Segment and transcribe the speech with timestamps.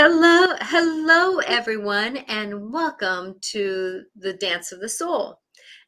[0.00, 5.40] Hello, hello, everyone, and welcome to the Dance of the Soul.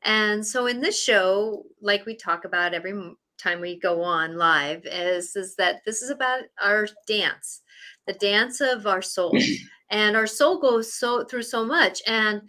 [0.02, 2.92] And so, in this show, like we talk about every
[3.38, 7.62] time we go on live, is is that this is about our dance,
[8.08, 9.32] the dance of our soul,
[9.92, 12.02] and our soul goes so through so much.
[12.04, 12.42] And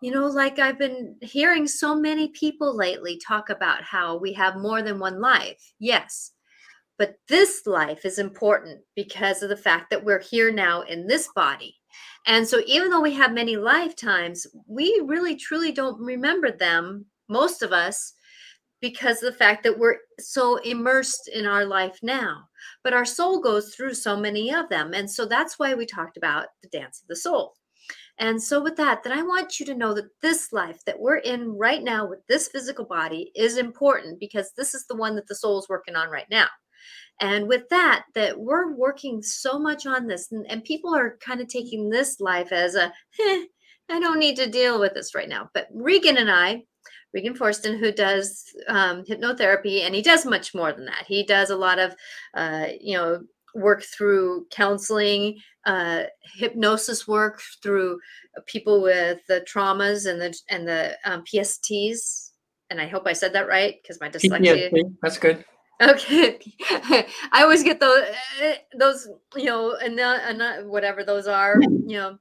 [0.00, 4.54] you know, like I've been hearing so many people lately talk about how we have
[4.54, 5.72] more than one life.
[5.80, 6.30] Yes,
[6.98, 11.28] but this life is important because of the fact that we're here now in this
[11.34, 11.76] body.
[12.26, 17.62] And so, even though we have many lifetimes, we really truly don't remember them, most
[17.62, 18.14] of us,
[18.80, 22.42] because of the fact that we're so immersed in our life now.
[22.84, 24.92] But our soul goes through so many of them.
[24.92, 27.54] And so, that's why we talked about the dance of the soul.
[28.18, 31.18] And so, with that, then I want you to know that this life that we're
[31.18, 35.28] in right now with this physical body is important because this is the one that
[35.28, 36.48] the soul is working on right now
[37.20, 41.40] and with that that we're working so much on this and, and people are kind
[41.40, 43.44] of taking this life as a eh,
[43.90, 45.48] i don't need to deal with this right now.
[45.54, 46.62] But regan and i
[47.14, 51.04] regan Forsten, who does um, hypnotherapy and he does much more than that.
[51.06, 51.94] He does a lot of
[52.34, 53.22] uh, you know
[53.54, 56.04] work through counseling uh,
[56.36, 57.98] hypnosis work through
[58.46, 62.30] people with the traumas and the and the um, psts
[62.70, 64.94] and i hope i said that right because my dyslexia PTSD.
[65.02, 65.44] that's good
[65.80, 66.40] Okay,
[67.32, 68.04] I always get those
[68.76, 72.18] those you know and and whatever those are you know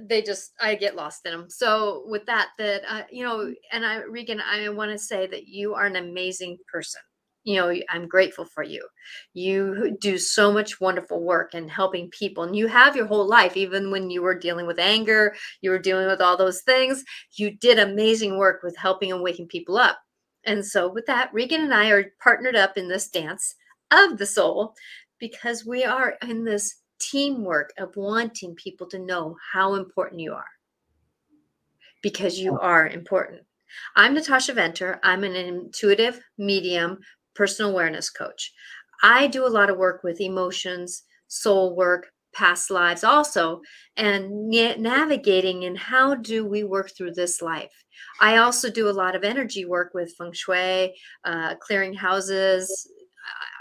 [0.00, 1.48] they just I get lost in them.
[1.48, 5.46] So with that that uh, you know and I Regan I want to say that
[5.46, 7.00] you are an amazing person.
[7.44, 8.86] You know I'm grateful for you.
[9.32, 13.56] You do so much wonderful work and helping people and you have your whole life
[13.56, 17.04] even when you were dealing with anger, you were dealing with all those things,
[17.36, 19.98] you did amazing work with helping and waking people up
[20.44, 23.54] and so, with that, Regan and I are partnered up in this dance
[23.90, 24.74] of the soul
[25.18, 30.46] because we are in this teamwork of wanting people to know how important you are
[32.02, 33.42] because you are important.
[33.96, 34.98] I'm Natasha Venter.
[35.02, 36.98] I'm an intuitive medium
[37.34, 38.52] personal awareness coach.
[39.02, 43.60] I do a lot of work with emotions, soul work, past lives also
[43.96, 47.84] and navigating and how do we work through this life.
[48.20, 52.88] I also do a lot of energy work with feng shui uh, clearing houses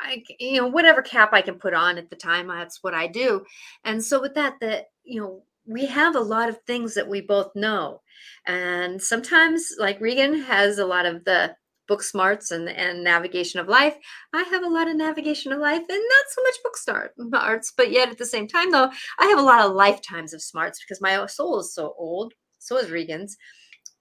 [0.02, 3.07] I, you know whatever cap i can put on at the time that's what i
[3.07, 3.44] do.
[3.84, 7.22] And so with that that you know we have a lot of things that we
[7.22, 8.01] both know.
[8.47, 11.56] And sometimes like regan has a lot of the
[11.89, 13.97] book smarts and, and navigation of life.
[14.33, 17.73] I have a lot of navigation of life and not so much book start smarts,
[17.75, 20.79] but yet at the same time, though, I have a lot of lifetimes of smarts
[20.79, 22.33] because my soul is so old.
[22.59, 23.35] So is Regan's.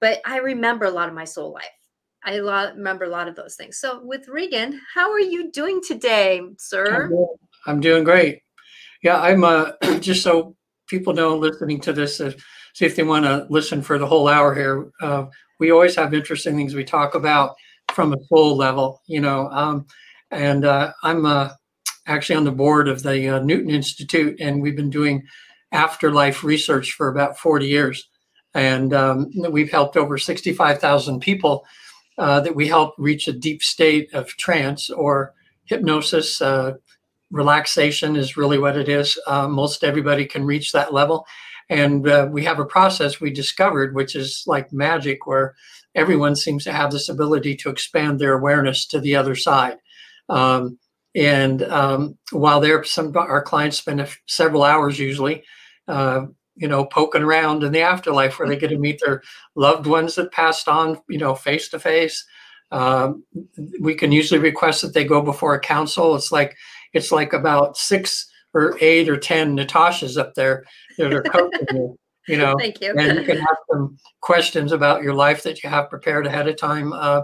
[0.01, 1.65] But I remember a lot of my soul life.
[2.25, 3.79] I remember a lot of those things.
[3.79, 7.05] So with Regan, how are you doing today, sir?
[7.05, 8.43] I'm doing, I'm doing great.
[9.03, 10.55] Yeah, I'm uh, just so
[10.89, 12.33] people know listening to this, uh,
[12.75, 14.91] see if they want to listen for the whole hour here.
[15.01, 15.27] Uh,
[15.59, 17.55] we always have interesting things we talk about
[17.93, 19.49] from a soul level, you know.
[19.49, 19.87] Um,
[20.31, 21.51] and uh, I'm uh,
[22.07, 25.27] actually on the board of the uh, Newton Institute, and we've been doing
[25.73, 28.09] afterlife research for about 40 years.
[28.55, 31.67] And um, we've helped over 65,000 people
[32.17, 35.35] uh, that we help reach a deep state of trance or
[35.67, 36.41] hypnosis.
[36.41, 36.75] Uh,
[37.31, 39.19] relaxation is really what it is.
[39.27, 41.27] Uh, most everybody can reach that level.
[41.71, 45.55] And we have a process we discovered, which is like magic, where
[45.99, 49.77] everyone seems to have this ability to expand their awareness to the other side.
[50.29, 50.79] Um,
[51.15, 55.43] and um, while there, some our clients spend a, several hours usually,
[55.89, 59.23] uh, you know, poking around in the afterlife where they get to meet their
[59.57, 62.25] loved ones that passed on, you know, face to face.
[63.81, 66.15] We can usually request that they go before a council.
[66.15, 66.57] It's like
[66.93, 70.65] it's like about six or eight or ten Natashas up there
[70.99, 72.95] that are coaching you you know thank you.
[72.97, 76.57] and you can have some questions about your life that you have prepared ahead of
[76.57, 76.93] time.
[76.93, 77.23] Uh,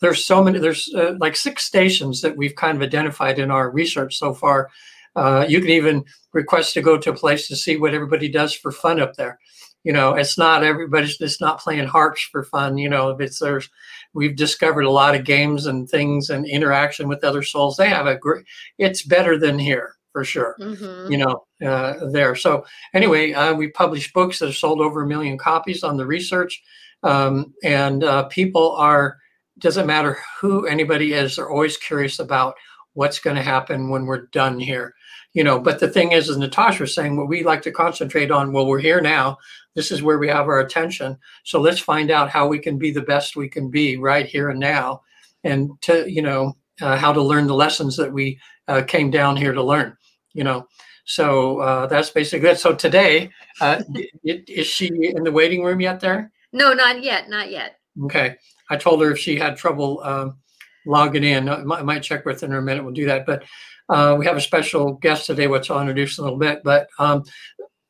[0.00, 3.70] there's so many there's uh, like six stations that we've kind of identified in our
[3.70, 4.70] research so far.
[5.16, 8.52] Uh, you can even request to go to a place to see what everybody does
[8.52, 9.38] for fun up there.
[9.82, 13.38] You know it's not everybody's just not playing harps for fun you know if it's
[13.38, 13.68] there's
[14.14, 17.76] we've discovered a lot of games and things and interaction with other souls.
[17.76, 18.44] They have a great
[18.78, 20.54] it's better than here for sure.
[20.60, 21.10] Mm-hmm.
[21.10, 22.36] You know, uh, there.
[22.36, 22.64] So
[22.94, 26.62] anyway, uh, we publish books that have sold over a million copies on the research,
[27.02, 29.18] um, and uh, people are.
[29.58, 32.54] Doesn't matter who anybody is, they're always curious about
[32.94, 34.94] what's going to happen when we're done here.
[35.32, 38.32] You know, but the thing is, as Natasha was saying, what we like to concentrate
[38.32, 39.38] on, well, we're here now.
[39.74, 41.16] This is where we have our attention.
[41.44, 44.50] So let's find out how we can be the best we can be right here
[44.50, 45.02] and now,
[45.44, 49.36] and to you know uh, how to learn the lessons that we uh, came down
[49.36, 49.96] here to learn
[50.34, 50.66] you know
[51.04, 52.58] So uh, that's basically it.
[52.58, 53.82] So today, uh,
[54.24, 56.00] is she in the waiting room yet?
[56.00, 56.32] There?
[56.52, 57.28] No, not yet.
[57.28, 57.78] Not yet.
[58.04, 58.36] Okay.
[58.70, 60.38] I told her if she had trouble um,
[60.86, 62.84] logging in, I might, I might, check with her in a minute.
[62.84, 63.26] We'll do that.
[63.26, 63.44] But
[63.88, 66.62] uh, we have a special guest today, which I'll introduce in a little bit.
[66.64, 67.24] But um,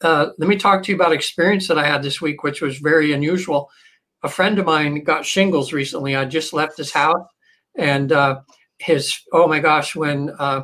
[0.01, 2.79] uh, let me talk to you about experience that I had this week, which was
[2.79, 3.71] very unusual.
[4.23, 6.17] A friend of mine got shingles recently.
[6.17, 7.27] I just left his house,
[7.77, 8.41] and uh,
[8.79, 10.63] his oh my gosh, when uh,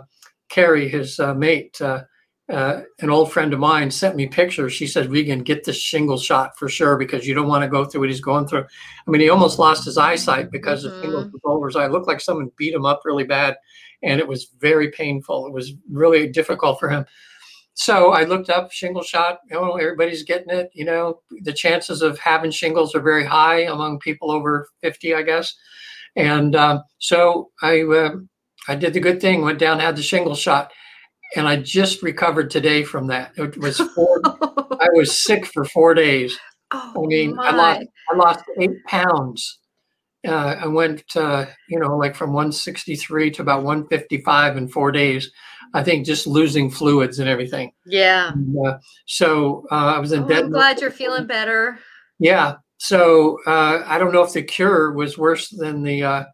[0.50, 2.02] Carrie, his uh, mate, uh,
[2.50, 4.72] uh, an old friend of mine sent me pictures.
[4.72, 7.84] She said, Regan, get this shingle shot for sure because you don't want to go
[7.84, 8.64] through what he's going through.
[9.06, 10.96] I mean, he almost lost his eyesight because mm-hmm.
[10.96, 11.86] of shingles over his eye.
[11.86, 13.56] It looked like someone beat him up really bad
[14.02, 15.46] and it was very painful.
[15.46, 17.06] It was really difficult for him.
[17.74, 19.38] So I looked up shingle shot.
[19.50, 20.70] Know, everybody's getting it.
[20.74, 25.22] You know, the chances of having shingles are very high among people over 50, I
[25.22, 25.54] guess.
[26.16, 28.16] And um, so I, uh,
[28.68, 30.70] I did the good thing, went down, had the shingle shot
[31.36, 33.32] and I just recovered today from that.
[33.36, 34.20] It was four.
[34.24, 36.38] I was sick for four days.
[36.72, 37.48] Oh, I mean, my.
[37.48, 37.80] I lost
[38.12, 39.58] I lost eight pounds.
[40.26, 45.30] Uh, I went, uh, you know, like from 163 to about 155 in four days.
[45.72, 47.72] I think just losing fluids and everything.
[47.86, 48.32] Yeah.
[48.32, 50.44] And, uh, so uh, I was in oh, bed.
[50.44, 51.78] I'm glad you're feeling better.
[52.18, 52.56] Yeah.
[52.76, 56.24] So uh, I don't know if the cure was worse than the uh,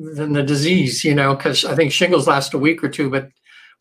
[0.00, 3.30] than the disease, you know, because I think shingles last a week or two, but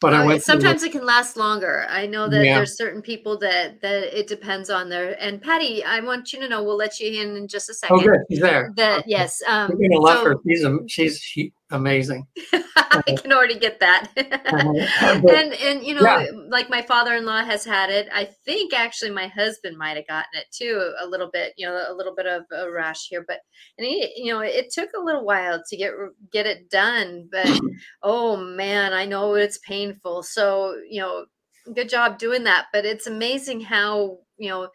[0.01, 1.85] but I went sometimes it can last longer.
[1.89, 2.55] I know that yeah.
[2.55, 6.47] there's certain people that that it depends on their and Patty, I want you to
[6.47, 7.99] know we'll let you in in just a second.
[7.99, 8.71] Oh, good, she's there.
[8.77, 10.35] That yes, um, you're gonna love so, her.
[10.47, 12.27] She's she's she, amazing.
[12.91, 14.09] I can already get that.
[14.17, 15.21] uh-huh.
[15.29, 16.25] and and you know, yeah.
[16.49, 18.07] like my father-in-law has had it.
[18.13, 21.53] I think actually my husband might have gotten it too, a little bit.
[21.57, 23.39] You know, a little bit of a rash here, but
[23.77, 25.91] and he, you know, it took a little while to get
[26.31, 27.29] get it done.
[27.31, 27.47] But
[28.03, 30.23] oh man, I know it's painful.
[30.23, 31.25] So you know,
[31.73, 32.67] good job doing that.
[32.73, 34.69] But it's amazing how you know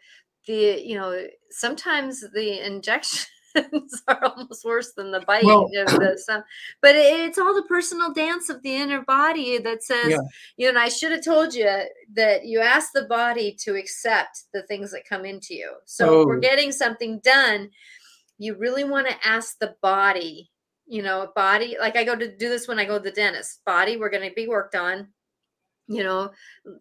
[0.47, 3.27] the you know sometimes the injection
[4.07, 6.43] are almost worse than the bite well, of the.
[6.81, 10.17] But it's all the personal dance of the inner body that says, yeah.
[10.57, 11.69] you know, and I should have told you
[12.13, 15.71] that you ask the body to accept the things that come into you.
[15.85, 16.21] So oh.
[16.21, 16.41] if we're oh.
[16.41, 17.69] getting something done,
[18.37, 20.51] you really want to ask the body,
[20.87, 23.63] you know, body, like I go to do this when I go to the dentist,
[23.65, 25.07] body, we're going to be worked on
[25.87, 26.31] you know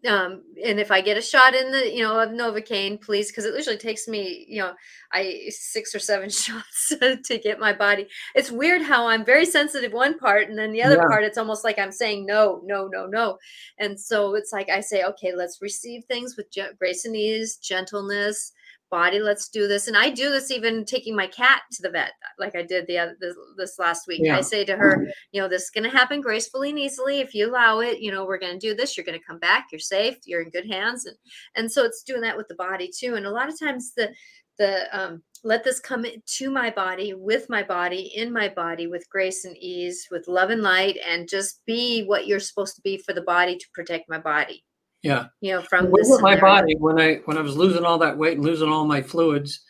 [0.08, 3.44] um and if i get a shot in the you know of novocaine please because
[3.44, 4.72] it usually takes me you know
[5.12, 6.92] i six or seven shots
[7.22, 10.82] to get my body it's weird how i'm very sensitive one part and then the
[10.82, 11.08] other yeah.
[11.08, 13.36] part it's almost like i'm saying no no no no
[13.78, 16.46] and so it's like i say okay let's receive things with
[16.78, 18.52] grace and ease gentleness
[18.90, 19.88] body let's do this.
[19.88, 22.98] And i do this even taking my cat to the vet like i did the
[22.98, 24.20] other this, this last week.
[24.22, 24.36] Yeah.
[24.36, 27.20] i say to her you know this is going to happen gracefully and easily.
[27.20, 28.96] If you allow it you know we're going to do this.
[28.96, 29.68] You're going to come back.
[29.72, 30.18] You're safe.
[30.24, 31.06] You're in good hands.
[31.06, 31.16] And
[31.56, 33.14] and so it's doing that with the body too.
[33.14, 34.12] And a lot of times the
[34.58, 39.08] the um, let this come to my body with my body in my body with
[39.10, 42.96] grace and ease with love and light and just be what you're supposed to be
[42.96, 44.64] for the body to protect my body
[45.04, 45.26] yeah.
[45.42, 45.92] You know, from
[46.22, 49.02] my body when I when I was losing all that weight and losing all my
[49.02, 49.60] fluids,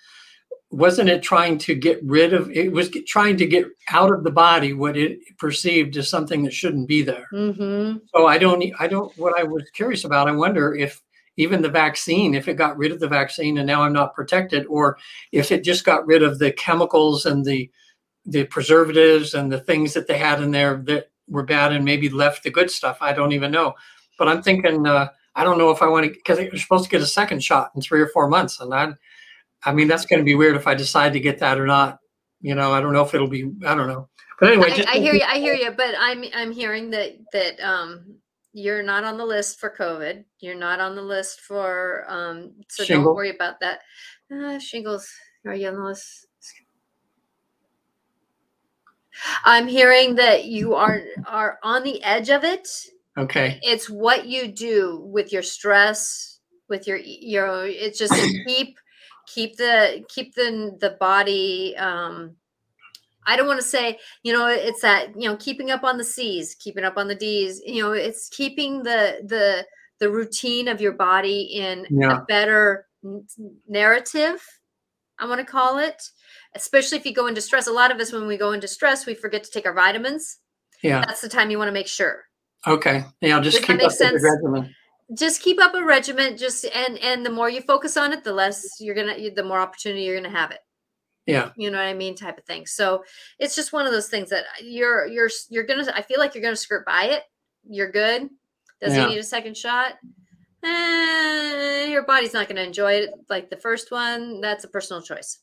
[0.71, 4.31] wasn't it trying to get rid of it was trying to get out of the
[4.31, 7.27] body what it perceived as something that shouldn't be there.
[7.33, 7.99] Mm-hmm.
[8.15, 10.29] So I don't I don't what I was curious about.
[10.29, 11.03] I wonder if
[11.37, 14.67] even the vaccine, if it got rid of the vaccine and now I'm not protected,
[14.67, 14.99] or
[15.33, 17.69] if it just got rid of the chemicals and the
[18.25, 22.09] the preservatives and the things that they had in there that were bad and maybe
[22.09, 22.99] left the good stuff.
[23.01, 23.75] I don't even know.
[24.19, 26.91] But I'm thinking uh, I don't know if I want to because you're supposed to
[26.91, 28.93] get a second shot in three or four months, and I,
[29.65, 31.99] I mean that's going to be weird if I decide to get that or not.
[32.41, 33.51] You know, I don't know if it'll be.
[33.67, 34.09] I don't know.
[34.39, 35.25] But anyway, I, I hear you.
[35.27, 35.71] I hear you.
[35.73, 38.17] But I'm I'm hearing that that um
[38.53, 40.25] you're not on the list for COVID.
[40.39, 42.53] You're not on the list for um.
[42.69, 43.07] So Shingle.
[43.07, 43.81] don't worry about that.
[44.33, 45.09] Uh, shingles.
[45.47, 46.27] Are you on the list?
[49.45, 52.69] I'm hearing that you are are on the edge of it
[53.17, 53.61] Okay.
[53.63, 58.13] It's what you do with your stress, with your your it's just
[58.47, 58.79] keep
[59.27, 62.37] keep the keep the the body um
[63.27, 66.05] I don't want to say, you know, it's that, you know, keeping up on the
[66.05, 69.65] C's, keeping up on the D's, you know, it's keeping the the
[69.99, 72.19] the routine of your body in yeah.
[72.19, 72.87] a better
[73.69, 74.45] narrative,
[75.19, 76.03] I want to call it.
[76.55, 77.67] Especially if you go into stress.
[77.67, 80.39] A lot of us when we go into stress, we forget to take our vitamins.
[80.83, 81.01] Yeah.
[81.01, 82.25] That's the time you want to make sure.
[82.67, 83.05] Okay.
[83.21, 84.23] Yeah, just Does keep up sense?
[84.23, 84.75] the regimen.
[85.13, 86.39] Just keep up a regiment.
[86.39, 89.61] Just and and the more you focus on it, the less you're gonna, the more
[89.61, 90.61] opportunity you're gonna have it.
[91.27, 91.51] Yeah.
[91.57, 92.67] You know what I mean, type of thing.
[92.67, 93.05] So
[93.39, 95.93] it's just one of those things that you're you're you're gonna.
[95.95, 97.23] I feel like you're gonna skirt by it.
[97.69, 98.29] You're good.
[98.81, 99.09] Does yeah.
[99.09, 99.95] he need a second shot?
[100.65, 104.41] eh, your body's not going to enjoy it like the first one.
[104.41, 105.39] That's a personal choice.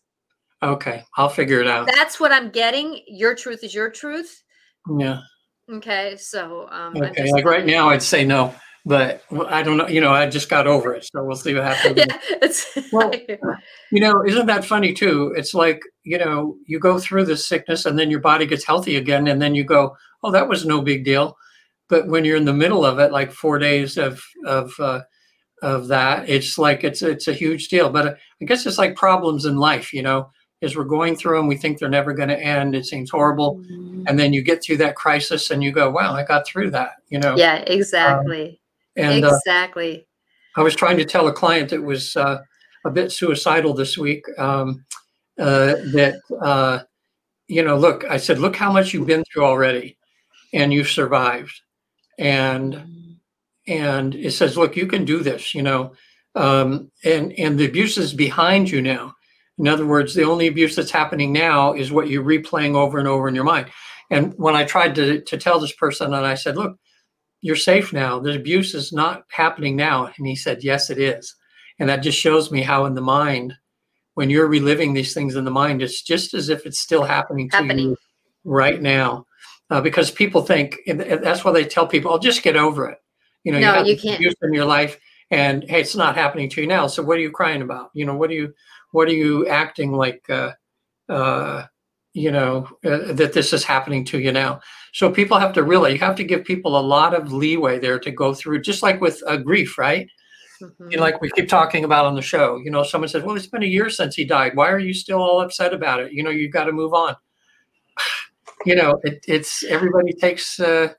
[0.63, 1.87] Okay, I'll figure it out.
[1.87, 3.01] That's what I'm getting.
[3.07, 4.43] Your truth is your truth.
[4.97, 5.21] Yeah.
[5.71, 8.53] Okay, so um, Okay, like right now, I'd say no,
[8.85, 9.87] but I don't know.
[9.87, 11.97] You know, I just got over it, so we'll see what happens.
[11.97, 13.11] yeah, it's Well,
[13.91, 15.33] You know, isn't that funny too?
[15.37, 18.97] It's like you know, you go through this sickness, and then your body gets healthy
[18.97, 21.37] again, and then you go, "Oh, that was no big deal."
[21.89, 25.01] But when you're in the middle of it, like four days of of uh,
[25.61, 27.89] of that, it's like it's it's a huge deal.
[27.89, 30.31] But uh, I guess it's like problems in life, you know,
[30.61, 32.75] as we're going through them, we think they're never going to end.
[32.75, 34.03] It seems horrible, Mhm.
[34.07, 36.91] and then you get through that crisis, and you go, "Wow, I got through that,"
[37.09, 37.35] you know.
[37.35, 38.59] yeah, exactly,
[38.95, 40.05] And uh, exactly.
[40.55, 42.41] I was trying to tell a client that was uh,
[42.85, 44.83] a bit suicidal this week um,
[45.39, 46.79] uh, that, uh,
[47.47, 49.97] you know, look, I said, look how much you've been through already
[50.53, 51.61] and you've survived.
[52.19, 53.17] And,
[53.67, 55.93] and it says, look, you can do this, you know,
[56.35, 59.15] um, and, and the abuse is behind you now.
[59.57, 63.07] In other words, the only abuse that's happening now is what you're replaying over and
[63.07, 63.67] over in your mind.
[64.09, 66.77] And when I tried to, to tell this person, and I said, look,
[67.41, 68.19] you're safe now.
[68.19, 70.11] The abuse is not happening now.
[70.17, 71.35] And he said, Yes, it is.
[71.79, 73.53] And that just shows me how in the mind,
[74.13, 77.49] when you're reliving these things in the mind, it's just as if it's still happening
[77.49, 77.89] to Happening.
[77.89, 77.97] you
[78.43, 79.25] right now.
[79.71, 82.97] Uh, because people think, and that's why they tell people, "I'll just get over it."
[83.45, 84.17] You know, No, have you can't.
[84.17, 84.99] abuse in your life,
[85.31, 86.87] and hey, it's not happening to you now.
[86.87, 87.89] So what are you crying about?
[87.93, 88.53] You know, what are you,
[88.91, 90.29] what are you acting like?
[90.29, 90.51] Uh,
[91.09, 91.65] uh,
[92.13, 94.61] you know uh, that this is happening to you now.
[94.93, 97.99] So people have to really, you have to give people a lot of leeway there
[97.99, 100.07] to go through, just like with uh, grief, right?
[100.61, 100.91] Mhm.
[100.91, 102.57] You know, like we keep talking about on the show.
[102.63, 104.55] You know, someone says, "Well, it's been a year since he died.
[104.55, 107.15] Why are you still all upset about it?" You know, you've got to move on.
[108.65, 110.59] You know, it, it's everybody takes.
[110.59, 110.89] Uh,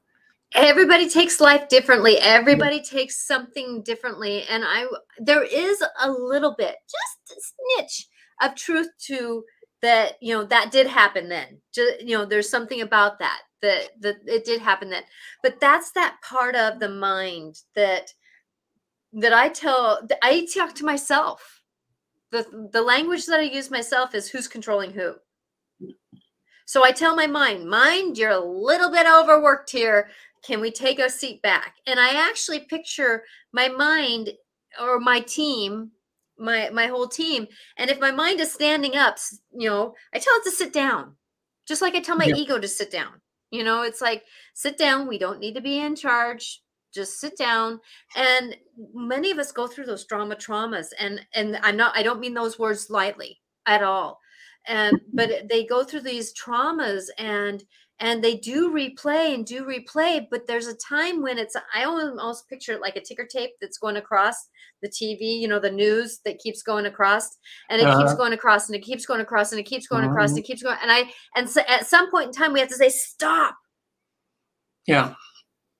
[0.55, 2.17] everybody takes life differently.
[2.17, 2.29] Mm-hmm.
[2.29, 4.45] Everybody takes something differently.
[4.49, 4.87] And i
[5.19, 8.07] there is a little bit just a snitch
[8.43, 9.45] of truth to
[9.83, 11.61] that you know that did happen then.
[11.75, 15.03] Just you know there's something about that that that it did happen then.
[15.43, 18.13] But that's that part of the mind that
[19.15, 21.63] that i tell i talk to myself.
[22.31, 25.15] The the language that i use myself is who's controlling who.
[26.65, 30.09] So I tell my mind, mind, you're a little bit overworked here.
[30.45, 31.77] Can we take a seat back?
[31.87, 34.31] And I actually picture my mind
[34.81, 35.93] or my team,
[36.39, 37.47] my my whole team.
[37.77, 39.19] And if my mind is standing up,
[39.53, 41.17] you know, I tell it to sit down.
[41.67, 42.35] Just like I tell my Yeah.
[42.35, 43.21] ego to sit down.
[43.51, 45.07] You know, it's like sit down.
[45.07, 46.63] We don't need to be in charge.
[46.93, 47.81] Just sit down.
[48.17, 48.57] And
[48.95, 50.89] many of us go through those drama traumas.
[50.99, 54.19] And and I'm not I don't mean those words lightly at all
[54.67, 57.65] and but they go through these traumas and
[58.03, 62.49] and they do replay and do replay but there's a time when it's i almost
[62.49, 64.35] picture it like a ticker tape that's going across
[64.83, 67.39] the tv you know the news that keeps going across
[67.71, 68.17] and it keeps Uh-huh.
[68.17, 70.41] going across and it keeps going across and it keeps going across and Mhm.
[70.41, 71.05] it keeps going and i
[71.37, 73.57] and so at some point in time we have to say stop.
[74.87, 75.15] Yeah,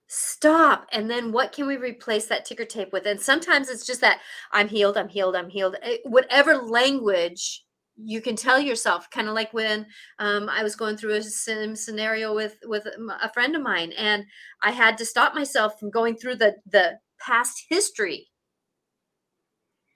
[0.07, 0.87] stop.
[0.93, 3.05] And then what can we replace that ticker tape with?
[3.05, 4.19] And sometimes it's just that
[4.51, 5.75] i'm healed i'm healed i'm healed.
[5.81, 7.65] Eh, whatever language
[7.97, 9.85] you can tell yourself kind of like when
[10.19, 14.23] um, i was going through a sim scenario with with a friend of mine and
[14.61, 18.27] i had to stop myself from going through the the past history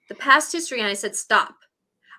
[0.08, 1.54] the past history and i said stop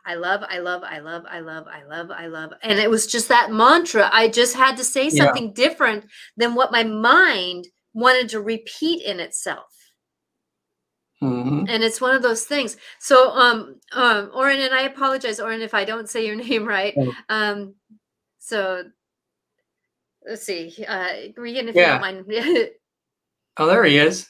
[0.06, 2.52] I love, I love, I love, I love, I love, I love.
[2.64, 4.10] And it was just that mantra.
[4.12, 5.10] I just had to say Yeah.
[5.10, 6.06] something different
[6.38, 9.68] than what my mind wanted to repeat in itself.
[11.22, 12.78] Hmm And it's one of those things.
[13.00, 16.94] So um um Oren and I apologize, Oren, if I don't say your name right.
[16.98, 17.14] Oh.
[17.30, 17.76] Um
[18.40, 18.84] so
[20.28, 20.74] let's see.
[20.88, 21.96] Uh Regan, if Yeah.
[22.00, 22.70] you don't mind.
[23.58, 24.30] Oh, there he is.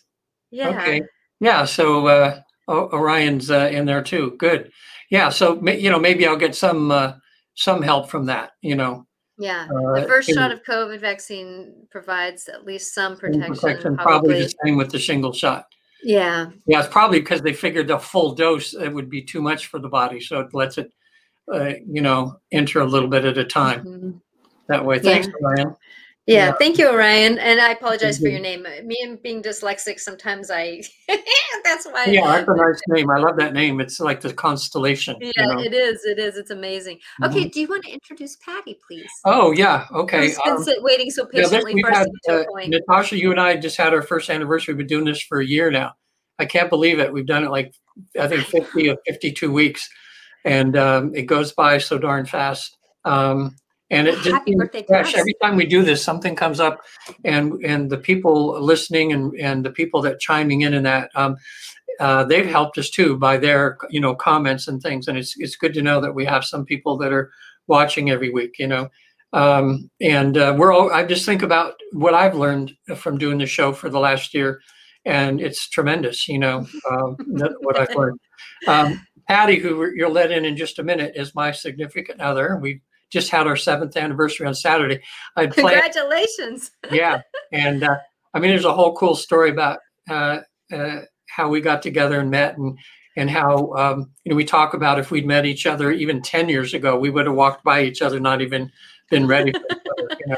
[0.50, 0.69] yeah.
[0.69, 1.01] Okay.
[1.39, 1.65] Yeah.
[1.65, 4.36] So uh, O- Orion's uh, in there too.
[4.39, 4.72] Good.
[5.12, 5.29] Yeah.
[5.29, 7.13] So you know, maybe I'll get some uh,
[7.53, 8.51] some help from that.
[8.63, 9.05] You know,
[9.38, 9.67] Yeah.
[9.69, 13.53] uh, The first shot of COVID vaccine provides at least some protection.
[13.53, 14.29] protection, probably.
[14.34, 15.65] probably the same with the shingle shot.
[16.03, 16.49] Yeah.
[16.65, 19.79] Yeah, it's probably because they figured the full dose it would be too much for
[19.79, 20.91] the body, so it lets it,
[21.53, 23.83] uh, you know, enter a little bit at a time.
[23.85, 24.21] Mhm.
[24.67, 24.99] That way.
[24.99, 25.27] Thanks,
[25.57, 25.71] Yeah.
[26.29, 26.51] Yeah, Yeah.
[26.59, 27.39] thank you, Orion.
[27.39, 28.62] And I apologize for your name.
[28.83, 30.83] Me and being dyslexic, sometimes I
[31.63, 33.09] that's why Yeah, that's a nice name.
[33.09, 33.81] I love that name.
[33.81, 35.17] It's like the constellation.
[35.19, 35.59] Yeah, you know?
[35.62, 36.05] it is.
[36.05, 36.38] It is.
[36.38, 37.00] It's amazing.
[37.19, 37.29] Mhm.
[37.31, 39.09] Okay, do you want to introduce Patty, please?
[39.25, 39.88] Oh yeah.
[39.91, 40.27] Okay.
[40.27, 42.69] Who's been um, waiting so Yeah, patiently we've for us had, to get uh, point?
[42.69, 44.75] Natasha, you and I just had our first anniversary.
[44.75, 45.93] We've been doing this for a year now.
[46.38, 47.12] I can't believe it.
[47.12, 47.74] We've done it like,
[48.19, 49.89] I think 50 or 52 weeks.
[50.45, 52.77] And um, it goes by so darn fast.
[53.03, 53.55] Um,
[53.91, 55.15] and it just happy birthday fresh.
[55.15, 56.81] Every time we do this, something comes up
[57.25, 61.38] and, and the people listening and, and the people that chiming in in that, um,
[62.00, 65.08] uh, they've helped us too by their you know comments and things.
[65.08, 67.31] And it's it's good to know that we have some people that are
[67.67, 68.58] watching every week.
[68.58, 68.89] You know,
[69.34, 70.91] um, and uh, we're all.
[70.91, 74.62] I just think about what I've learned from doing the show for the last year,
[75.05, 76.27] and it's tremendous.
[76.27, 77.17] You know, um,
[77.62, 78.19] what I've learned.
[78.67, 82.58] Um, Patty, who you'll let in in just a minute, is my significant other.
[82.62, 85.01] We just had our seventh anniversary on Saturday.
[85.35, 86.71] I Congratulations!
[86.91, 87.97] yeah, and uh,
[88.33, 90.39] I mean, there's a whole cool story about uh,
[90.71, 92.77] uh, how we got together and met, and
[93.15, 96.49] and how um, you know we talk about if we'd met each other even ten
[96.49, 98.71] years ago, we would have walked by each other, not even
[99.09, 100.35] been ready for, other, you know,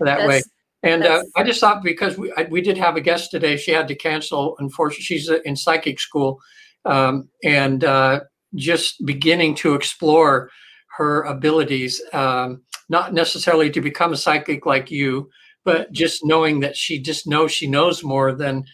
[0.00, 0.42] that that's, way.
[0.82, 3.70] And uh, I just thought because we I, we did have a guest today, she
[3.70, 4.56] had to cancel.
[4.58, 6.40] Unfortunately, she's in psychic school,
[6.84, 8.20] um, and uh,
[8.54, 10.50] just beginning to explore
[10.96, 15.30] her abilities, um, not necessarily to become a psychic like you,
[15.64, 15.94] but mm-hmm.
[15.94, 18.64] just knowing that she just knows she knows more than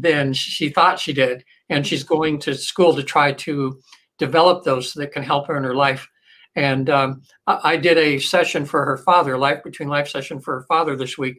[0.00, 2.14] than she thought she did, and she's mm-hmm.
[2.14, 3.78] going to school to try to
[4.18, 6.08] develop those that can help her in her life.
[6.56, 10.54] And um, I, I did a session for her father, life between life session for
[10.54, 11.36] her father this week,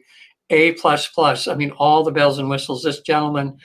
[0.48, 1.46] a plus plus.
[1.46, 2.82] I mean, all the bells and whistles.
[2.82, 3.58] This gentleman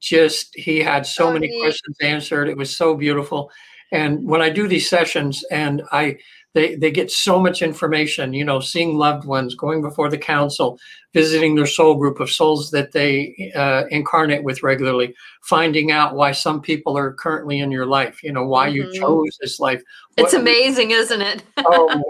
[0.00, 2.48] just he had so many questions answered.
[2.48, 3.50] It was so beautiful.
[3.92, 6.18] And when I do these sessions and I
[6.54, 10.78] they they get so much information, you know, seeing loved ones, going before the council,
[11.12, 16.32] visiting their soul group of souls that they uh, incarnate with regularly, finding out why
[16.32, 18.90] some people are currently in your life, you know, why mm-hmm.
[18.90, 19.82] you chose this life.
[20.16, 21.42] It's what, amazing, isn't it?
[21.58, 22.02] oh.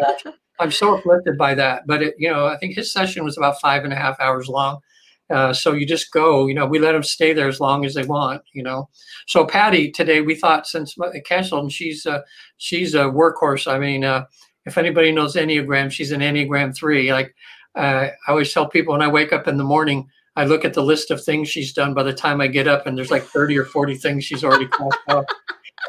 [0.59, 1.83] I'm so afflicted by that.
[1.87, 4.49] But it, you know, I think his session was about five and a half hours
[4.49, 4.81] long.
[5.29, 7.95] Uh, so you just go, you know, we let them stay there as long as
[7.95, 8.89] they want, you know.
[9.27, 12.21] So Patty today, we thought since canceled, and she's uh,
[12.59, 13.71] she's a workhorse.
[13.71, 14.27] I mean, uh,
[14.67, 17.13] if anybody knows Enneagram, she's an Enneagram three.
[17.13, 17.35] Like
[17.75, 20.75] uh, I always tell people when I wake up in the morning, I look at
[20.75, 21.93] the list of things she's done.
[21.93, 24.67] By the time I get up, and there's like thirty or forty things she's already
[24.69, 25.25] crossed off.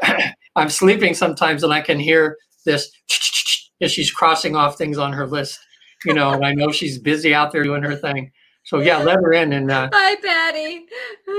[0.55, 2.91] I'm sleeping sometimes, and I can hear this
[3.81, 5.59] as she's crossing off things on her list,
[6.05, 8.31] you know, and I know she's busy out there doing her thing.
[8.67, 10.87] So yeah, let her in and uh, hi Patty.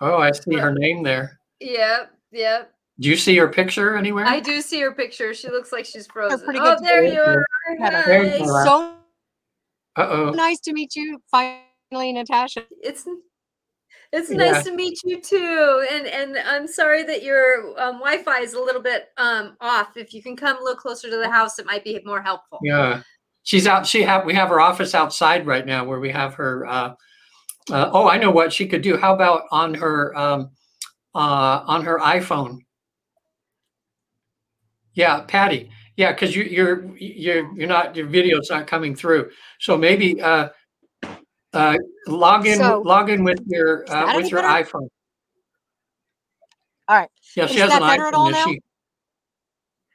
[0.00, 1.38] oh, I see her name there.
[1.60, 2.72] Yep, yep.
[2.98, 4.26] Do you see her picture anywhere?
[4.26, 5.32] I do see her picture.
[5.32, 6.40] She looks like she's frozen.
[6.56, 7.44] Oh, there you are.
[7.78, 8.36] Hi.
[8.64, 8.96] So
[9.94, 10.30] Uh-oh.
[10.30, 12.64] nice to meet you finally, Natasha.
[12.82, 13.06] It's
[14.12, 14.62] it's nice yeah.
[14.62, 15.86] to meet you too.
[15.92, 19.96] And and I'm sorry that your um, Wi-Fi is a little bit um, off.
[19.96, 22.58] If you can come a little closer to the house, it might be more helpful.
[22.64, 23.02] Yeah
[23.48, 23.86] she's out.
[23.86, 26.66] She have we have her office outside right now where we have her.
[26.66, 26.94] Uh,
[27.70, 28.96] uh, oh, I know what she could do.
[28.96, 30.50] How about on her um,
[31.14, 32.58] uh, on her iPhone?
[34.92, 35.70] Yeah, Patty.
[35.96, 39.30] Yeah, because you, you're you're you're not your video's not coming through.
[39.60, 40.50] So maybe uh,
[41.54, 44.64] uh, log in so, log in with your uh, with your better?
[44.64, 44.88] iPhone.
[46.86, 47.08] All right.
[47.34, 48.44] Yeah, Is she has an iPhone.
[48.44, 48.60] She,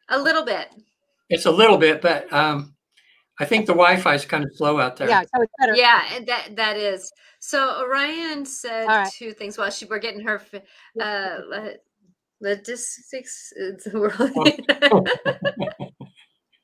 [0.09, 0.69] a little bit.
[1.29, 2.72] It's a little bit, but um,
[3.39, 5.09] I think the Wi-Fi is kind of slow out there.
[5.09, 5.75] Yeah, so it's better.
[5.75, 7.11] Yeah, that that is.
[7.39, 9.11] So Orion said right.
[9.11, 10.41] two things while she we're getting her
[11.01, 11.37] uh
[12.41, 13.53] logistics
[13.93, 14.49] world.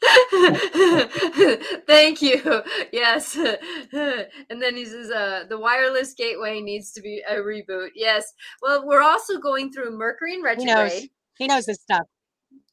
[1.88, 2.64] Thank you.
[2.92, 3.36] Yes.
[3.92, 7.90] and then he says, uh, the wireless gateway needs to be a reboot.
[7.96, 8.34] Yes.
[8.62, 10.68] Well, we're also going through Mercury in retrograde.
[10.68, 12.08] He knows, he knows this stuff.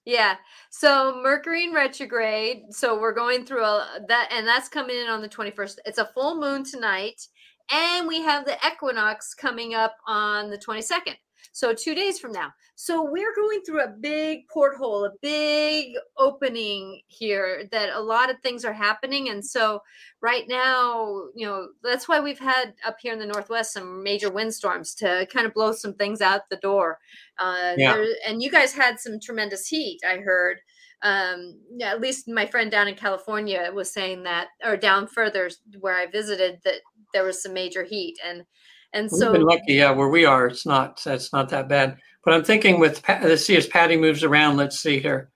[0.06, 0.36] Yeah.
[0.70, 2.72] So Mercury in retrograde.
[2.72, 5.78] So we're going through a, that, and that's coming in on the 21st.
[5.84, 7.26] It's a full moon tonight.
[7.72, 11.16] And we have the equinox coming up on the 22nd.
[11.56, 12.52] So two days from now.
[12.74, 18.36] So we're going through a big porthole, a big opening here that a lot of
[18.42, 19.30] things are happening.
[19.30, 19.80] And so
[20.20, 24.30] right now, you know, that's why we've had up here in the Northwest some major
[24.30, 26.98] windstorms to kind of blow some things out the door.
[27.38, 27.94] Uh, yeah.
[27.94, 30.58] There, and you guys had some tremendous heat, I heard.
[31.00, 35.48] Um, yeah, at least my friend down in California was saying that, or down further
[35.80, 36.82] where I visited, that
[37.14, 38.18] there was some major heat.
[38.22, 38.44] And
[38.92, 41.96] and We've so been lucky, yeah, where we are, it's not it's not that bad.
[42.24, 44.56] But I'm thinking with let's see as Patty moves around.
[44.56, 45.30] Let's see here.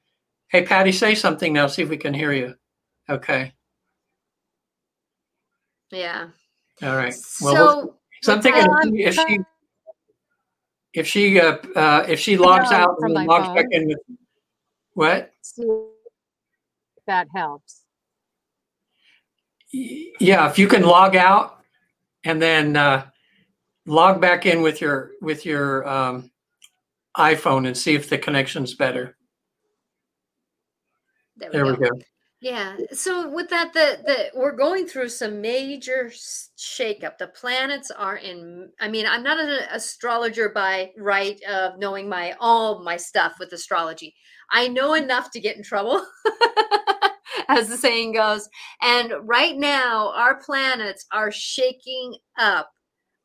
[0.49, 1.67] Hey, Patty, say something now.
[1.67, 2.55] See if we can hear you.
[3.09, 3.53] Okay.
[5.91, 6.29] Yeah.
[6.83, 7.15] All right.
[7.41, 9.39] Well, so, so I'm thinking um, if she
[10.93, 13.57] if she uh, uh, if she logs out and logs phone.
[13.57, 13.99] back in with
[14.95, 15.33] what?
[17.07, 17.83] That helps.
[19.73, 21.61] Yeah, if you can log out
[22.25, 23.07] and then uh,
[23.87, 26.31] log back in with your with your um,
[27.17, 29.17] iPhone and see if the connection's better.
[31.37, 31.91] There we, there we go.
[32.41, 32.77] Yeah.
[32.93, 36.11] So with that, that that we're going through some major
[36.59, 37.19] shakeup.
[37.19, 38.71] The planets are in.
[38.81, 43.53] I mean, I'm not an astrologer by right of knowing my all my stuff with
[43.53, 44.15] astrology.
[44.51, 46.05] I know enough to get in trouble,
[47.49, 48.49] as the saying goes.
[48.81, 52.71] And right now, our planets are shaking up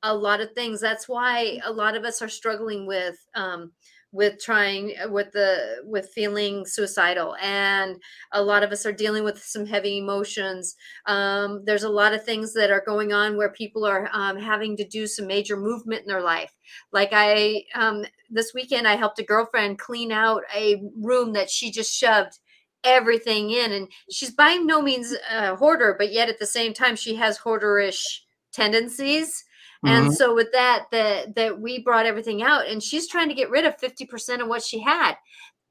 [0.05, 0.79] a lot of things.
[0.79, 3.17] That's why a lot of us are struggling with.
[3.35, 3.71] Um,
[4.11, 7.97] with trying uh, with the with feeling suicidal and
[8.31, 12.23] a lot of us are dealing with some heavy emotions um, there's a lot of
[12.23, 16.01] things that are going on where people are um, having to do some major movement
[16.01, 16.53] in their life
[16.93, 21.69] like i um, this weekend i helped a girlfriend clean out a room that she
[21.69, 22.39] just shoved
[22.85, 26.95] everything in and she's by no means a hoarder but yet at the same time
[26.95, 28.19] she has hoarderish
[28.53, 29.43] tendencies
[29.83, 30.13] and mm-hmm.
[30.13, 33.65] so with that, that that we brought everything out, and she's trying to get rid
[33.65, 35.15] of 50% of what she had.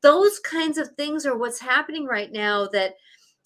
[0.03, 2.69] Those kinds of things are what's happening right now.
[2.69, 2.95] That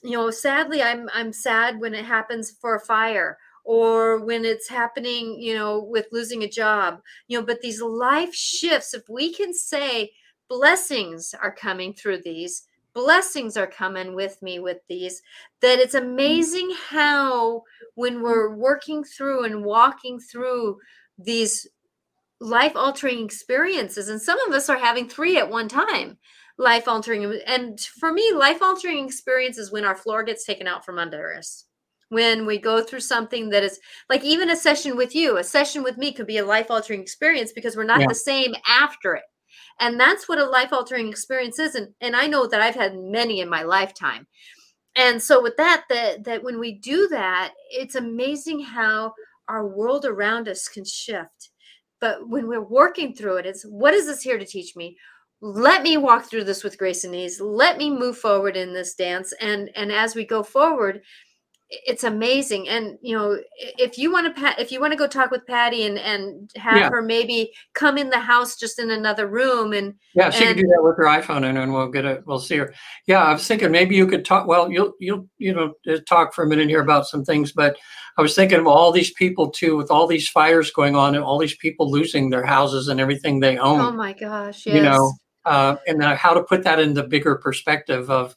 [0.02, 4.66] you know, sadly, I'm I'm sad when it happens for a fire or when it's
[4.66, 9.30] happening, you know, with losing a job, you know, but these life shifts, if we
[9.30, 10.10] can say
[10.48, 12.62] blessings are coming through these,
[12.98, 15.22] blessings are coming with me with these
[15.62, 17.62] that it's amazing how
[17.94, 20.76] when we're working through and walking through
[21.16, 21.68] these
[22.40, 26.18] life altering experiences and some of us are having three at one time
[26.58, 30.98] life altering and for me life altering experiences when our floor gets taken out from
[30.98, 31.66] under us
[32.08, 33.78] when we go through something that is
[34.10, 37.00] like even a session with you a session with me could be a life altering
[37.00, 38.08] experience because we're not yeah.
[38.08, 39.22] the same after it
[39.80, 42.96] and that's what a life altering experience is and, and i know that i've had
[42.98, 44.26] many in my lifetime.
[44.96, 49.12] And so with that that that when we do that it's amazing how
[49.48, 51.50] our world around us can shift.
[52.00, 54.96] But when we're working through it it's what is this here to teach me?
[55.40, 57.40] Let me walk through this with grace and ease.
[57.40, 59.32] Let me move forward in this dance.
[59.40, 61.02] And and as we go forward
[61.70, 65.30] it's amazing and you know if you want to if you want to go talk
[65.30, 66.88] with patty and and have yeah.
[66.88, 70.64] her maybe come in the house just in another room and yeah she and, can
[70.64, 72.72] do that with her iphone and then we'll get it we'll see her
[73.06, 76.32] yeah i was thinking maybe you could talk well you'll you'll you know uh, talk
[76.32, 77.76] for a minute here about some things but
[78.16, 81.22] i was thinking of all these people too with all these fires going on and
[81.22, 84.74] all these people losing their houses and everything they own oh my gosh yes.
[84.74, 85.12] you know
[85.44, 88.34] uh, and how to put that in the bigger perspective of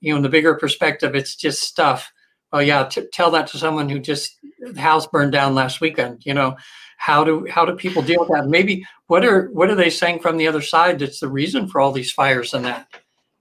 [0.00, 2.12] you know in the bigger perspective it's just stuff
[2.54, 6.24] oh yeah t- tell that to someone who just the house burned down last weekend
[6.24, 6.56] you know
[7.04, 8.46] how do how do people deal with that?
[8.46, 11.78] Maybe what are what are they saying from the other side that's the reason for
[11.78, 12.88] all these fires and that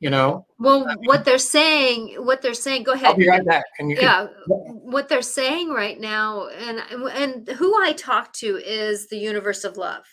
[0.02, 0.46] you know?
[0.60, 3.08] Well what they're saying what they're saying go ahead.
[3.08, 8.34] I'll be right back yeah what they're saying right now and and who i talk
[8.34, 10.04] to is the universe of love.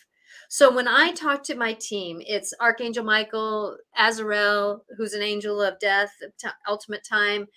[0.48, 5.78] So when i talk to my team it's archangel michael azrael who's an angel of
[5.80, 6.12] death
[6.68, 7.48] ultimate time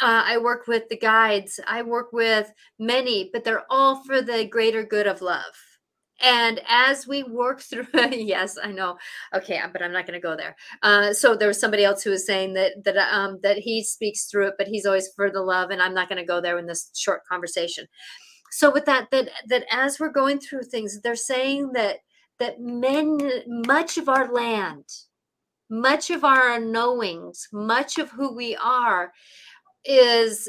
[0.00, 1.58] uh, I work with the guides.
[1.66, 5.54] I work with many, but they're all for the greater good of love.
[6.20, 8.96] And as we work through, yes, I know.
[9.34, 10.56] Okay, but I'm not going to go there.
[10.82, 14.26] Uh, so there was somebody else who was saying that that um, that he speaks
[14.26, 16.58] through it, but he's always for the love, and I'm not going to go there
[16.58, 17.86] in this short conversation.
[18.50, 21.98] So with that, that that as we're going through things, they're saying that
[22.38, 24.84] that men, much of our land,
[25.68, 29.12] much of our knowings, much of who we are,
[29.86, 30.48] is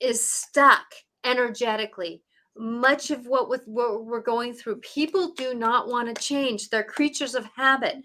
[0.00, 0.84] is stuck
[1.24, 2.22] energetically.
[2.56, 6.68] Much of what with what we're going through people do not want to change.
[6.68, 7.96] They're creatures of habit.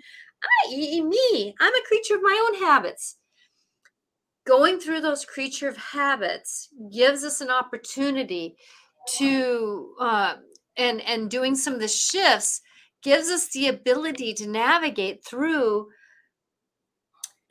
[0.69, 3.17] I, me i'm a creature of my own habits.
[4.45, 8.55] Going through those creature of habits gives us an opportunity
[9.17, 10.35] to uh,
[10.77, 12.61] and and doing some of the shifts
[13.03, 15.87] gives us the ability to navigate through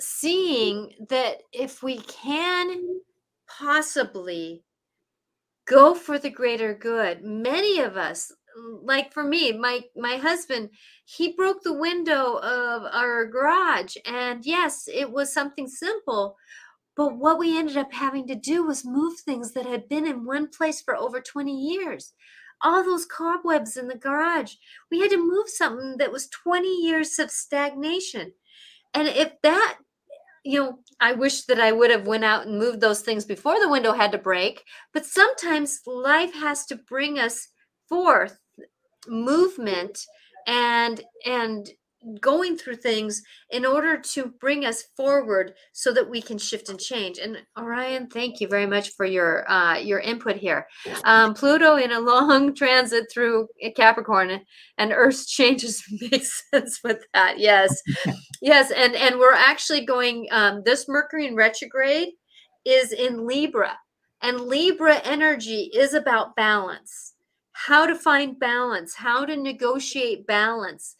[0.00, 3.00] seeing that if we can
[3.58, 4.62] possibly
[5.66, 7.22] go for the greater good.
[7.22, 8.32] Many of us
[8.82, 10.70] like for me my my husband
[11.04, 13.96] he broke the window of our garage.
[14.06, 16.36] And yes it was something simple
[16.96, 20.24] but what we ended up having to do was move things that had been in
[20.24, 22.14] one place for over 20 years.
[22.62, 24.54] All those cobwebs in the garage
[24.90, 28.32] we had to move something that was 20 years of stagnation.
[28.94, 29.78] And if that
[30.44, 33.58] you know i wish that i would have went out and moved those things before
[33.60, 37.48] the window had to break but sometimes life has to bring us
[37.88, 38.38] forth
[39.08, 39.98] movement
[40.46, 41.70] and and
[42.20, 46.78] going through things in order to bring us forward so that we can shift and
[46.78, 50.66] change and orion thank you very much for your uh, your input here
[51.04, 54.40] um, pluto in a long transit through capricorn
[54.78, 57.82] and earth's changes makes sense with that yes
[58.42, 62.10] yes and and we're actually going um, this mercury in retrograde
[62.66, 63.78] is in Libra.
[64.20, 67.14] And Libra energy is about balance.
[67.52, 70.96] How to find balance, how to negotiate balance.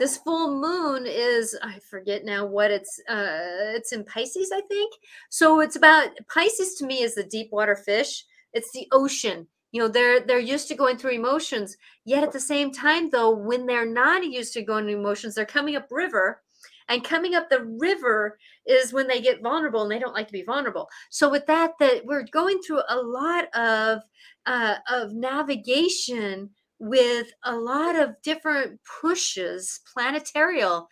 [0.00, 4.92] This full moon is I forget now what it's uh it's in Pisces, I think.
[5.28, 8.24] So it's about Pisces to me is the deep water fish.
[8.52, 12.40] It's the ocean you know they're they're used to going through emotions yet at the
[12.40, 16.42] same time though when they're not used to going through emotions they're coming up river
[16.88, 18.36] and coming up the river
[18.66, 21.72] is when they get vulnerable and they don't like to be vulnerable so with that
[21.78, 24.02] that we're going through a lot of
[24.46, 30.88] uh, of navigation with a lot of different pushes planetarial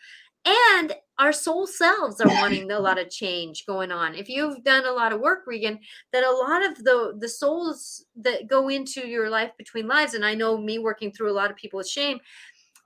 [0.46, 4.14] and our soul selves are wanting a lot of change going on.
[4.14, 5.81] If you've done a lot of work regan
[6.12, 10.24] that a lot of the the souls that go into your life between lives and
[10.24, 12.20] i know me working through a lot of people with shame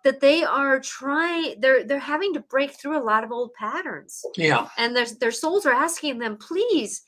[0.04, 4.24] that they are trying they're they're having to break through a lot of old patterns.
[4.36, 4.68] Yeah.
[4.76, 7.02] And their their souls are asking them please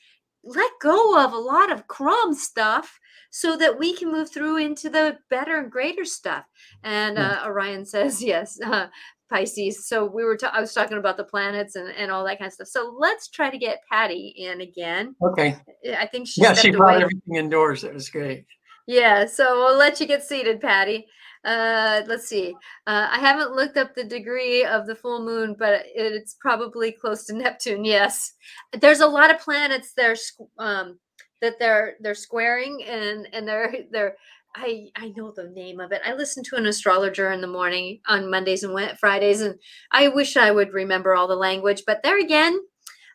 [0.45, 4.89] let go of a lot of crumb stuff so that we can move through into
[4.89, 6.45] the better and greater stuff
[6.83, 8.87] and uh, orion says yes uh,
[9.31, 9.89] Pisces.
[9.89, 12.49] So we were, ta- I was talking about the planets and, and all that kind
[12.49, 12.69] of stuff.
[12.69, 15.17] So let's try to get Patty in again.
[15.23, 15.57] Okay.
[15.99, 16.43] I think she.
[16.43, 17.03] Yeah, she brought away.
[17.05, 17.85] everything indoors.
[17.85, 18.47] It was great.
[18.87, 19.27] Yeah.
[19.27, 21.07] So we'll let you get seated, Patty.
[21.45, 22.55] Uh, let's see.
[22.87, 27.27] Uh, I haven't looked up the degree of the full moon, but it's probably close
[27.27, 27.85] to Neptune.
[27.85, 28.33] Yes.
[28.81, 30.17] There's a lot of planets there.
[30.59, 30.99] Um,
[31.45, 34.17] that they're they're squaring and and they're they're
[34.57, 36.01] I I know the name of it.
[36.05, 39.57] I listen to an astrologer in the morning on Mondays and Fridays, and
[39.91, 41.83] I wish I would remember all the language.
[41.87, 42.61] But there again,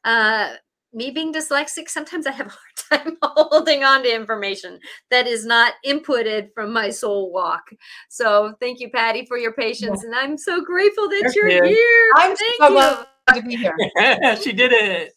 [0.03, 0.55] uh,
[0.93, 2.49] me being dyslexic, sometimes I have a
[2.91, 4.79] hard time holding on to information
[5.11, 7.69] that is not inputted from my soul walk.
[8.09, 11.63] So thank you, Patty, for your patience, and I'm so grateful that Thank you're you.
[11.63, 12.11] here.
[12.15, 13.75] I'm thank so glad to be here.
[14.41, 15.13] she did it.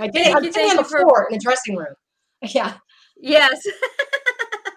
[0.00, 0.24] I did.
[0.24, 1.94] Thank I did on the floor in the dressing room.
[2.42, 2.74] Yeah.
[3.16, 3.66] Yes.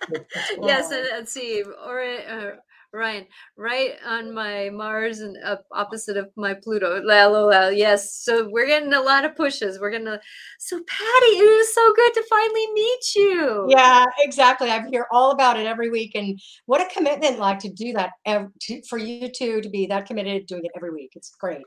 [0.62, 2.52] yes, and let's see, or uh,
[2.96, 3.26] Ryan,
[3.58, 7.02] right on my Mars and up opposite of my Pluto.
[7.02, 7.72] LOL.
[7.72, 8.16] Yes.
[8.24, 9.80] So we're getting a lot of pushes.
[9.80, 10.20] We're gonna.
[10.60, 13.66] So Patty, it is so good to finally meet you.
[13.70, 14.72] Yeah, exactly.
[14.72, 17.40] I hear all about it every week, and what a commitment!
[17.40, 20.92] Like to do that to, for you two to be that committed, doing it every
[20.92, 21.12] week.
[21.16, 21.62] It's great.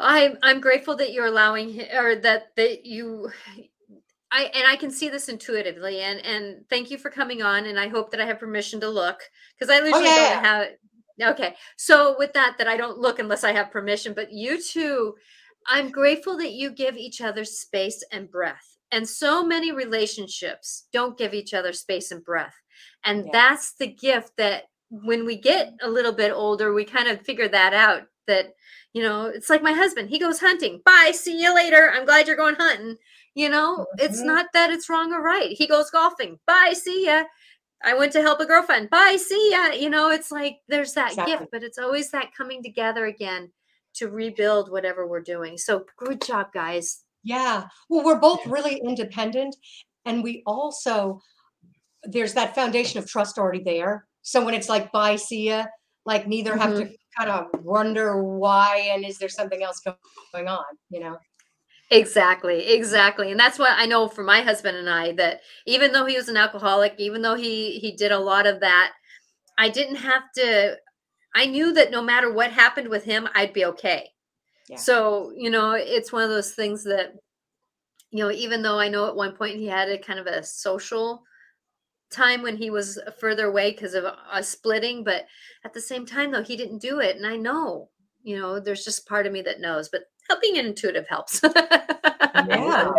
[0.00, 3.30] I'm I'm grateful that you're allowing or that that you
[4.30, 7.66] I and I can see this intuitively, and and thank you for coming on.
[7.66, 9.20] And I hope that I have permission to look
[9.58, 10.34] because I usually oh, yeah.
[10.34, 11.34] don't have.
[11.34, 14.12] Okay, so with that, that I don't look unless I have permission.
[14.14, 15.14] But you two,
[15.66, 18.76] I'm grateful that you give each other space and breath.
[18.92, 22.54] And so many relationships don't give each other space and breath,
[23.04, 23.30] and yeah.
[23.32, 27.48] that's the gift that when we get a little bit older, we kind of figure
[27.48, 28.02] that out.
[28.26, 28.54] That
[28.92, 30.10] you know, it's like my husband.
[30.10, 30.82] He goes hunting.
[30.84, 31.12] Bye.
[31.14, 31.90] See you later.
[31.94, 32.96] I'm glad you're going hunting
[33.34, 34.04] you know, mm-hmm.
[34.04, 35.50] it's not that it's wrong or right.
[35.50, 36.38] He goes golfing.
[36.46, 37.24] Bye, see ya.
[37.84, 38.90] I went to help a girlfriend.
[38.90, 39.68] Bye, see ya.
[39.68, 41.36] You know, it's like there's that exactly.
[41.36, 43.52] gift, but it's always that coming together again
[43.94, 45.56] to rebuild whatever we're doing.
[45.58, 47.04] So good job, guys.
[47.22, 47.64] Yeah.
[47.88, 49.56] Well, we're both really independent.
[50.04, 51.20] And we also,
[52.04, 54.06] there's that foundation of trust already there.
[54.22, 55.66] So when it's like, bye, see ya,
[56.04, 56.60] like neither mm-hmm.
[56.60, 57.22] have to mm-hmm.
[57.24, 59.80] kind of wonder why and is there something else
[60.32, 61.18] going on, you know?
[61.90, 63.30] Exactly, exactly.
[63.30, 66.28] And that's what I know for my husband and I that even though he was
[66.28, 68.92] an alcoholic, even though he he did a lot of that,
[69.58, 70.78] I didn't have to
[71.34, 74.10] I knew that no matter what happened with him, I'd be okay.
[74.68, 74.78] Yeah.
[74.78, 77.14] So, you know, it's one of those things that
[78.10, 80.42] you know, even though I know at one point he had a kind of a
[80.44, 81.22] social
[82.10, 85.26] time when he was further away because of a splitting, but
[85.64, 87.90] at the same time though he didn't do it and I know,
[88.22, 90.02] you know, there's just part of me that knows, but
[90.40, 91.40] being intuitive helps.
[92.48, 92.90] yeah,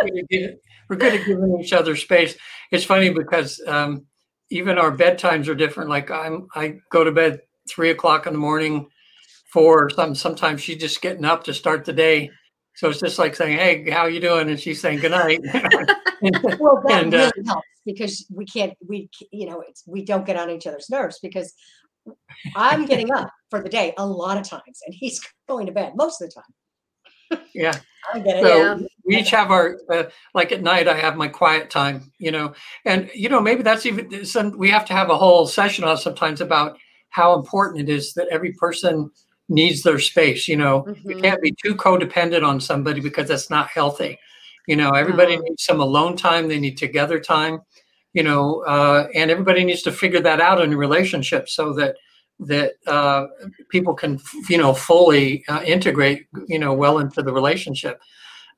[0.88, 2.36] we're good at giving each other space.
[2.70, 4.06] It's funny because um,
[4.50, 5.90] even our bedtimes are different.
[5.90, 8.88] Like I'm, I go to bed three o'clock in the morning,
[9.52, 9.84] four.
[9.84, 12.30] or Some sometimes she's just getting up to start the day.
[12.74, 15.40] So it's just like saying, "Hey, how you doing?" and she's saying, "Good night."
[16.58, 20.04] well, that and, uh, really uh, helps because we can't, we you know, it's we
[20.04, 21.52] don't get on each other's nerves because
[22.56, 25.92] I'm getting up for the day a lot of times, and he's going to bed
[25.94, 26.54] most of the time
[27.54, 27.72] yeah.
[28.12, 28.78] So yeah.
[29.04, 30.88] we each have our uh, like at night.
[30.88, 34.56] I have my quiet time, you know, and you know maybe that's even some.
[34.56, 36.76] We have to have a whole session on sometimes about
[37.10, 39.10] how important it is that every person
[39.48, 40.48] needs their space.
[40.48, 41.10] You know, mm-hmm.
[41.10, 44.18] you can't be too codependent on somebody because that's not healthy.
[44.66, 46.48] You know, everybody needs some alone time.
[46.48, 47.60] They need together time.
[48.12, 51.94] You know, uh, and everybody needs to figure that out in a relationship so that
[52.46, 53.26] that uh,
[53.68, 58.00] people can you know fully uh, integrate you know well into the relationship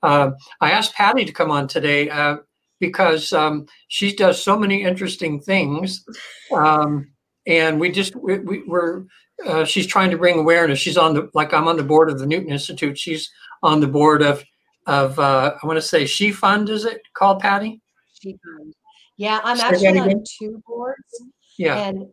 [0.03, 2.39] Uh, I asked Patty to come on today uh,
[2.81, 6.05] because um, she does so many interesting things,
[6.51, 7.13] um,
[7.47, 9.05] and we just we, we, we're
[9.47, 10.81] uh, she's trying to bring awareness.
[10.81, 12.99] She's on the like I'm on the board of the Newton Institute.
[12.99, 13.31] She's
[13.63, 14.43] on the board of
[14.87, 16.69] of uh, I want to say She Fund.
[16.69, 17.81] Is it called Patty?
[18.21, 18.75] She Fund.
[19.17, 21.23] Yeah, I'm Say actually on two boards,
[21.59, 21.77] Yeah.
[21.87, 22.07] and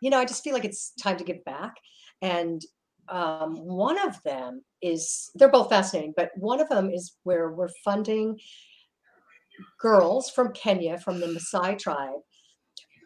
[0.00, 1.74] you know, I just feel like it's time to give back.
[2.22, 2.62] And
[3.08, 7.70] um, one of them is they're both fascinating, but one of them is where we're
[7.84, 8.38] funding
[9.80, 12.20] girls from Kenya from the Maasai tribe,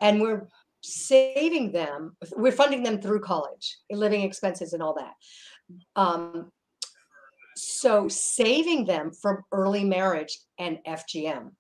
[0.01, 0.49] and we're
[0.83, 2.17] saving them.
[2.37, 5.15] We're funding them through college, living expenses, and all that.
[5.97, 6.51] Um,
[7.57, 11.57] so saving them from early marriage and FGM.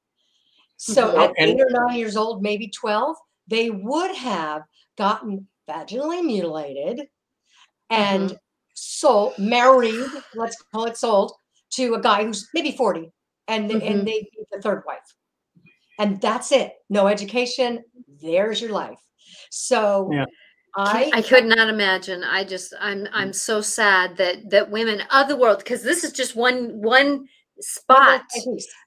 [0.76, 1.18] So Mhm.
[1.18, 3.16] at eight or nine years old, maybe 12,
[3.46, 4.62] they would have
[4.96, 7.02] gotten vaginally mutilated
[7.90, 8.36] and
[8.74, 11.32] sold, married, let's call it sold,
[11.70, 13.10] to a guy who's maybe 40
[13.48, 13.90] and, th- Mhm.
[13.90, 14.98] and they be the third wife.
[15.98, 16.74] And that's it.
[16.88, 17.84] No education.
[18.20, 18.98] There's your life.
[19.50, 20.24] So Yeah.
[20.74, 22.24] I, I could not imagine.
[22.24, 26.12] I just I'm I'm so sad that that women of the world because this is
[26.12, 27.28] just one one
[27.60, 28.22] spot.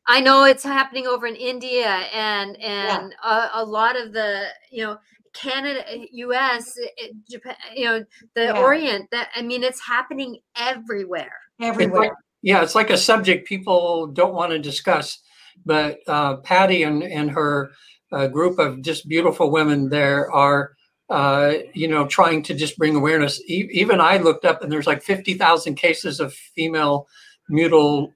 [0.08, 4.84] I know it's happening over in India and and a, a lot of the you
[4.84, 4.98] know
[5.36, 8.60] Canada, U.S., it- Japan, you know the Yeah.
[8.62, 9.10] Orient.
[9.12, 11.34] That I mean, it's happening everywhere.
[11.62, 12.12] everywhere.
[12.42, 15.20] Yeah, it's like a subject people don't want to discuss,
[15.66, 17.72] but uh, Patty and, and her
[18.12, 20.74] uh, group of just beautiful women there are,
[21.10, 23.42] uh, you know, trying to just bring awareness.
[23.50, 27.08] E- even I looked up and there's like 50,000 cases of female
[27.52, 28.12] mutil.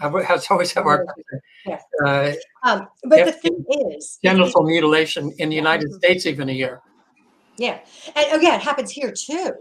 [0.00, 1.04] Has always have our
[1.64, 1.80] Yeah.
[2.04, 2.32] uh,
[2.66, 3.26] Um, but Yep.
[3.26, 5.98] the thing is, it- genital mutilation in the United Mhm.
[5.98, 6.82] States even a year.
[7.58, 7.78] Yeah.
[8.16, 9.52] And oh yeah, it happens here too.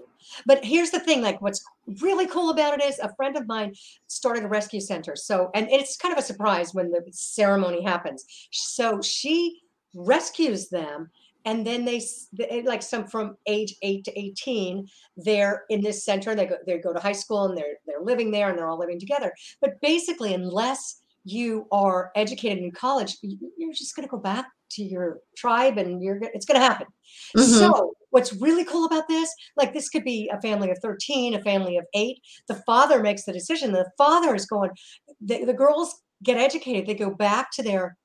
[0.48, 1.64] But here's the thing, like what's
[2.02, 3.74] really cool about it is a friend of mine
[4.08, 5.16] started a rescue center.
[5.16, 8.26] So and it's kind of a surprise when the ceremony happens.
[8.52, 9.62] So she
[9.94, 11.10] rescues them
[11.46, 12.02] and then they
[12.34, 16.80] they- like some from age 8 to 18 they're in this center they go they
[16.80, 19.80] go to high school and they're they're living there and they're all living together but
[19.80, 25.20] basically unless you are educated in college you're just going to go back to your
[25.38, 26.88] tribe and you're it's going to happen
[27.36, 27.60] Mhm.
[27.60, 31.42] so what's really cool about this, like this could be a family of 13, a
[31.42, 32.20] family of eight.
[32.48, 33.74] The father makes the decision.
[33.74, 34.72] The father is going,
[35.20, 36.88] the, the girls get educated.
[36.88, 37.98] They go back to their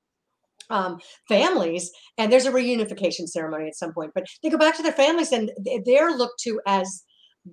[0.68, 4.83] um, families and there's a reunification ceremony at some point, but they go back to
[4.83, 5.52] their families and
[5.87, 7.04] they're looked to as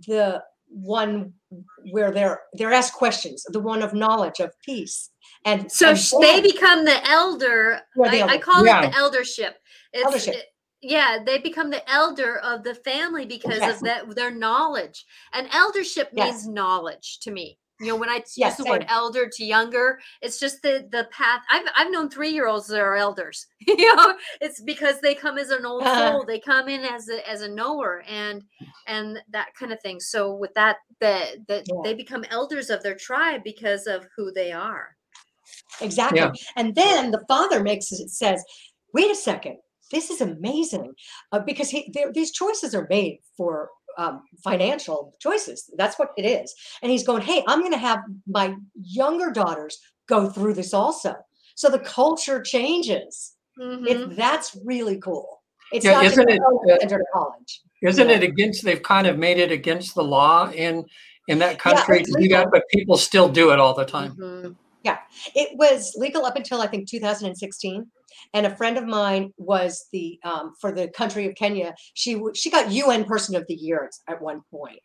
[0.07, 1.33] the one
[1.91, 5.09] where they're they're asked questions, the one of knowledge, of peace.
[5.45, 7.79] And So and they become the elder.
[7.95, 8.83] Yeah, the I, I call Yeah.
[8.83, 9.57] it the eldership.
[9.93, 10.35] It's, Eldership.
[10.35, 10.45] it-
[10.81, 13.77] yeah, they become the elder of the family because Yes.
[13.77, 15.05] of that their knowledge.
[15.33, 16.33] And eldership Yes.
[16.33, 17.57] means knowledge to me.
[17.79, 21.07] You know, when I use Yes, the word elder to younger, it's just the the
[21.11, 21.41] path.
[21.51, 23.45] I've I've known three year olds that are elders.
[23.67, 26.11] you know, it's because they come as an old Uh-huh.
[26.11, 26.25] soul.
[26.25, 28.43] They come in as a as a knower and
[28.87, 29.99] and that kind of thing.
[29.99, 31.81] So with that, that that Yeah.
[31.83, 34.95] they become elders of their tribe because of who they are.
[35.81, 36.19] Exactly.
[36.19, 36.31] Yeah.
[36.55, 38.43] And then the father makes it says,
[38.93, 39.57] wait a second,
[39.91, 40.93] this is amazing.
[41.31, 45.69] Uh, because he, there- these choices are made for um, financial choices.
[45.77, 46.53] That's what it is.
[46.81, 51.15] And he's going, hey, I'm going to have my younger daughters go through this also.
[51.55, 53.33] So the culture changes.
[53.59, 53.87] Mhm.
[53.87, 55.41] It, that's really cool.
[55.71, 57.61] It's Yeah, not just isn't it, oh, uh, enter college.
[57.81, 58.15] Isn't Yeah.
[58.15, 58.63] it against?
[58.63, 60.85] They've kind of made it against the law in
[61.27, 64.15] in that country it's to do that, but people still do it all the time.
[64.15, 64.55] Mhm.
[65.35, 67.91] It was legal up until I think 2016.
[68.33, 71.75] And a friend of mine was the um, for the country of Kenya.
[71.93, 74.79] She she got UN Person of the Year at- one point.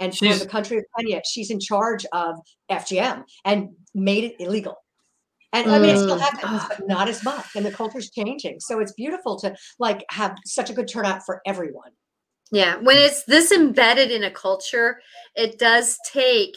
[0.00, 2.36] And for She's- the country of Kenya, she's in charge of
[2.70, 4.76] FGM and made it illegal.
[5.52, 6.20] And I mean, it still Mm.
[6.20, 7.46] happens, but not as much.
[7.56, 11.40] And the culture's changing, so it's beautiful to like have such a good turnout for
[11.46, 11.92] everyone.
[12.50, 15.00] Yeah, when it's this embedded in a culture,
[15.34, 16.56] it does take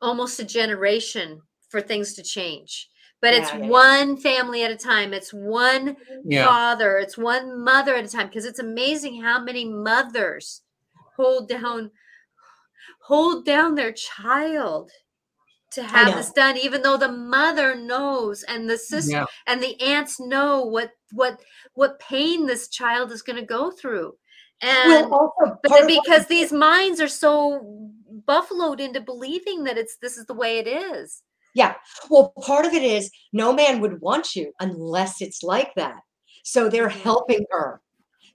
[0.00, 2.88] almost a generation for things to change.
[3.22, 3.70] But it's Yeah, yeah, yeah.
[3.70, 5.14] one family at a time.
[5.14, 6.44] It's one Yeah.
[6.44, 10.62] father, it's one mother at a time because it's amazing how many mothers
[11.16, 11.90] hold down
[13.00, 14.90] hold down their child
[15.70, 19.26] to have this done even though the mother knows and the sister Yeah.
[19.46, 21.40] and the aunts know what what
[21.74, 24.16] what pain this child is going to go through
[24.60, 27.88] and well, also but part then of what- because these minds are so
[28.26, 31.22] buffaloed into believing that it's this is the way it is
[31.54, 31.74] Yeah.
[32.10, 36.00] Well, part of it is no man would want you unless it's like that.
[36.44, 37.02] So they're Mhm.
[37.02, 37.80] helping her.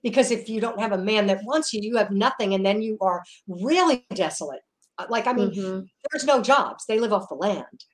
[0.02, 2.54] Because if you don't have a man that wants you, you have nothing.
[2.54, 4.62] And then you are really desolate.
[4.98, 5.88] Uh, Like, I mean, Mhm.
[6.10, 6.86] there's no jobs.
[6.86, 7.84] They live off the land.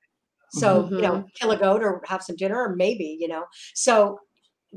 [0.52, 3.46] So, you know, kill a goat or have some dinner or maybe, you know.
[3.74, 4.20] So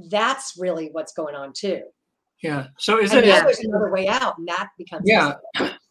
[0.10, 1.84] that's really what's going on too.
[2.42, 2.68] Yeah.
[2.80, 3.30] So is And it?
[3.30, 5.36] now there's another way out, and that becomes Yeah.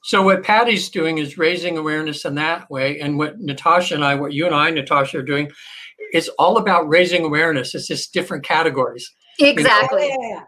[0.07, 4.15] So what Patty's doing is raising awareness in that way, and what Natasha and I,
[4.15, 5.51] what you and I, Natasha, are doing,
[6.13, 7.75] is all about raising awareness.
[7.75, 9.11] It's just different categories.
[9.41, 10.07] Exactly.
[10.09, 10.43] Yeah, yeah, yeah.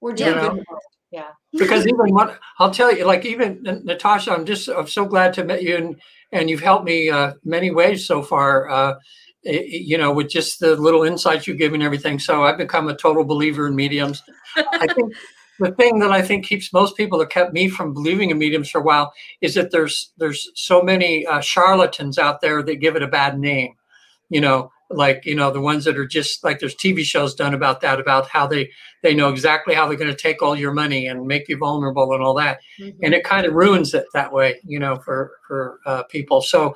[0.00, 0.64] We're doing You know?
[1.12, 1.28] Yeah.
[1.52, 5.44] because even what I'll tell you, like even Natasha, I'm just I'm so glad to
[5.44, 5.96] meet you, and
[6.32, 8.68] and you've helped me uh, many ways so far.
[8.68, 8.94] Uh,
[9.46, 12.18] i- i- you know, with just the little insights you give and everything.
[12.18, 14.22] So I've become a total believer in mediums.
[14.56, 15.14] I think
[15.58, 18.70] the thing that I think keeps most people that kept me from believing in mediums
[18.70, 22.96] for a while is that there's there's so many uh, charlatans out there that give
[22.96, 23.74] it a bad name.
[24.30, 27.54] You know, like you know the ones that are just like there's TV shows done
[27.54, 28.70] about that about how they
[29.02, 32.12] they know exactly how they're going to take all your money and make you vulnerable
[32.12, 32.60] and all that.
[33.02, 36.40] And it kind of ruins it that way you know for for uh, people.
[36.40, 36.74] So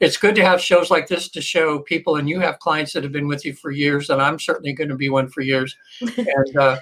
[0.00, 3.02] it's good to have shows like this to show people and you have clients that
[3.02, 5.76] have been with you for years and i'm certainly going to be one for years.
[6.16, 6.78] And uh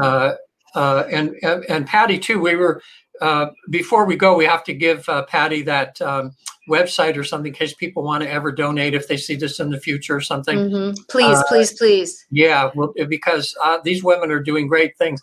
[0.00, 0.32] uh,
[0.74, 2.82] uh, and, and and patty too we were
[3.20, 6.34] uh, before we go we have to give uh, patty that um,
[6.68, 9.70] website or something in case people want to ever donate if they see this in
[9.70, 10.96] the future or something Mhm.
[11.08, 12.26] Please, Uh, please, please.
[12.30, 15.20] yeah, well, because uh, these women are doing great things.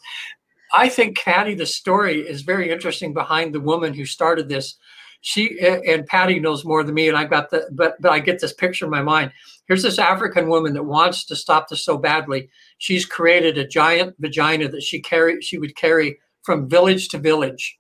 [0.74, 4.76] I think Patty, the story is very interesting behind the woman who started this.
[5.22, 8.40] She and Patty knows more than me, and I got the but but I get
[8.40, 9.32] this picture in my mind.
[9.68, 12.50] Here's this African woman that wants to stop this so badly.
[12.78, 17.78] She's created a giant vagina that she carry she would carry from village to village,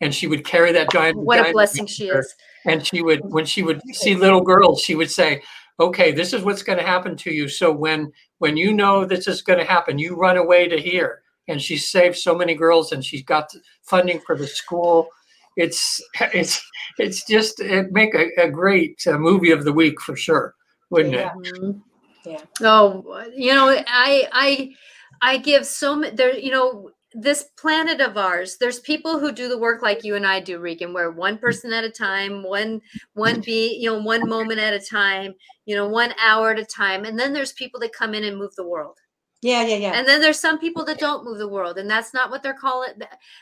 [0.00, 1.16] and she would carry that giant.
[1.16, 2.34] What a blessing she is.
[2.64, 5.42] and she would when she would see little girls she would say
[5.78, 9.26] okay this is what's going to happen to you so when when you know this
[9.26, 12.92] is going to happen you run away to here and she saved so many girls
[12.92, 13.50] and she's got
[13.82, 15.08] funding for the school
[15.56, 16.00] it's
[16.34, 16.60] it's
[16.98, 20.54] it's just it make a, a great uh, movie of the week for sure
[20.90, 21.64] wouldn't mm-hmm.
[21.64, 21.70] Yeah.
[21.70, 21.76] it.
[22.24, 22.68] Yeah.
[22.68, 24.74] Oh, you know, I I
[25.22, 29.48] I give so many there, you know, this planet of ours, there's people who do
[29.48, 32.80] the work like you and I do, Regan, where one person at a time, one
[33.14, 35.34] one be, you know, one moment at a time,
[35.66, 37.04] you know, one hour at a time.
[37.04, 38.96] And then there's people that come in and move the world.
[39.42, 39.92] Yeah, yeah, yeah.
[39.94, 42.52] And then there's some people that don't move the world, and that's not what they're
[42.52, 42.90] calling.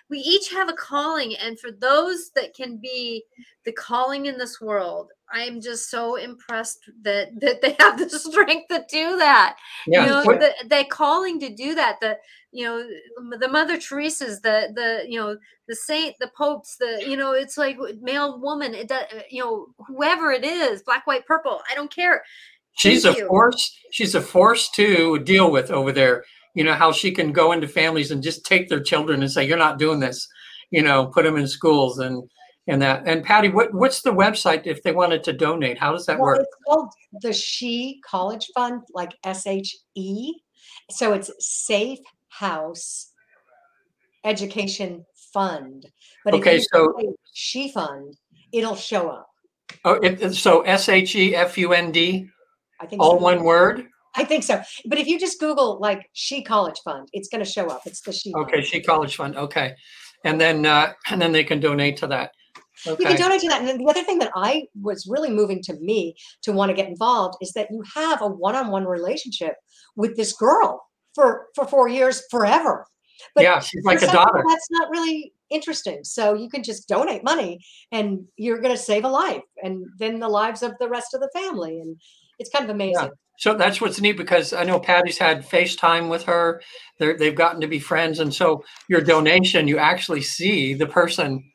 [0.08, 3.24] We each have a calling, and for those that can be
[3.64, 8.68] the calling in this world, I'm just so impressed that that they have the strength
[8.68, 9.56] to do that.
[9.88, 11.98] yeah You know, the, the calling to do that.
[12.00, 12.16] The
[12.52, 12.86] you know,
[13.38, 15.36] the Mother Teresa's, the the you know,
[15.66, 18.72] the saint, the popes, the you know, it's like male, woman.
[18.72, 21.60] It does, you know, whoever it is, black, white, purple.
[21.70, 22.22] I don't care.
[22.78, 23.26] She's a you.
[23.28, 26.24] force she's a force to deal with over there
[26.54, 29.46] you know how she can go into families and just take their children and say
[29.46, 30.26] you're not doing this
[30.70, 32.22] you know put them in schools and
[32.66, 36.06] and that and patty what what's the website if they wanted to donate how does
[36.06, 36.90] that Well, work it's called
[37.22, 40.34] the She College Fund, like S H E.
[40.90, 41.98] So it's Safe
[42.28, 43.12] House
[44.24, 45.86] Education Fund.
[46.24, 48.16] But Okay, if you so- She Fund,
[48.52, 49.28] it'll show up.
[49.84, 52.28] oh it, so s-h-e-f-u-n-d
[52.80, 54.60] I think all one word I think so.
[54.86, 57.82] But if you just Google like She College Fund, it's going to show up.
[57.86, 58.32] It's the She.
[58.32, 58.46] Fund.
[58.46, 59.74] okay she college fund okay
[60.24, 62.32] and then uh and then they can donate to that
[62.84, 63.60] You can donate to that.
[63.60, 66.74] And then the other thing that I was really moving to me to want to
[66.74, 69.54] get involved is that you have a one-on-one relationship
[69.96, 72.86] with this girl for for four years, forever.
[73.34, 76.04] But yeah she's like a daughter That's not really interesting.
[76.04, 77.60] So you can just donate money,
[77.90, 81.20] and you're going to save a life, and then the lives of the rest of
[81.20, 81.96] the family, and
[82.38, 83.10] it's kind of amazing.
[83.38, 86.60] So that's what's neat because I know Patty's had FaceTime with her.
[86.98, 88.18] They're, they've gotten to be friends.
[88.18, 91.48] And so your donation, you actually see the person.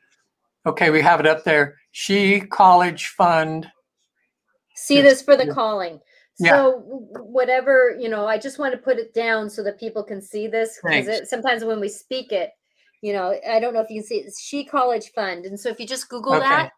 [0.66, 1.76] Okay, we have it up there.
[1.92, 3.68] She College Fund.
[4.76, 5.54] see Yes, this for the yeah.
[5.54, 6.00] calling
[6.40, 6.50] Yeah.
[6.52, 9.80] so w- w- whatever you know i just want to put it down so that
[9.80, 12.50] people can see this because sometimes when we speak it
[13.02, 15.60] you know i don't know if you can see it, it's she college fund and
[15.60, 16.48] so if you just google Okay.
[16.50, 16.72] that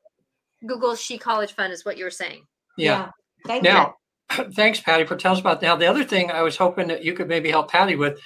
[0.67, 2.43] google she college fund is what you're saying
[2.77, 3.11] Yeah.
[3.45, 3.95] Thank Now,
[4.53, 5.61] thanks, Patty, for telling us about.
[5.61, 8.19] Now, the other thing I was hoping that you could maybe help Patty with,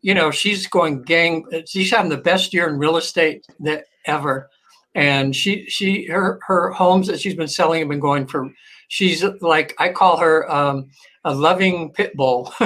[0.00, 1.44] you know, she's going gang.
[1.66, 4.48] She's having the best year in real estate that ever,
[4.94, 8.50] and she she her her homes that she's been selling have been going for.
[8.88, 10.88] She's like I call her um,
[11.24, 12.52] a loving pit bull.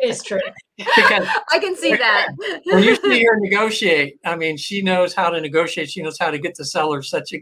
[0.00, 0.40] It's true.
[0.76, 2.28] because i can see that
[2.66, 5.90] when you see her negotiate, I mean, she knows how to negotiate.
[5.90, 7.38] She knows how to get the seller such a,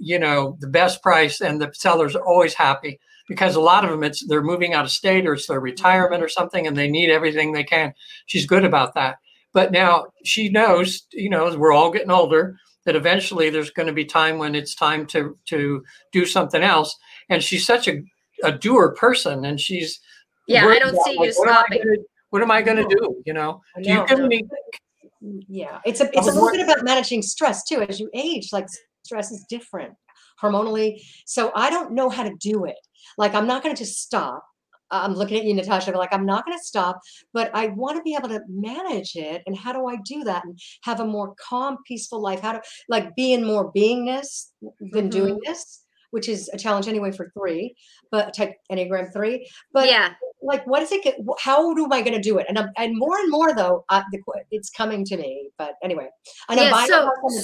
[0.00, 3.90] you know, the best price, and the sellers are always happy because a lot of
[3.90, 6.88] them it's they're moving out of state or it's their retirement or something, and they
[6.88, 7.92] need everything they can.
[8.26, 9.16] She's good about that.
[9.52, 13.92] But now she knows, you know we're all getting older, that eventually there's going to
[13.92, 15.82] be time when it's time to to
[16.12, 16.96] do something else.
[17.30, 18.02] And she's such a,
[18.44, 20.00] a doer person, and she's
[20.46, 21.78] Yeah, I don't see like, you what am stopping.
[21.84, 21.96] gonna-
[22.30, 23.22] What am I going to do?
[23.26, 24.44] You know, do you give any?
[25.48, 27.80] Yeah, it's a it's a little bit about managing stress too.
[27.82, 28.66] As you age, like
[29.08, 29.94] stress is different
[30.42, 31.00] hormonally.
[31.26, 32.78] So I don't know how to do it.
[33.16, 34.44] Like I'm not going to just stop.
[34.90, 35.92] I'm looking at you, Natasha.
[35.92, 37.00] but like I'm not going to stop,
[37.34, 39.42] but I want to be able to manage it.
[39.46, 42.40] And how do I do that and have a more calm, peaceful life?
[42.40, 44.46] How to like be in more beingness
[44.92, 47.74] than doing this, which is a challenge anyway for three,
[48.10, 49.46] but type Enneagram three.
[49.74, 52.58] But yeah, like what is it get- how do i going to do it and
[52.58, 56.08] I'm, and more and more though uh, the, it's coming to me but anyway
[56.48, 56.70] and i'm yeah.
[56.70, 57.42] buying a So, house on the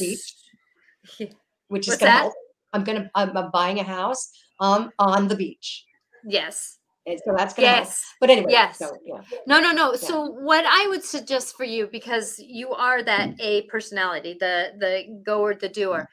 [1.18, 1.34] beach
[1.68, 2.34] which is What's going to help
[2.72, 5.84] i'm going to I'm, I'm buying a house um on the beach
[6.26, 8.02] yes, and so that's going to help yes.
[8.20, 8.78] but anyway Yes.
[8.78, 9.94] so yeah No, no, no.
[9.94, 15.20] So what I would suggest for you, because you are that A personality, the the
[15.24, 16.08] goer, the doer.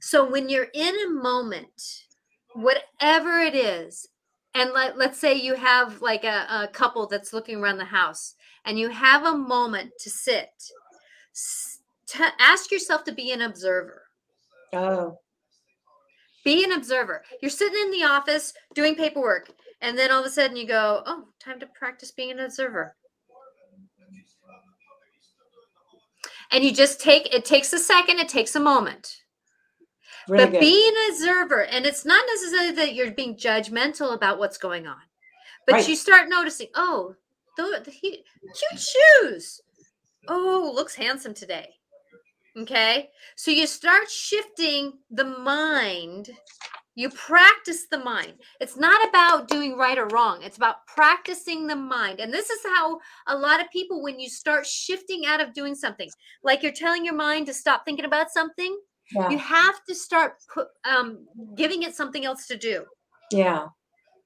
[0.00, 1.82] So when you're in a moment,
[2.54, 4.08] whatever it is,
[4.54, 8.34] and let, let's say you have like a, a couple that's looking around the house
[8.64, 10.48] and you have a moment to sit,
[12.08, 14.05] to ask yourself to be an observer.
[14.76, 15.18] Oh
[16.44, 17.22] Be an observer.
[17.42, 19.50] You're sitting in the office doing paperwork,
[19.80, 22.94] and then all of a sudden you go, Oh, time to practice being an observer.
[26.52, 29.16] And you just take it takes a second, it takes a moment.
[30.28, 34.38] really but good be an observer, and it's not necessarily that you're being judgmental about
[34.38, 35.02] what's going on,
[35.66, 35.88] but Right.
[35.88, 37.14] you start noticing, oh,
[37.56, 38.22] the, the he,
[38.54, 39.60] cute shoes.
[40.28, 41.74] Oh, looks handsome today.
[42.58, 46.30] Okay, so you start shifting the mind.
[46.94, 48.32] You practice the mind.
[48.58, 50.42] It's not about doing right or wrong.
[50.42, 52.20] It's about practicing the mind.
[52.20, 55.74] And this is how a lot of people, when you start shifting out of doing
[55.74, 56.08] something,
[56.42, 58.78] like you're telling your mind to stop thinking about something,
[59.12, 62.84] yeah you have to start put, um, giving it something else to do.
[63.30, 63.66] yeah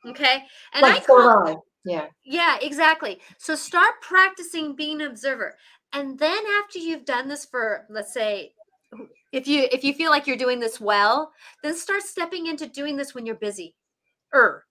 [0.06, 0.44] Okay.
[0.72, 3.20] And like I call, yeah yeah, exactly.
[3.38, 5.56] So start practicing being an observer.
[5.92, 8.52] And then after you've done this for, let's say,
[9.32, 11.32] if you if you feel like you're doing this well,
[11.62, 13.74] then start stepping into doing this when you're busy.
[14.34, 14.64] Er.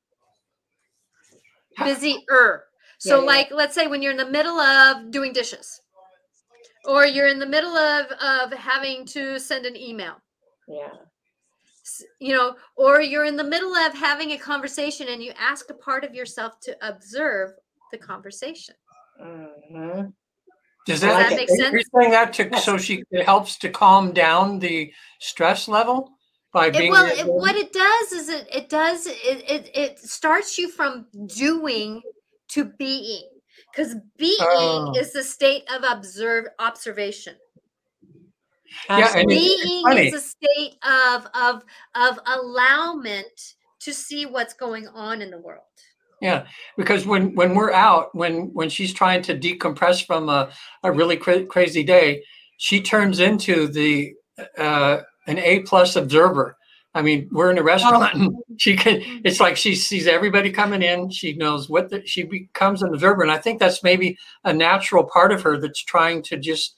[1.83, 2.65] Busy er.
[2.97, 3.25] So Yeah, yeah.
[3.27, 5.81] like let's say when you're in the middle of doing dishes
[6.85, 10.15] or you're in the middle of of having to send an email
[10.67, 10.89] yeah
[12.19, 15.73] you know, or you're in the middle of having a conversation and you ask a
[15.73, 17.51] part of yourself to observe
[17.91, 18.75] the conversation.
[19.19, 20.13] Mhm.
[20.85, 21.35] Does that, it.
[21.35, 21.83] make You're sense?
[21.95, 22.65] saying that to Yes.
[22.65, 26.11] so she it helps to calm down the stress level
[26.51, 29.99] by It, being well, it, what it does is it it does it it, it
[29.99, 31.05] starts you from
[31.37, 32.01] doing
[32.49, 33.29] to being
[33.71, 34.93] because being Oh.
[34.97, 37.35] is the state of observe observation.
[38.89, 39.35] Yeah, and Absolutely.
[39.35, 41.63] it's- it's Being is a state of of
[41.95, 45.63] of allowment to see what's going on in the world.
[46.21, 50.51] Yeah, because when when we're out, when when she's trying to decompress from a,
[50.83, 52.23] a really cra- crazy day,
[52.57, 54.13] she turns into the
[54.57, 56.57] uh, an A plus observer.
[56.93, 59.01] I mean, we're in a restaurant, and she can.
[59.23, 61.09] It's like she sees everybody coming in.
[61.09, 65.03] She knows what the, she becomes an observer, and I think that's maybe a natural
[65.05, 66.75] part of her that's trying to just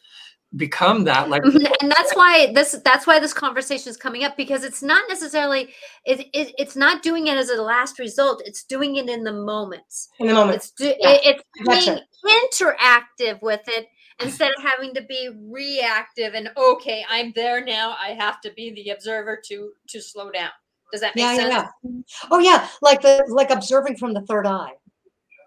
[0.58, 1.30] become that.
[1.30, 4.84] Like, Mhm, and that's why this that's why this conversation is coming up because it's
[4.84, 5.74] not necessarily
[6.06, 9.32] it, it it's not doing it as a last result it's doing it in the
[9.32, 12.02] moments in the moment it's do, Yeah, it, it's gotcha.
[12.24, 13.88] being interactive with it
[14.22, 18.72] instead of having to be reactive and okay i'm there now i have to be
[18.74, 20.52] the observer to to slow down
[20.92, 22.02] does that make yeah, sense yeah, yeah.
[22.30, 24.74] Oh yeah, like the like observing from the third eye.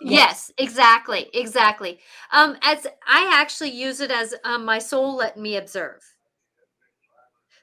[0.06, 1.98] Yes, exactly, exactly.
[2.30, 6.02] Um, as I actually use it as um, my soul let me observe.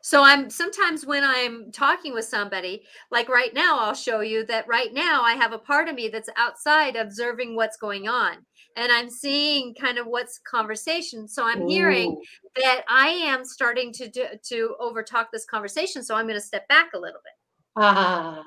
[0.04, 4.68] So I'm sometimes when I'm talking with somebody, like right now, I'll show you that
[4.68, 8.38] right now I have a part of me that's outside observing what's going on,
[8.76, 11.28] and I'm seeing kind of what's conversation.
[11.28, 12.20] So I'm hearing
[12.56, 16.04] that I am starting to do, to overtalk this conversation.
[16.04, 17.34] So I'm going to step back a little bit.
[17.76, 18.44] Ah,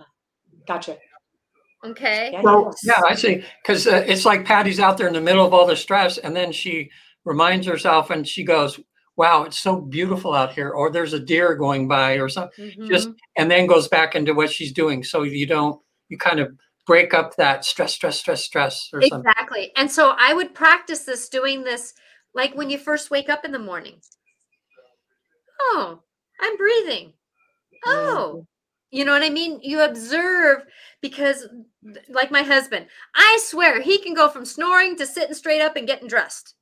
[0.66, 0.98] gotcha.
[1.84, 2.30] Okay.
[2.32, 2.92] Yeah, So yeah.
[2.98, 3.44] yeah, I see.
[3.62, 6.34] Because uh, it's like Patty's out there in the middle of all the stress, and
[6.34, 6.90] then she
[7.24, 8.80] reminds herself, and she goes,
[9.16, 12.86] "Wow, it's so beautiful out here," or "There's a deer going by," or something.
[12.86, 13.14] Just Mhm.
[13.36, 15.04] and then goes back into what she's doing.
[15.04, 16.52] So you don't you kind of
[16.86, 19.30] break up that stress, stress, stress, stress, or something.
[19.30, 19.72] Exactly.
[19.76, 21.94] And so I would practice this doing this
[22.34, 24.00] like when you first wake up in the morning.
[25.60, 26.00] Oh,
[26.40, 27.12] I'm breathing.
[27.86, 28.46] Oh,
[28.90, 29.60] you know what I mean?
[29.62, 30.62] You observe
[31.00, 31.50] because, th-
[32.08, 35.86] like my husband, I swear he can go from snoring to sitting straight up and
[35.86, 36.54] getting dressed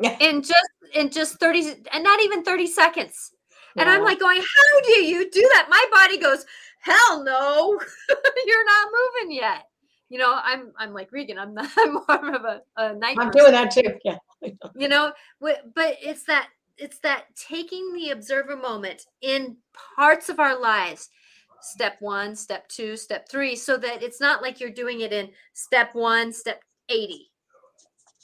[0.00, 0.16] Yeah.
[0.20, 3.32] in just in just 30 and not even 30 seconds.
[3.76, 5.68] And I'm like going, how do you do that?
[5.70, 6.44] My body goes,
[6.80, 7.80] hell no,
[8.46, 9.66] you're not moving yet.
[10.08, 11.38] You know, I'm I'm like Regan.
[11.38, 13.16] I'm not, I'm more of a, a night.
[13.18, 13.94] I'm person doing that too.
[14.04, 14.18] Yeah.
[14.74, 15.60] you know but
[16.00, 16.48] it's that
[16.78, 19.56] it's that taking the observer moment in
[19.96, 21.10] parts of our lives
[21.62, 25.30] step one step two step three so that it's not like you're doing it in
[25.54, 27.30] step one step 80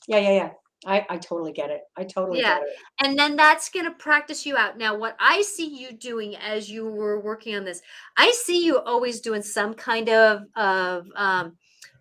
[0.08, 0.50] Yeah, yeah, yeah.
[0.84, 1.80] I, I totally get it.
[1.96, 2.58] I totally Yeah.
[2.58, 2.76] get it.
[3.04, 6.70] and then that's going to practice you out now what i see you doing as
[6.70, 7.80] you were working on this
[8.16, 11.56] i see you always doing some kind of of um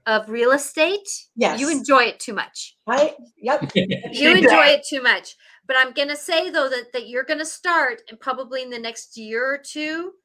[0.06, 1.60] of real estate Yes.
[1.60, 3.72] you enjoy it too much I yep.
[3.76, 5.36] you enjoy it too much.
[5.68, 9.18] But I'm gonna say though that that you're gonna start and probably in the next
[9.18, 10.25] year or two, s-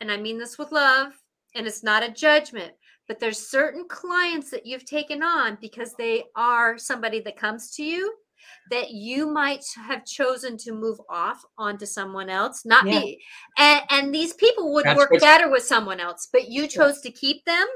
[0.00, 1.12] and I mean this with love,
[1.54, 2.72] and it's not a judgment.
[3.08, 7.82] But there's certain clients that you've taken on because they are somebody that comes to
[7.82, 8.14] you
[8.70, 13.00] that you might have chosen to move off onto someone else, not Yeah.
[13.00, 13.22] be,
[13.58, 17.10] and, and these people would That's work better with someone else, but you chose to
[17.10, 17.66] keep them.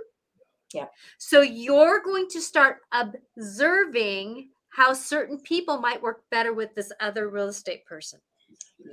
[0.72, 0.86] Yeah.
[1.18, 7.28] So you're going to start observing how certain people might work better with this other
[7.30, 8.20] real estate person.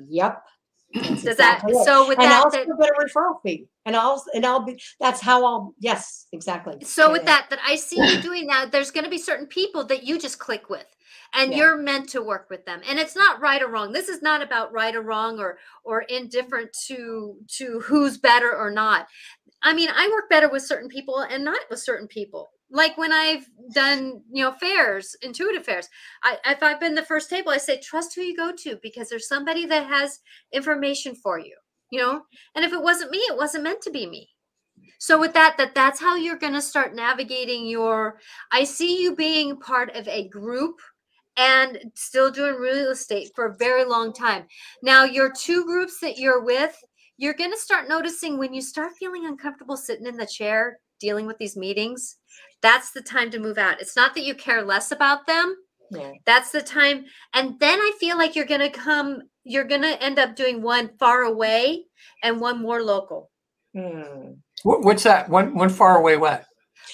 [0.07, 0.43] Yep.
[0.93, 1.85] Does that it.
[1.85, 3.67] so with and that, I'll that get a referral fee.
[3.85, 6.77] And I'll and I'll be that's how I'll yes, exactly.
[6.85, 9.47] so Yeah, with that that I see you doing that, there's going to be certain
[9.47, 10.85] people that you just click with,
[11.33, 11.57] and Yeah.
[11.57, 12.81] you're meant to work with them.
[12.87, 13.91] And it's not right or wrong.
[13.91, 18.69] This is not about right or wrong or or indifferent to to who's better or
[18.71, 19.07] not.
[19.63, 22.51] I mean, I work better with certain people and not with certain people.
[22.73, 25.87] Like when I've done, you know, fairs, intuitive fairs.
[26.23, 29.09] I, if I've been the first table, I say trust who you go to because
[29.09, 30.19] there's somebody that has
[30.51, 31.55] information for you.
[31.91, 32.23] You know,
[32.55, 34.27] and if it wasn't me, it wasn't meant to be me.
[34.97, 38.19] So with that, that that's how you're going to start navigating your.
[38.51, 40.79] I see you being part of a group
[41.37, 44.45] and still doing real estate for a very long time.
[44.81, 46.75] Now, your two groups that you're with,
[47.17, 51.27] you're going to start noticing when you start feeling uncomfortable sitting in the chair dealing
[51.27, 52.17] with these meetings.
[52.63, 53.81] That's the time to move out.
[53.81, 55.55] It's not that you care less about them.
[55.91, 56.13] Yeah.
[56.25, 57.05] That's the time.
[57.35, 60.61] And then I feel like you're going to come, you're going to end up doing
[60.63, 61.83] one far away
[62.23, 63.29] and one more local.
[63.77, 64.31] Hmm.
[64.63, 65.29] What's that?
[65.29, 66.45] One one far away what?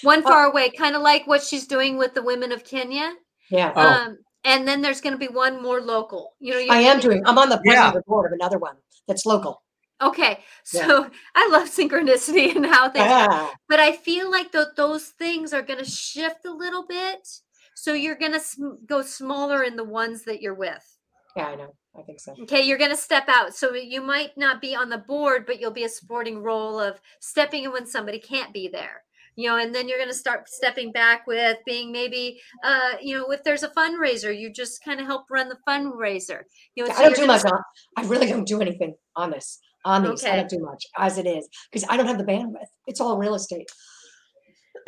[0.03, 3.13] One Well- far away, kind of like what she's doing with the women of Kenya.
[3.51, 3.71] Yeah.
[3.75, 3.81] Oh.
[3.81, 6.33] Um, and then there's going to be one more local.
[6.39, 7.91] You know, you I am doing I'm on the Yeah.
[7.91, 8.75] the board of another one
[9.07, 9.61] that's local.
[10.01, 10.39] Okay,
[10.73, 10.87] Yeah.
[10.87, 15.53] so I love synchronicity and how things, Ah, but I feel like tho- those things
[15.53, 17.27] are going to shift a little bit.
[17.75, 20.85] So you're going to sm- go smaller in the ones that you're with.
[21.35, 21.73] yeah, I know.
[21.97, 22.33] I think so.
[22.43, 23.55] Okay, you're going to step out.
[23.55, 26.99] So you might not be on the board, but you'll be a supporting role of
[27.19, 29.03] stepping in when somebody can't be there.
[29.35, 33.17] You know, and then you're going to start stepping back with being maybe, uh, you
[33.17, 36.41] know, if there's a fundraiser, you just kind of help run the fundraiser.
[36.75, 37.59] You know, I so don't do much on
[37.97, 39.59] I really don't do anything on this.
[39.85, 40.23] On these.
[40.23, 40.37] I Okay.
[40.37, 41.47] don't do much as it is.
[41.71, 42.67] Because I don't have the bandwidth.
[42.87, 43.69] It's all real estate.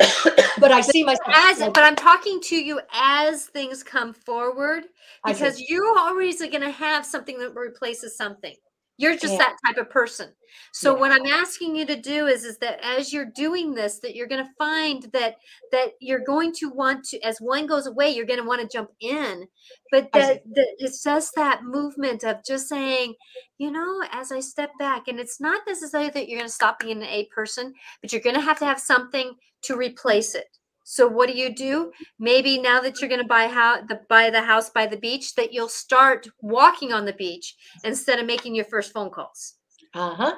[0.58, 4.84] but I see myself as like, but i'm talking to you as things come forward
[5.24, 8.54] because you're always going to have something that replaces something
[8.98, 9.38] you're just Yeah.
[9.38, 10.30] that type of person
[10.72, 11.00] so Yeah.
[11.00, 14.26] what i'm asking you to do is is that as you're doing this that you're
[14.28, 15.36] going to find that
[15.70, 18.68] that you're going to want to as one goes away you're going to want to
[18.76, 19.46] jump in
[19.90, 23.14] but that, that it's just that movement of just saying
[23.58, 26.78] you know as i step back and it's not necessarily that you're going to stop
[26.78, 30.58] being an a person but you're going to have to have something to replace it
[30.84, 34.30] so what do you do maybe now that you're going to buy how the buy
[34.30, 38.54] the house by the beach that you'll start walking on the beach instead of making
[38.54, 39.54] your first phone calls
[39.94, 40.34] uh-huh.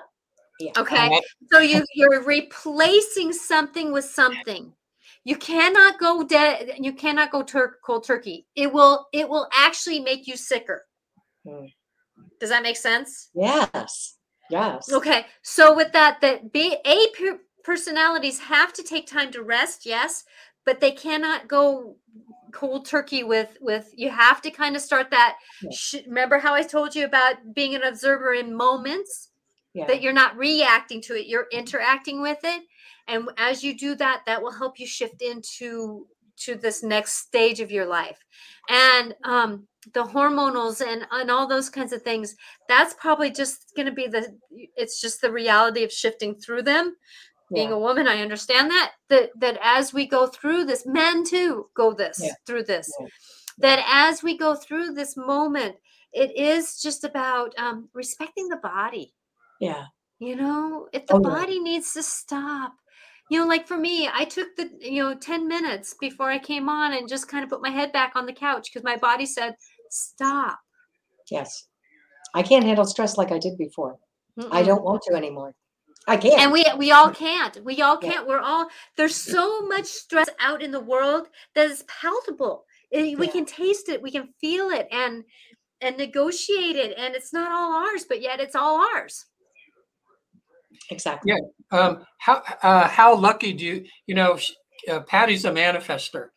[0.60, 0.72] Yeah.
[0.78, 1.20] okay Uh,
[1.52, 4.72] so you you're replacing something with something
[5.24, 10.00] you cannot go dead you cannot go tur- cold turkey it will it will actually
[10.00, 10.84] make you sicker
[11.46, 11.66] Hmm.
[12.40, 14.16] does that make sense Yes.
[14.50, 14.92] Yes.
[14.92, 16.76] Okay, so with that, that be
[17.18, 20.24] per- personalities have to take time to rest, yes,
[20.64, 21.96] but they cannot go
[22.52, 23.90] cold turkey with with.
[23.96, 25.36] You have to kind of start that.
[25.62, 25.70] Yeah.
[25.72, 29.30] Sh- remember how I told you about being an observer in moments
[29.74, 29.86] Yeah.
[29.88, 32.62] that you're not reacting to it, you're interacting with it,
[33.08, 36.06] and as you do that, that will help you shift into
[36.36, 38.18] to this next stage of your life,
[38.68, 42.34] and um the hormonals and and all those kinds of things
[42.68, 44.36] that's probably just going to be the
[44.76, 46.96] it's just the reality of shifting through them
[47.52, 47.74] being Yeah.
[47.74, 51.92] a woman i understand that that that as we go through this men too go
[51.92, 52.32] this Yeah.
[52.46, 53.06] through this Yeah.
[53.58, 55.76] that as we go through this moment
[56.12, 59.12] it is just about um, respecting the body
[59.60, 59.84] yeah.
[60.18, 62.72] you know if the Oh, body needs to stop
[63.30, 66.68] you know like for me i took the you know 10 minutes before i came
[66.68, 69.26] on and just kind of put my head back on the couch because my body
[69.26, 69.54] said
[69.90, 70.58] stop
[71.30, 71.66] Yes.
[72.34, 73.96] I can't handle stress like I did before.
[74.36, 74.66] I Mm-mm.
[74.66, 75.54] don't want to anymore.
[76.06, 76.40] I can't.
[76.40, 80.62] and we we all can't we all can't we're all there's so much stress out
[80.62, 83.32] in the world that is palatable Eh, we Yeah.
[83.32, 85.24] can taste it we can feel it and
[85.80, 89.26] and negotiate it and it's not all ours but yet it's all ours
[90.90, 91.32] exactly.
[91.32, 91.78] Yeah.
[91.78, 94.38] Um, how uh, how lucky do you you know
[94.90, 96.28] uh, Patty's a manifester,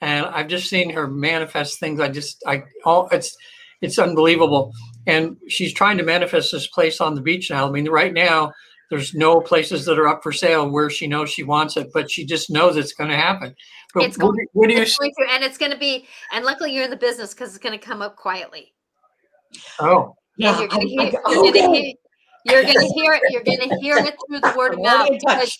[0.00, 2.00] and I've just seen her manifest things.
[2.00, 3.36] I just I all it's
[3.80, 4.72] it's unbelievable,
[5.06, 7.66] and she's trying to manifest this place on the beach now.
[7.66, 8.52] I mean, right now
[8.94, 12.08] there's no places that are up for sale where she knows she wants it, but
[12.08, 13.52] she just knows it's going to happen.
[13.92, 14.82] But It's what, do- what do you?
[14.82, 17.48] It's going to- and it's going to be and luckily you're in the business because
[17.50, 18.72] it's going to come up quietly
[19.80, 21.82] Oh, Yeah, you're going to I- I hear, you're gonna okay.
[21.82, 21.94] hear
[22.44, 24.84] you're going to hear it you're going to hear it through the word of I'm
[24.84, 25.58] mouth because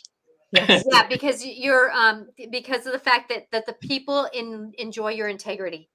[0.87, 5.27] yeah because you're um because of the fact that that the people in enjoy your
[5.29, 5.89] integrity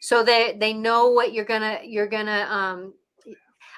[0.00, 2.94] so they they know what you're gonna you're gonna um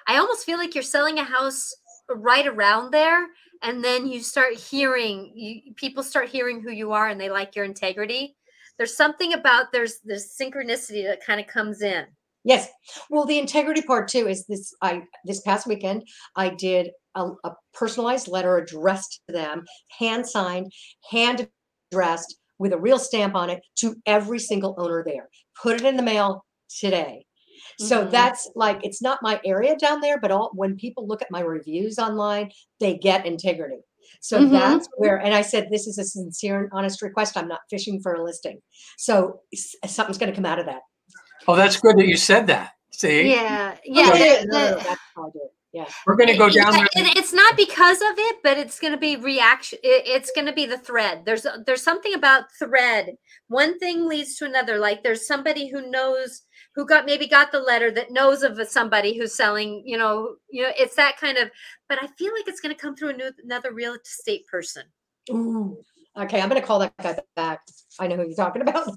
[0.06, 1.74] i almost feel like you're selling a house
[2.08, 3.26] right around there
[3.62, 7.56] and then you start hearing you people start hearing who you are and they like
[7.56, 8.36] your integrity
[8.78, 12.06] there's something about there's there's synchronicity that kind of comes in
[12.46, 12.68] Yes.
[13.10, 14.72] Well, the integrity part too is this.
[14.80, 19.64] I this past weekend I did a, a personalized letter addressed to them,
[19.98, 20.70] hand signed,
[21.10, 21.48] hand
[21.90, 25.28] addressed with a real stamp on it to every single owner there.
[25.60, 27.25] Put it in the mail today.
[27.78, 28.10] So Mhm.
[28.10, 31.40] that's like it's not my area down there, but all when people look at my
[31.40, 32.50] reviews online,
[32.80, 33.80] they get integrity.
[34.20, 34.50] So Mhm.
[34.52, 37.36] that's where, and I said, this is a sincere and honest request.
[37.36, 38.62] I'm not fishing for a listing.
[38.96, 39.40] So
[39.84, 40.82] something's going to come out of that.
[41.48, 42.72] oh, that's good that you said that.
[42.92, 45.52] See, yeah yeah Oh, the- no, no, no, the- that's how I do it.
[45.72, 45.86] Yeah.
[46.06, 47.06] we're going to go down Yeah, there.
[47.06, 49.78] it- it's not because of it, but it's going to be reaction.
[49.82, 51.24] it's going to be the thread.
[51.26, 53.16] There's there's something about thread.
[53.48, 54.78] One thing leads to another.
[54.78, 56.42] Like there's somebody who knows
[56.76, 59.82] who got maybe got the letter that knows of somebody who's selling.
[59.84, 61.50] You know, you know, it's that kind of.
[61.88, 64.84] But I feel like it's going to come through a new, another real estate person.
[65.30, 65.78] Ooh.
[66.16, 67.60] Okay, I'm going to call that guy back.
[67.98, 68.88] I know who you're talking about.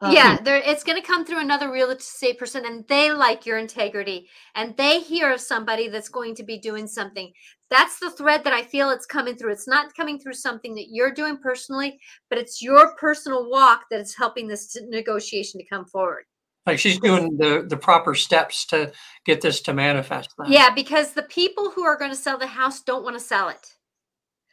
[0.00, 3.46] Um, yeah, there it's going to come through another real estate person, and they like
[3.46, 7.32] your integrity, and they hear of somebody that's going to be doing something.
[7.70, 9.52] That's the thread that I feel it's coming through.
[9.52, 11.98] It's not coming through something that you're doing personally,
[12.28, 16.24] but it's your personal walk that is helping this negotiation to come forward.
[16.66, 18.92] Like she's doing the the proper steps to
[19.24, 20.34] get this to manifest.
[20.36, 20.50] then.
[20.50, 23.48] Yeah, because the people who are going to sell the house don't want to sell
[23.48, 23.76] it.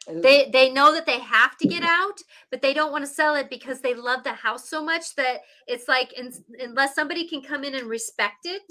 [0.08, 2.20] They they know that they have to get out,
[2.52, 5.42] but they don't want to sell it because they love the house so much that
[5.66, 8.62] it's like in, unless somebody can come in and respect it,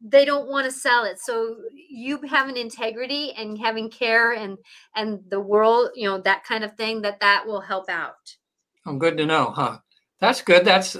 [0.00, 1.18] they don't want to sell it.
[1.20, 1.56] So
[1.90, 4.56] you having integrity and having care and
[4.96, 8.34] and the world, you know, that kind of thing that that will help out.
[8.86, 9.78] Oh, good to know, huh?
[10.24, 10.64] That's good.
[10.64, 10.96] That's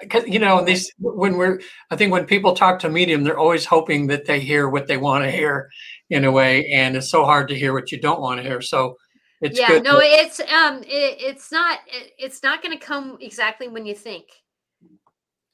[0.00, 1.60] because you know these when we're.
[1.92, 4.96] I think when people talk to medium, they're always hoping that they hear what they
[4.96, 5.70] want to hear,
[6.10, 8.60] in a way, and it's so hard to hear what you don't want to hear.
[8.60, 8.96] So
[9.40, 9.84] it's yeah, good.
[9.84, 13.86] no, that- it's um it, it's not it, it's not going to come exactly when
[13.86, 14.24] you think.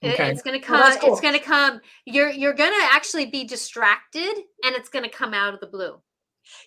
[0.01, 0.31] It- Okay.
[0.31, 0.79] It's going to come.
[0.79, 1.13] that's cool.
[1.13, 1.79] It's going to come.
[2.07, 4.33] You're you're going to actually be distracted,
[4.65, 6.01] and it's going to come out of the blue.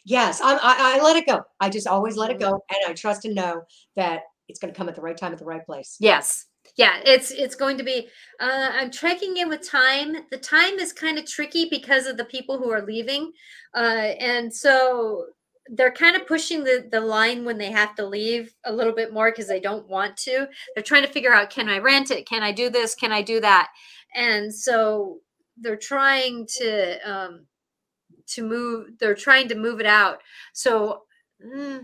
[0.05, 0.59] Yes, I, I,
[0.99, 1.41] I let it go.
[1.59, 2.41] I just always let it Mhm.
[2.41, 3.63] go, and I trust and know
[3.95, 4.21] that
[4.53, 5.97] it's going to come at the right time at the right place.
[5.99, 6.45] Yes.
[6.77, 8.07] Yeah, it's it's going to be
[8.39, 10.15] uh I'm checking in with time.
[10.29, 13.31] The time is kind of tricky because of the people who are leaving.
[13.75, 15.25] Uh and so
[15.71, 19.11] they're kind of pushing the the line when they have to leave a little bit
[19.11, 20.47] more because they don't want to.
[20.75, 22.27] They're trying to figure out can I rent it?
[22.27, 22.95] Can I do this?
[22.95, 23.69] Can I do that?
[24.15, 25.19] And so
[25.57, 27.45] they're trying to um
[28.27, 30.19] to move they're trying to move it out.
[30.53, 31.03] So
[31.45, 31.81] mm,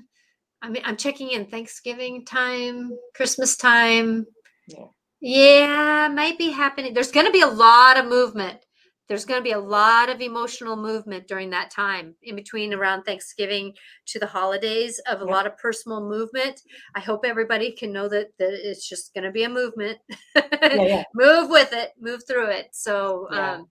[0.61, 4.25] I mean I'm checking in Thanksgiving time, Christmas time,
[4.67, 4.85] Yeah.
[5.21, 6.93] yeah, might be happening.
[6.93, 8.59] There's going to be a lot of movement.
[9.07, 13.03] There's going to be a lot of emotional movement during that time in between around
[13.03, 13.73] Thanksgiving
[14.05, 15.31] to the holidays of a Yeah.
[15.31, 16.61] lot of personal movement.
[16.93, 19.97] I hope everybody can know that, that it's just going to be a movement.
[20.35, 21.03] Yeah, yeah.
[21.15, 22.67] move with it, move through it.
[22.73, 23.67] So um,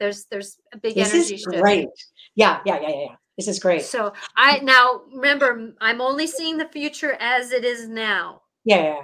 [0.00, 1.60] there's there's a big This energy is shift.
[1.60, 1.88] great.
[2.34, 3.16] Yeah, yeah, yeah, yeah, yeah.
[3.38, 3.84] This is great.
[3.84, 8.42] So I now remember I'm only seeing the future as it is now.
[8.64, 9.02] Yeah.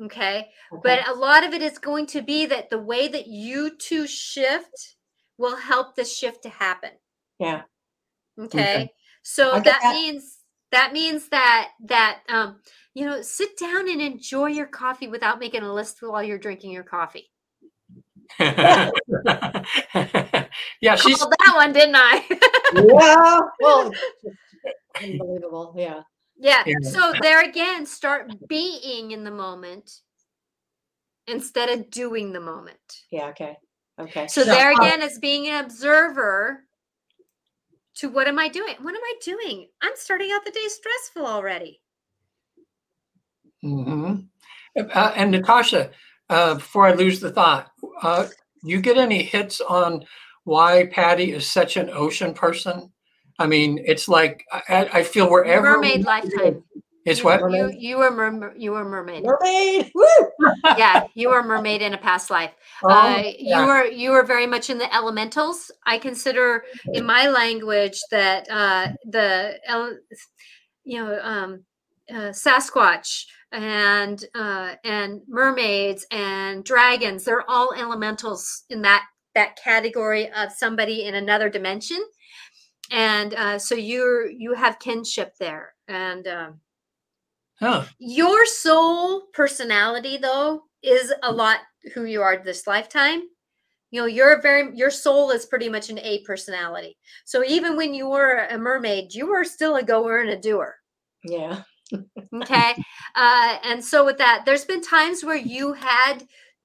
[0.00, 0.46] Okay.
[0.72, 0.80] Okay.
[0.82, 4.06] But a lot of it is going to be that the way that you two
[4.06, 4.96] shift
[5.36, 6.90] will help this shift to happen.
[7.40, 7.62] yeah,
[8.38, 8.90] Okay.
[9.22, 9.94] So that, that.
[9.94, 10.38] means
[10.70, 12.60] that means that that um
[12.94, 16.70] you know sit down and enjoy your coffee without making a list while you're drinking
[16.70, 17.29] your coffee.
[18.38, 18.82] yeah,
[20.96, 22.24] she Called that one, didn't I?
[22.72, 23.40] yeah.
[23.60, 23.92] Well,
[25.02, 25.74] unbelievable.
[25.76, 26.02] Yeah.
[26.38, 26.62] yeah.
[26.66, 26.76] Yeah.
[26.82, 29.90] So there again, start being in the moment
[31.26, 32.78] instead of doing the moment.
[33.10, 33.28] Yeah.
[33.28, 33.56] Okay.
[33.98, 34.26] Okay.
[34.26, 34.52] So Yeah.
[34.52, 36.64] there again, it's being an observer
[37.96, 38.74] to what am I doing?
[38.80, 39.68] What am I doing?
[39.82, 41.80] I'm starting out the day stressful already.
[43.62, 44.14] hmm
[44.76, 45.90] Uh, and Natasha,
[46.30, 47.70] uh, before I lose the thought,
[48.02, 48.26] uh,
[48.62, 50.04] you get any hits on
[50.44, 52.92] why Patty is such an ocean person?
[53.38, 56.64] I mean, it's like I, I feel wherever Mermaid we- lifetime.
[57.06, 57.40] It's you, what?
[57.50, 59.24] you you were mer- you were mermaid.
[59.24, 59.90] Mermaid.
[59.94, 60.06] Woo!
[60.76, 62.50] yeah, you were mermaid in a past life.
[62.84, 65.70] Oh, uh, you were you were very much in the elementals.
[65.86, 69.96] I consider in my language that uh, the el-
[70.84, 71.64] you know um,
[72.10, 77.24] uh, Sasquatch and uh, and mermaids and dragons.
[77.24, 82.02] They're all elementals in that that category of somebody in another dimension.
[82.90, 86.60] And uh, so you're you have kinship there, and um,
[87.58, 87.84] Huh.
[87.98, 91.60] your soul personality though is a lot
[91.94, 93.22] who you are this lifetime
[93.90, 97.94] you know you're very your soul is pretty much an a personality so even when
[97.94, 100.76] you were a mermaid you were still a goer and a doer
[101.24, 101.62] Yeah.
[102.34, 102.74] Okay
[103.14, 106.18] uh, and so with that there's been times where you had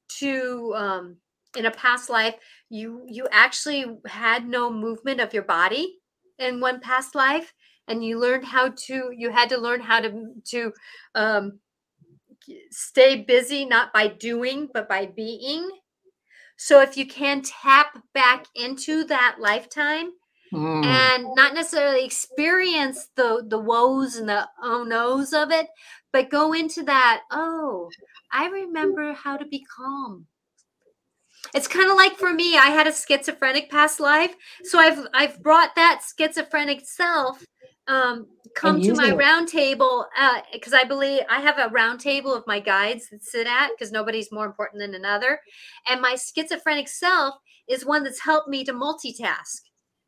[0.07, 1.17] to um,
[1.57, 2.35] in a past life
[2.69, 5.97] you you actually had no movement of your body
[6.39, 7.53] in one past life
[7.87, 10.73] and you learned how to you had to learn how to to
[11.15, 11.59] um,
[12.71, 15.69] stay busy not by doing but by being.
[16.57, 20.11] So if you can tap back into that lifetime
[20.55, 20.85] Mm.
[20.85, 25.67] and not necessarily experience the the woes and the oh no's of it
[26.13, 27.89] but go into that oh
[28.31, 30.27] i remember how to be calm
[31.53, 34.33] it's kind of like for me i had a schizophrenic past life
[34.63, 37.43] so i've i've brought that schizophrenic self
[37.87, 38.25] um
[38.55, 39.17] come to my it.
[39.17, 40.07] round table
[40.53, 43.91] because i believe i have a round table of my guides that sit at because
[43.91, 45.37] nobody's more important than another
[45.89, 47.35] and my schizophrenic self
[47.67, 49.59] is one that's helped me to multitask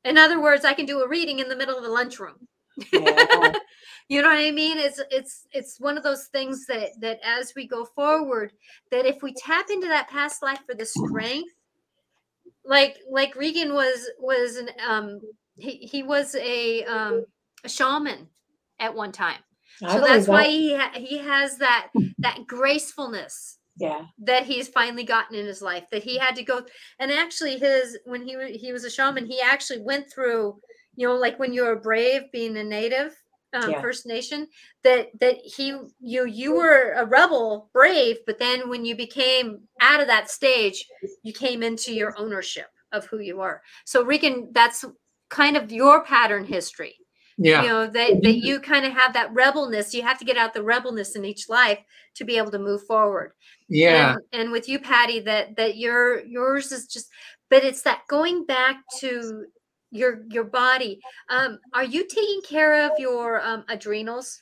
[0.07, 2.47] in other words, I can do a reading in the middle of the lunchroom.
[2.91, 3.53] Yeah.
[4.09, 4.77] you know what I mean?
[4.77, 8.53] It's it's it's one of those things that that as we go forward,
[8.91, 11.53] that if we tap into that past life for the strength,
[12.65, 15.21] like like Regan was was an um
[15.57, 17.25] he, he was a um
[17.63, 18.27] a shaman
[18.79, 19.39] at one time.
[19.83, 21.89] I So that's why he ha- he has that
[22.19, 24.05] that gracefulness Yeah.
[24.19, 26.63] that he's finally gotten in his life that he had to go
[26.99, 30.59] and actually his when he he was a shaman he actually went through
[30.95, 33.15] you know like when you're brave being a native
[33.53, 33.81] um, Yeah.
[33.81, 34.47] first nation
[34.83, 40.01] that that he you you were a rebel brave but then when you became out
[40.01, 40.85] of that stage
[41.23, 44.83] you came into your ownership of who you are so regan that's
[45.29, 46.95] kind of your pattern history
[47.37, 47.61] Yeah.
[47.61, 50.53] you know that, that you kind of have that rebelness you have to get out
[50.53, 51.79] the rebelness in each life
[52.15, 53.33] to be able to move forward
[53.69, 54.13] Yeah.
[54.13, 57.09] and, and with you patty that that your yours is just
[57.49, 59.45] but it's that going back to
[59.91, 64.39] your your body um are you taking care of your um adrenals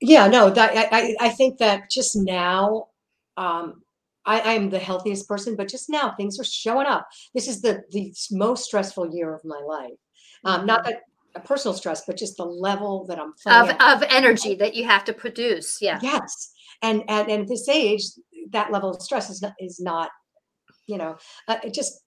[0.00, 2.88] Yeah, no, that I, I, I think that just now,
[3.36, 3.82] um,
[4.24, 7.06] I, I am the healthiest person, but just now things are showing up.
[7.34, 9.92] This is the the most stressful year of my life.
[10.44, 10.96] Um, not that a
[11.40, 15.12] personal stress, but just the level that I'm of of energy that you have to
[15.12, 15.98] produce yeah.
[16.02, 16.52] Yes,
[16.82, 18.02] and, and and at this age,
[18.50, 20.10] that level of stress is not is not,
[20.86, 21.16] you know,
[21.48, 22.02] uh, it just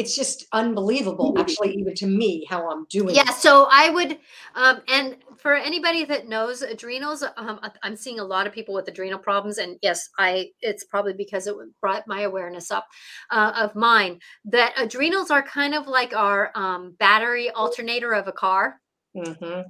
[0.00, 1.34] it's just unbelievable.
[1.38, 3.14] Actually, even to me, how I'm doing.
[3.14, 4.18] yeah so i would
[4.54, 8.88] um and for anybody that knows adrenals um i'm seeing a lot of people with
[8.88, 12.86] adrenal problems and yes i it's probably because it brought my awareness up
[13.30, 18.32] uh, of mine that adrenals are kind of like our um, battery alternator of a
[18.32, 18.80] car
[19.16, 19.62] mm-hmm.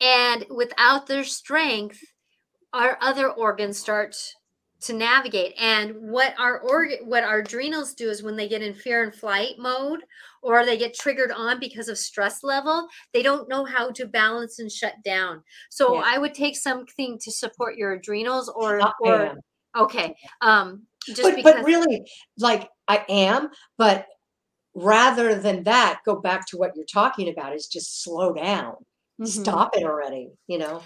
[0.00, 2.00] and without their strength
[2.72, 4.16] our other organs start
[4.80, 8.72] to navigate and what our organ what our adrenals do is when they get in
[8.74, 10.00] fear and flight mode
[10.42, 14.58] or they get triggered on because of stress level they don't know how to balance
[14.58, 16.02] and shut down so Yeah.
[16.06, 19.40] i would take something to support your adrenals or I or am.
[19.76, 22.02] okay um just but, because but really
[22.38, 24.06] like i am but
[24.74, 28.76] rather than that go back to what you're talking about is just slow down
[29.20, 29.26] Mhm.
[29.26, 30.80] stop it already you know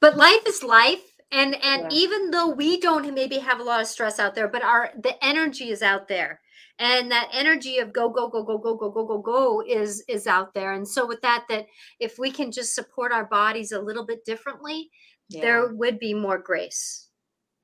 [0.00, 1.02] but life is life
[1.32, 1.88] and and Yeah.
[1.92, 5.14] even though we don't maybe have a lot of stress out there but our the
[5.24, 6.40] energy is out there
[6.78, 10.26] and that energy of go go go go go go go go go is is
[10.26, 11.66] out there and so with that that
[12.00, 14.90] if we can just support our bodies a little bit differently
[15.28, 15.40] Yeah.
[15.42, 17.08] there would be more grace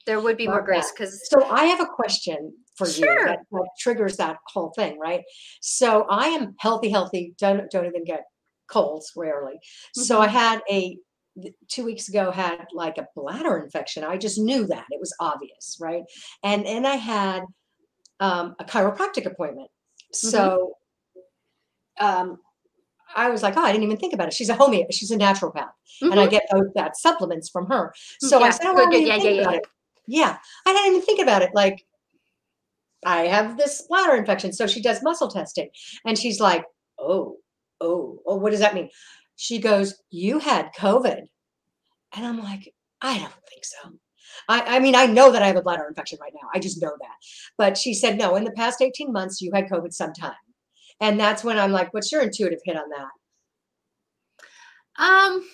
[0.07, 3.19] there would be more Love grace because so i have a question for Sure.
[3.21, 5.23] you that, that triggers that whole thing right
[5.61, 8.23] so i am healthy healthy don't don't even get
[8.69, 9.55] colds rarely
[9.95, 10.23] so Mm-hmm.
[10.23, 10.97] i had a
[11.69, 15.77] two weeks ago had like a bladder infection i just knew that it was obvious
[15.81, 16.03] right
[16.43, 17.43] and and i had
[18.21, 19.71] um, a chiropractic appointment.
[20.13, 20.73] So
[22.01, 22.39] um,
[23.15, 24.35] I was like, oh, I didn't even think about it.
[24.35, 25.71] She's a homeo, she's a naturopath,
[26.01, 26.31] and I Mhm.
[26.31, 27.93] get those that supplements from her.
[28.21, 29.07] So I said, oh, I didn't.
[29.07, 29.59] Yeah, think yeah, about yeah.
[29.59, 29.67] it.
[30.09, 31.51] Yeah, I didn't even think about it.
[31.55, 31.85] Like,
[33.05, 34.53] I have this bladder infection.
[34.53, 35.69] So she does muscle testing,
[36.05, 36.65] and she's like,
[36.99, 37.37] oh,
[37.81, 38.91] oh, oh, what does that mean?
[39.37, 41.21] She goes, you had COVID,
[42.15, 43.93] and I'm like, I don't think so.
[44.49, 46.49] I, I mean, I know that I have a bladder infection right now.
[46.55, 47.17] I just know that.
[47.59, 50.33] But she said, no, in the past 18 months, you had COVID sometime.
[51.01, 53.09] And that's when I'm like, what's your intuitive hit on that?
[54.99, 55.45] Um,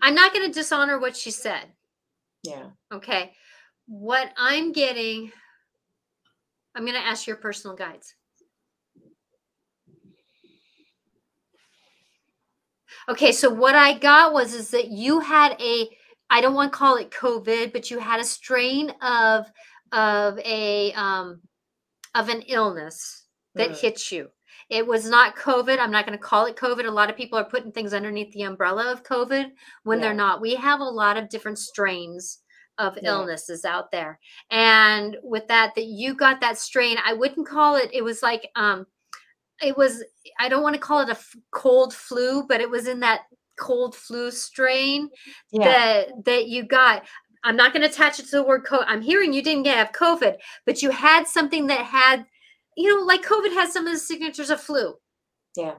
[0.00, 1.66] I'm not going to dishonor what she said.
[2.42, 2.70] Yeah.
[2.92, 3.32] Okay.
[3.86, 5.32] What I'm getting,
[6.74, 8.14] I'm going to ask your personal guides.
[13.08, 15.88] Okay, so what I got was is that you had a
[16.32, 19.46] I don't want to call it COVID, but you had a strain of
[19.92, 21.40] of a um
[22.14, 23.24] of an illness
[23.54, 23.80] that Mm.
[23.80, 24.30] hit you.
[24.68, 25.78] It was not COVID.
[25.80, 26.86] I'm not going to call it COVID.
[26.86, 29.50] A lot of people are putting things underneath the umbrella of COVID
[29.82, 30.06] when Yeah.
[30.06, 30.40] they're not.
[30.40, 32.38] We have a lot of different strains
[32.78, 33.10] of Yeah.
[33.10, 34.20] illnesses out there.
[34.50, 38.48] And with that that you got that strain, I wouldn't call it it was like
[38.54, 38.86] um
[39.62, 40.02] it was
[40.38, 43.22] I don't want to call it a f- cold flu, but it was in that
[43.58, 45.08] cold flu strain
[45.52, 45.64] Yeah.
[45.64, 47.04] that that you got.
[47.42, 48.84] I'm not going to attach it to the word COVID.
[48.86, 50.36] I'm hearing you didn't have COVID,
[50.66, 52.26] but you had something that had,
[52.76, 54.94] you know, like COVID has some of the signatures of flu.
[55.56, 55.76] Yeah.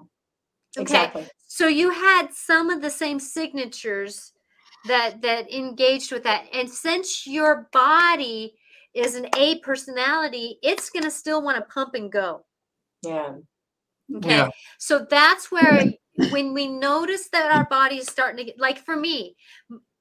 [0.75, 0.81] Okay.
[0.81, 1.27] Exactly.
[1.47, 4.31] So you had some of the same signatures
[4.87, 6.45] that that engaged with that.
[6.53, 8.53] And since your body
[8.95, 12.45] is an A personality, it's going to still want to pump and go.
[13.03, 13.35] Yeah.
[14.17, 14.37] Okay.
[14.37, 14.47] Yeah.
[14.77, 15.85] So that's where
[16.29, 19.35] when we notice that our body is starting to get like for me,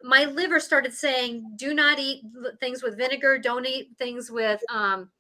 [0.02, 2.22] my liver started saying, do not eat
[2.58, 5.10] things with vinegar, don't eat things with um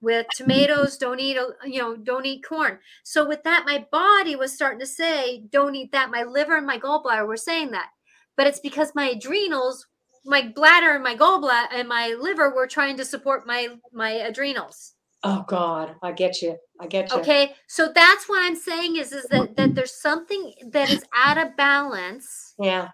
[0.00, 2.78] with tomatoes, don't eat you know, don't eat corn.
[3.04, 6.10] So with that, my body was starting to say, don't eat that.
[6.10, 7.90] My liver and my gallbladder were saying that.
[8.36, 9.86] But it's because my adrenals,
[10.24, 14.94] my bladder and my gallbladder and my liver were trying to support my my adrenals.
[15.22, 16.56] Oh God, I get you.
[16.80, 17.18] I get you.
[17.18, 21.36] Okay, so that's what I'm saying is is that that there's something that is out
[21.38, 22.88] of balance, Yeah.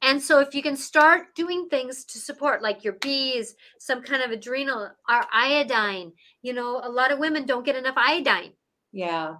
[0.00, 4.22] and so if you can start doing things to support, like your bees, some kind
[4.22, 6.12] of adrenal, or iodine.
[6.42, 8.52] You know, a lot of women don't get enough iodine.
[8.92, 9.36] Yeah.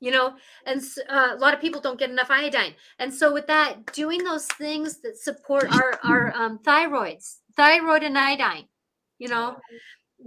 [0.00, 0.34] You know,
[0.66, 4.22] and uh, a lot of people don't get enough iodine, and so with that, doing
[4.24, 8.68] those things that support our our um, thyroids, thyroid and iodine.
[9.18, 9.56] You know,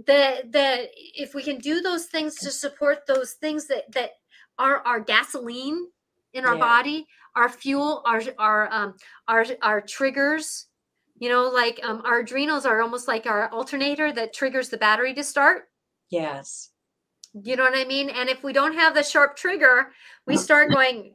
[0.06, 4.12] the the if we can do those things to support those things that that
[4.58, 5.88] are our gasoline
[6.32, 6.60] in our Yeah.
[6.60, 8.94] body our fuel our our um
[9.28, 10.66] our our triggers
[11.18, 15.14] you know like um our adrenals are almost like our alternator that triggers the battery
[15.14, 15.68] to start
[16.10, 16.70] Yes.
[17.32, 19.92] you know what i mean and if we don't have the sharp trigger
[20.26, 21.14] we start going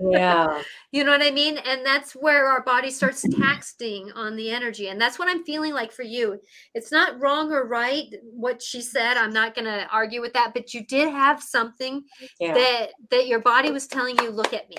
[0.00, 0.62] Yeah.
[0.92, 1.58] You know what I mean?
[1.58, 4.86] And that's where our body starts taxing on the energy.
[4.90, 6.38] And that's what I'm feeling like for you.
[6.72, 9.16] It's not wrong or right what she said.
[9.16, 12.04] I'm not going to argue with that, but you did have something
[12.38, 12.54] Yeah.
[12.54, 14.76] that that your body was telling you, look at me.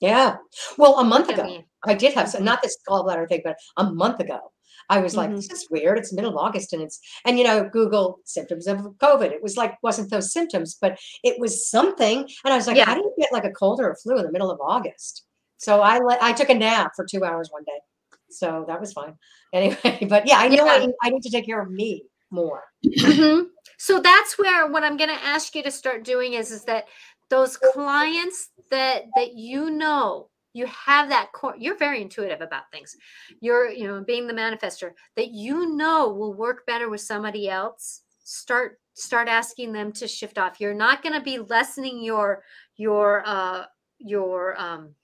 [0.00, 0.36] Yeah.
[0.76, 1.62] Well, a month ago.
[1.84, 4.52] I did have some, not this gallbladder thing, but a month ago,
[4.90, 5.36] I was like, Mhm.
[5.36, 5.98] this is weird.
[5.98, 9.30] It's middle of August and it's, and you know, Google symptoms of COVID.
[9.32, 12.18] It was like, wasn't those symptoms, but it was something.
[12.44, 12.86] And I was like, Yeah.
[12.86, 15.24] how do you get like a cold or a flu in the middle of August?
[15.58, 17.78] So I let, I took a nap for two hours one day.
[18.30, 19.14] So that was fine.
[19.54, 20.86] Anyway, but yeah, I know I, Yeah.
[20.86, 22.64] need- I need to take care of me more.
[22.84, 23.46] Mhm.
[23.78, 26.84] So that's where what I'm going to ask you to start doing is is that
[27.30, 32.96] those clients that that you know you have that core you're very intuitive about things.
[33.40, 38.02] You're you know being the manifester that you know will work better with somebody else
[38.24, 40.60] start start asking them to shift off.
[40.60, 42.42] You're not going to be lessening your
[42.76, 43.64] your uh
[43.98, 44.94] your um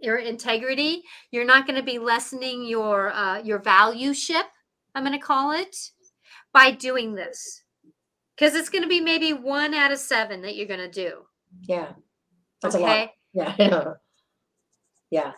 [0.00, 1.02] your integrity.
[1.30, 4.46] You're not going to be lessening your uh your value ship
[4.94, 5.76] i'm going to call it
[6.52, 7.63] by doing this
[8.36, 11.22] because it's going to be maybe one out of seven that you're going to do
[11.68, 11.92] Yeah.
[12.62, 13.00] That's a okay
[13.34, 13.56] lot.
[13.58, 13.94] Yeah.
[15.10, 15.32] Yeah.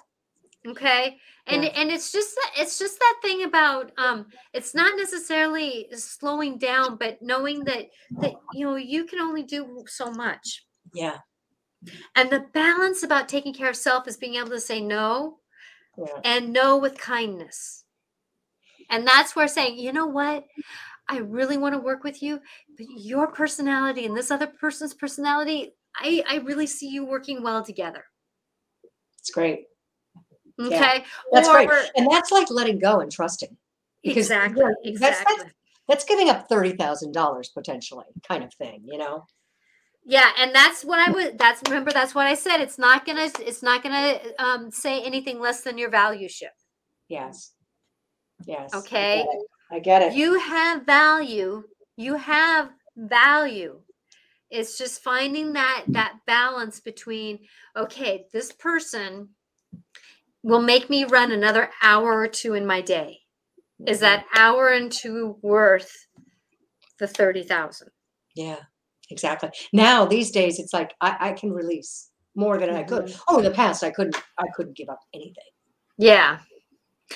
[0.67, 1.17] okay
[1.47, 1.71] and Yeah.
[1.77, 6.97] and it's just that it's just that thing about um it's not necessarily slowing down
[6.97, 7.87] but knowing that
[8.21, 11.19] that you know you can only do so much Yeah.
[12.15, 15.41] and the balance about taking care of self is being able to say no
[15.99, 16.21] Yeah.
[16.25, 17.85] and no with kindness
[18.89, 20.45] and that's where saying you know what
[21.09, 22.41] i really want to work with you
[22.77, 27.63] but your personality and this other person's personality i i really see you working well
[27.65, 28.05] together
[29.19, 29.67] It's great.
[30.61, 31.91] okay That's or great.
[31.97, 33.57] And that's like letting go and trusting.
[34.03, 34.63] Because, exactly.
[34.63, 35.53] yeah, that's- that's- exactly.
[35.89, 39.25] That's giving up thirty thousand dollars potentially, kind of thing, you know?
[40.05, 41.39] Yeah, and that's what I would.
[41.39, 41.93] That's remember.
[41.93, 42.61] That's what I said.
[42.61, 43.29] It's not gonna.
[43.39, 46.51] It's not gonna um, say anything less than your value ship.
[47.09, 47.53] Yes.
[48.47, 48.75] Yes.
[48.75, 49.25] Okay.
[49.71, 50.15] I get it.
[50.15, 51.65] You have value.
[51.97, 53.81] You have value.
[54.51, 57.41] It's just finding that that balance between
[57.77, 59.31] okay, this person
[60.43, 63.21] will make me run another hour or two in my day.
[63.87, 64.03] Is Mhm.
[64.03, 65.93] that hour and two worth
[66.99, 67.91] the thirty thousand?
[68.37, 68.61] Yeah,
[69.11, 69.51] exactly.
[69.73, 73.07] Now these days it's like I, I can release more than I could.
[73.07, 73.21] Mhm.
[73.29, 75.51] Oh, in the past I couldn't I couldn't give up anything.
[75.99, 76.39] Yeah.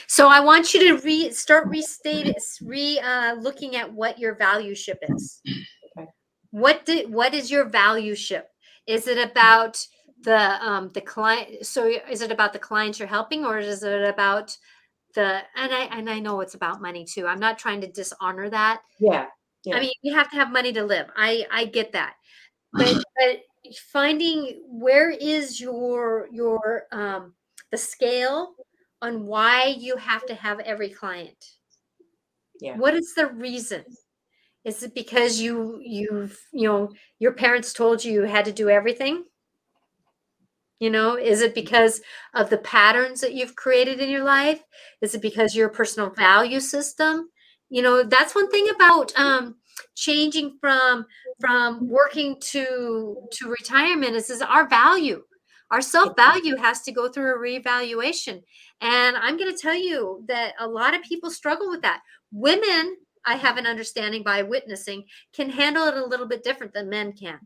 [0.07, 4.75] So I want you to re start restate re uh, looking at what your value
[4.75, 5.41] ship is.
[5.97, 6.09] Okay.
[6.51, 8.49] What did what is your value ship?
[8.87, 9.85] Is it about
[10.23, 11.67] the um the client?
[11.67, 14.57] So is it about the clients you're helping, or is it about
[15.15, 17.27] the and I and I know it's about money too.
[17.27, 18.83] I'm not trying to dishonor that.
[18.99, 19.27] Yeah.
[19.65, 19.77] Yeah.
[19.77, 21.09] I mean, you have to have money to live.
[21.17, 22.15] I I get that,
[22.73, 23.41] but but
[23.93, 27.35] finding where is your your um
[27.71, 28.55] the scale
[29.03, 31.53] on why you have to have every client.
[32.61, 32.77] Yeah.
[32.77, 33.85] What is the reason?
[34.65, 38.69] Is it because you you've you know your parents told you you had to do
[38.69, 39.25] everything?
[40.81, 42.01] You know, is it because
[42.35, 44.63] of the patterns that you've created in your life?
[45.03, 47.29] Is it because your personal value system?
[47.69, 49.57] You know, that's one thing about um,
[49.95, 51.07] changing from
[51.39, 55.23] from working to to retirement is, is our value.
[55.71, 58.43] Our self value has to go through a reevaluation.
[58.81, 62.03] And I'm going to tell you that a lot of people struggle with that.
[62.33, 66.89] Women, I have an understanding by witnessing, can handle it a little bit different than
[66.89, 67.39] men can.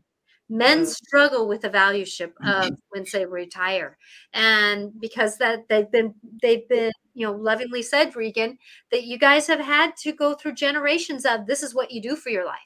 [0.47, 0.87] Men Mm.
[0.87, 3.97] struggle with the value ship of when they retire.
[4.33, 8.57] And because that they've been they've been, you know, lovingly said, Regan,
[8.91, 12.15] that you guys have had to go through generations of this is what you do
[12.15, 12.59] for your life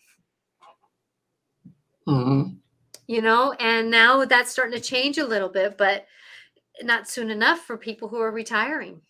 [2.07, 2.59] Mhm.
[3.09, 6.05] You know and now that's starting to change a little bit but
[6.83, 9.01] not soon enough for people who are retiring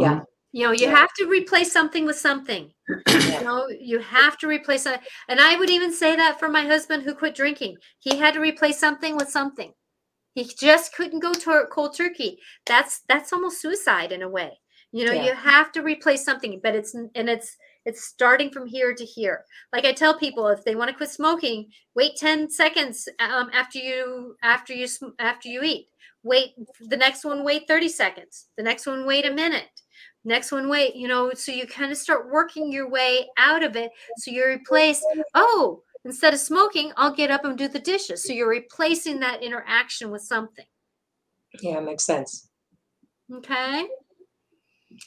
[0.00, 0.22] Yeah.
[0.52, 0.96] you know you Yeah.
[0.96, 3.38] have to replace something with something Yeah.
[3.40, 6.62] you know you have to replace that and i would even say that for my
[6.72, 9.72] husband who quit drinking he had to replace something with something
[10.34, 14.50] he just couldn't go to cold turkey that's that's almost suicide in a way
[14.92, 15.26] you know Yeah.
[15.26, 19.44] you have to replace something but it's and it's it's starting from here to here.
[19.72, 23.78] Like i tell people if they want to quit smoking wait 10 seconds um, after
[23.78, 25.88] you after you after you eat.
[26.22, 26.54] Wait
[26.88, 28.46] the next one wait 30 seconds.
[28.56, 29.68] The next one wait a minute.
[30.24, 33.76] Next one wait you know so you kind of start working your way out of
[33.76, 33.90] it.
[34.18, 35.04] So you replace
[35.34, 38.24] oh instead of smoking i'll get up and do the dishes.
[38.24, 40.66] So you're replacing that interaction with something.
[41.60, 42.48] Yeah, makes sense.
[43.32, 43.86] okay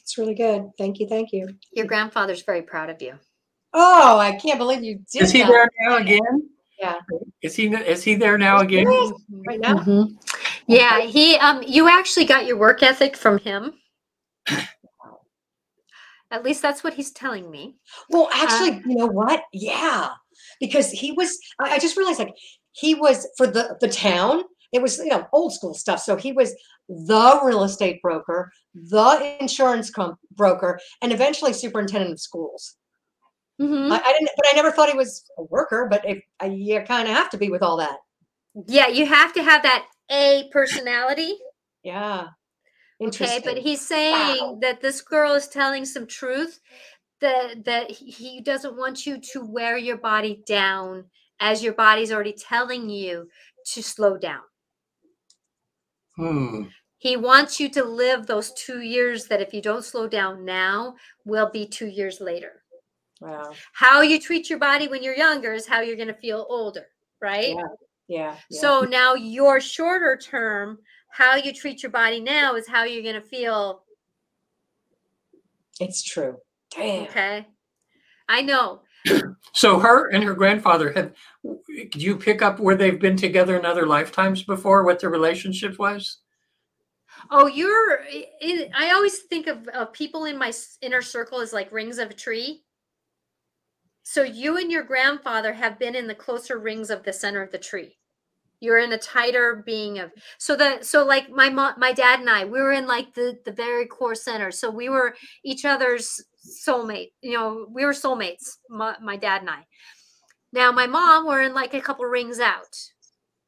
[0.02, 0.70] It's really good.
[0.78, 1.08] Thank you.
[1.08, 1.48] Thank you.
[1.74, 3.14] your grandfather's very proud of you
[3.74, 5.50] Oh, I can't believe you did Is he that.
[5.50, 6.50] there now again?
[6.80, 6.96] Yeah.
[7.42, 8.86] Is he is he there now again?
[9.46, 9.76] Right now?
[9.76, 10.18] Mhm.
[10.68, 13.74] yeah he um you actually got your work ethic from him
[16.32, 17.78] at least that's what he's telling me
[18.10, 19.44] Well, actually, you know what?
[19.54, 20.10] Yeah,
[20.60, 21.38] because he was.
[21.60, 22.34] I, I just realized, like,
[22.74, 24.44] he was for the the town.
[24.74, 26.02] It was you know old school stuff.
[26.02, 26.54] So he was
[26.90, 32.76] the real estate broker, the insurance com- broker, and eventually superintendent of schools.
[33.62, 33.92] Mhm.
[33.92, 35.88] I, I didn't, but I never thought he was a worker.
[35.90, 37.98] But if uh, you kind of have to be with all that.
[38.68, 41.34] yeah you have to have that a personality
[41.84, 42.28] Yeah.
[43.00, 44.58] Okay, but he's saying Wow.
[44.62, 46.60] that this girl is telling some truth
[47.22, 51.06] that that he doesn't want you to wear your body down
[51.40, 53.28] as your body's already telling you
[53.74, 54.42] to slow down.
[56.18, 56.64] Hmm.
[56.98, 60.96] He wants you to live those 2 years that if you don't slow down now
[61.26, 62.64] will be 2 years later.
[63.22, 63.54] wow.
[63.74, 66.88] How you treat your body when you're younger is how you're going to feel older,
[67.22, 67.50] right?
[67.50, 67.64] Yeah.
[68.08, 68.36] Yeah.
[68.50, 68.60] yeah.
[68.62, 70.80] So now your shorter term
[71.10, 73.84] how you treat your body now is how you're going to feel
[75.80, 76.38] it's true.
[76.72, 77.04] Damn.
[77.04, 77.48] Okay.
[78.28, 78.82] I know.
[79.54, 81.14] So her and her grandfather have.
[81.68, 84.84] Did you pick up where they've been together in other lifetimes before?
[84.84, 86.20] What their relationship was?
[87.32, 88.02] Oh, you're.
[88.44, 92.12] i I always think of, of people in my inner circle as like rings of
[92.12, 92.66] a tree.
[94.04, 97.52] So you and your grandfather have been in the closer rings of the center of
[97.52, 97.98] the tree.
[98.60, 102.30] You're in a tighter being of so that so like my mom, my dad and
[102.30, 104.52] I, we were in like the the very core center.
[104.52, 107.12] So we were each other's soulmate.
[107.22, 108.58] You know, we were soulmates.
[108.70, 109.66] My, my dad and I.
[110.54, 112.76] Now my mom, we're in like a couple rings out.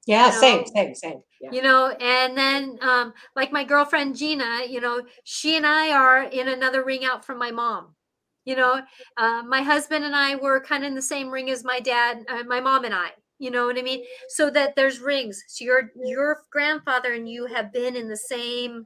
[0.06, 1.22] Yeah, you same, same, same.
[1.42, 1.52] Yeah.
[1.54, 6.24] you know and then um like my girlfriend gina you know she and i are
[6.24, 7.96] in another ring out from my mom
[8.44, 8.82] you know
[9.16, 12.26] uh, my husband and i were kind of in the same ring as my dad
[12.28, 15.64] uh, my mom and i you know what i mean so that there's rings so
[15.64, 18.84] your your grandfather and you have been in the same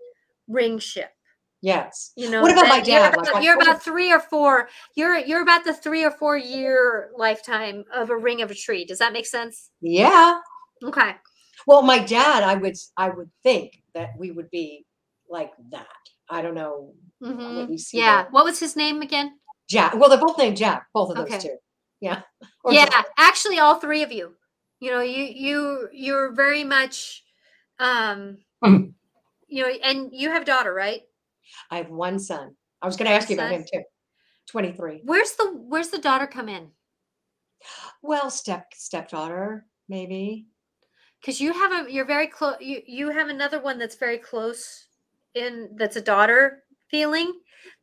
[0.48, 1.10] ring ship
[1.64, 2.11] Yes.
[2.18, 3.14] you know What about my that you're dad?
[3.14, 4.68] about- Like, you're about three or four
[4.98, 8.84] you're you're about the three or four year lifetime of a ring of a tree
[8.85, 10.40] does that make sense Yeah.
[10.84, 11.15] okay
[11.65, 14.85] Well, my dad, I would I would think that we would be
[15.30, 15.88] like that.
[16.30, 17.56] I don't know Mhm.
[17.61, 17.98] what you see.
[17.99, 18.31] yeah there.
[18.31, 19.94] what was his name again Jack.
[19.95, 21.57] Well, they're both named Jack, both of those two.
[22.02, 22.22] Yeah.
[22.65, 23.06] Or yeah Jack.
[23.18, 24.35] actually all three of you
[24.81, 27.23] you know you you you're very much
[27.80, 28.91] um Hmm.
[29.48, 31.03] you know and you have daughter right
[31.72, 32.56] I have one son.
[32.82, 33.60] I was going to ask you about Son?
[33.61, 33.84] him too.
[34.49, 35.02] 23.
[35.06, 36.68] where's the where's the daughter come in
[38.02, 40.48] Well, step stepdaughter, maybe.
[41.22, 44.88] because you have a you're very close you you have another one that's very close
[45.36, 47.32] in that's a daughter feeling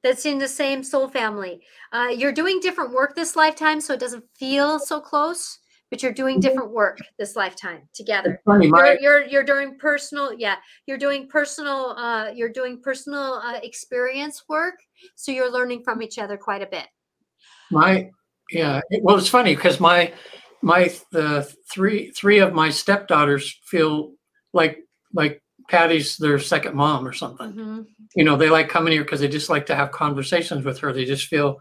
[0.03, 1.62] that's in the same soul family
[1.93, 5.60] uh, you're doing different work this lifetime so it doesn't feel so close
[5.90, 6.42] but you're doing Mhm.
[6.42, 10.56] different work this lifetime together funny, my, you're, you're you're doing personal yeah
[10.86, 14.76] you're doing personal uh you're doing personal uh, experience work
[15.16, 16.86] so you're learning from each other quite a bit
[17.70, 18.10] my,
[18.50, 18.80] yeah.
[19.02, 20.12] Well, it's funny because my,
[20.62, 21.42] my, the
[21.72, 24.12] three, three of my stepdaughters feel
[24.52, 24.78] like,
[25.14, 25.40] like
[25.70, 27.52] Patti's their second mom or something.
[27.52, 27.86] Mhm.
[28.16, 30.92] You know, they like coming here because they just like to have conversations with her.
[30.92, 31.60] They just feel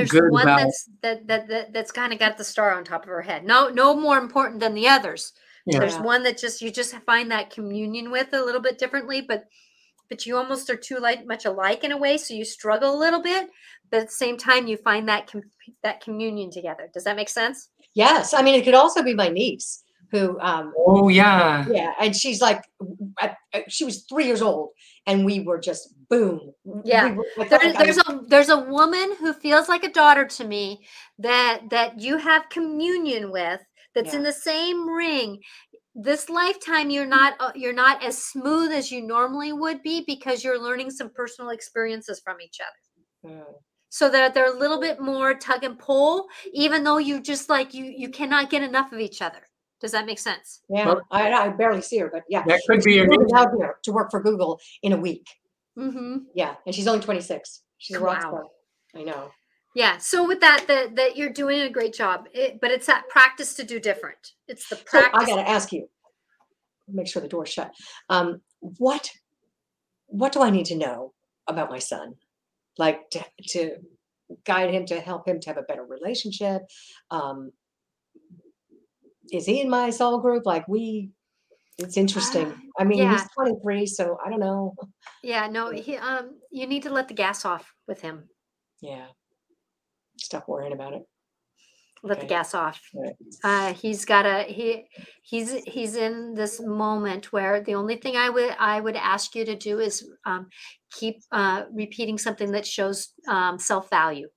[0.00, 2.84] there's good one about, that's that, that that that's kind of got the star on
[2.84, 3.44] top of her head.
[3.44, 5.32] No no more important than the others.
[5.66, 5.78] Yeah.
[5.78, 9.44] there's one that just you just find that communion with a little bit differently but
[10.08, 12.98] but you almost are too like much alike in a way so you struggle a
[12.98, 13.50] little bit
[13.90, 15.50] but at the same time you find that com-
[15.82, 16.88] that communion together.
[16.94, 17.68] Does that make sense?
[17.94, 18.34] Yes.
[18.34, 21.66] I mean, it could also be my niece who, um, Oh, yeah.
[21.70, 24.70] yeah, and she's like, w- at- at- she was three years old,
[25.06, 26.52] and we were just boom.
[26.84, 27.10] Yeah.
[27.10, 30.24] we were- there, like there's was- a there's a woman who feels like a daughter
[30.24, 30.84] to me
[31.18, 33.60] that that you have communion with
[33.94, 35.40] that's in the same ring
[35.94, 40.44] this lifetime you're not uh, you're not as smooth as you normally would be because
[40.44, 43.44] you're learning some personal experiences from each other Mm.
[43.90, 47.74] so that they're a little bit more tug and pull even though you just like
[47.74, 49.42] you you cannot get enough of each other
[49.80, 52.82] does that make sense Yeah, Well- I, I barely see her, but yeah, That could
[52.82, 55.26] be she's a moving out here to work for Google in a week.
[55.78, 56.18] mm-hmm.
[56.34, 57.62] Yeah, and she's only 26.
[57.78, 58.28] She's a rock Wow.
[58.30, 58.44] star.
[58.96, 59.30] I know.
[59.74, 59.98] Yeah.
[59.98, 63.54] So with that, that that you're doing a great job, it, but it's that practice
[63.54, 64.32] to do different.
[64.48, 64.90] It's the practice.
[64.90, 65.32] So practice.
[65.32, 65.88] I got to ask you.
[66.88, 67.70] Make sure the door's shut.
[68.08, 69.10] Um, what,
[70.06, 71.12] what do I need to know
[71.46, 72.14] about my son,
[72.78, 73.76] like to, to
[74.44, 76.62] guide him to help him to have a better relationship?
[77.12, 77.52] Um,
[79.32, 80.46] is he in my soul group?
[80.46, 81.10] Like we,
[81.78, 82.46] it's interesting.
[82.46, 83.12] Uh, I mean, yeah.
[83.12, 84.74] he's 23, so I don't know.
[85.22, 85.46] yeah.
[85.46, 85.70] No.
[85.70, 86.38] He, um.
[86.50, 88.28] You need to let the gas off with him.
[88.82, 89.06] Yeah,
[90.18, 91.02] stop worrying about it.
[92.02, 92.80] Let the gas off.
[92.94, 93.14] Right.
[93.44, 94.86] Uh, he's got a he.
[95.22, 99.44] He's he's in this moment where the only thing I would I would ask you
[99.44, 100.48] to do is um,
[100.92, 104.28] keep uh, repeating something that shows um, self value.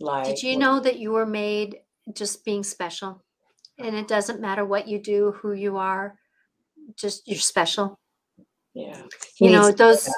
[0.00, 1.76] Like, Did you know that you were made
[2.14, 3.22] just being special,
[3.78, 6.16] and it doesn't matter what you do, who you are,
[6.96, 7.98] just you're special.
[8.74, 9.02] Yeah,
[9.36, 10.08] he you know those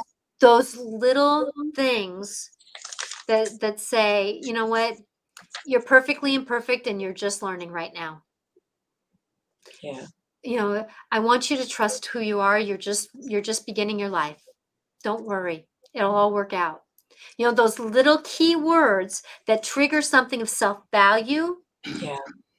[0.41, 2.51] those little things
[3.29, 4.97] that that say you know what?
[5.67, 8.23] You're perfectly imperfect and you're just learning right now.
[9.83, 10.07] Yeah,
[10.45, 12.59] you know i want you to trust who you are.
[12.59, 14.43] You're just you're just beginning your life.
[15.03, 15.67] Don't worry.
[15.93, 16.83] It'll all work out.
[17.39, 21.57] You know those little key words that trigger something of self-value
[21.87, 22.17] yeah,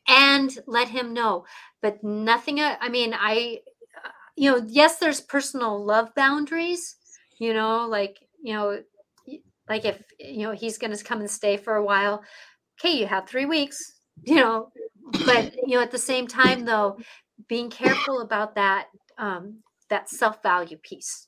[0.08, 1.46] and let him know
[1.82, 3.60] but nothing uh, i mean i
[4.04, 6.96] uh, you know yes there's personal love boundaries
[7.40, 8.80] you know like you know
[9.70, 12.24] like if you know he's going to come and stay for a while
[12.80, 13.94] okay you have 3 weeks
[14.26, 14.70] you know
[15.26, 16.98] but you know at the same time though
[17.48, 18.88] being careful about that
[19.18, 19.58] um
[19.90, 21.28] that self-value piece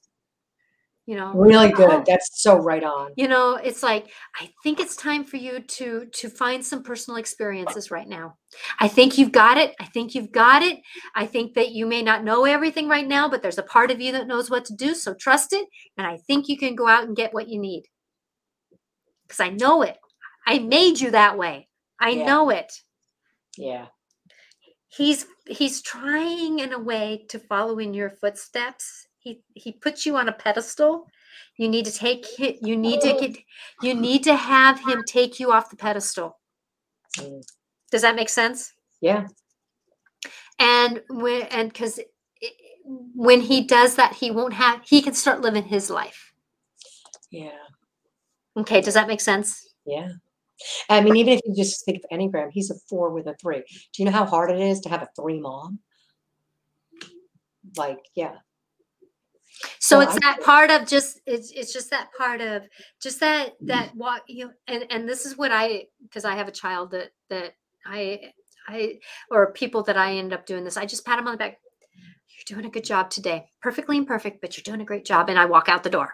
[1.08, 1.90] you know really good.
[1.90, 3.12] Oh, That's so right on.
[3.16, 7.18] you know it's like i think it's time for you to to find some personal
[7.18, 8.36] experiences right now.
[8.80, 10.80] I think you've got it i think you've got it.
[11.16, 14.02] I think that you may not know everything right now but there's a part of
[14.02, 15.66] you that knows what to do so trust it
[15.98, 17.84] and i think you can go out and get what you need.
[19.26, 19.98] Because i know it.
[20.46, 21.68] I made you that way.
[22.00, 22.26] I Yeah.
[22.26, 22.72] know it.
[23.58, 23.88] Yeah,
[24.90, 30.16] he's he's trying in a way to follow in your footsteps he he puts you
[30.18, 31.08] on a pedestal
[31.58, 33.38] you need to take you need to get
[33.82, 36.38] you need to have him take you off the pedestal
[37.20, 37.42] Mm.
[37.92, 39.26] does that make sense yeah,
[40.60, 42.00] and when and because
[43.26, 46.32] when he does that he won't have he can start living his life
[47.32, 47.64] Yeah.
[48.56, 50.10] okay does that make sense Yeah.
[50.90, 53.62] I mean, even if you just think of Enneagram, he's a four with a three.
[53.92, 55.80] Do you know how hard it is to have a three mom?
[57.76, 58.36] Like, yeah.
[59.80, 62.64] So it's I that part of just it's, it's just that part of
[63.02, 66.48] just that that what you know, and and this is what i because i have
[66.48, 67.54] a child that that
[67.86, 68.20] i
[68.68, 69.00] i
[69.32, 71.58] or people that i end up doing this i just pat them on the back
[72.38, 73.50] you're doing a good job today.
[73.62, 76.14] Perfectly imperfect but you're doing a great job and i walk out the door.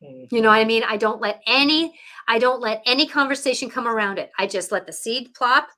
[0.00, 0.68] You know what i mm-hmm.
[0.68, 0.82] mean?
[0.88, 1.94] I don't let any
[2.28, 4.30] i don't let any conversation come around it.
[4.38, 5.68] I just let the seed plop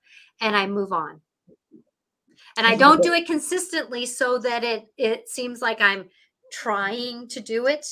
[0.40, 1.20] and i move on.
[2.56, 6.08] And i don't do it consistently so that it it seems like i'm
[6.52, 7.86] trying to do it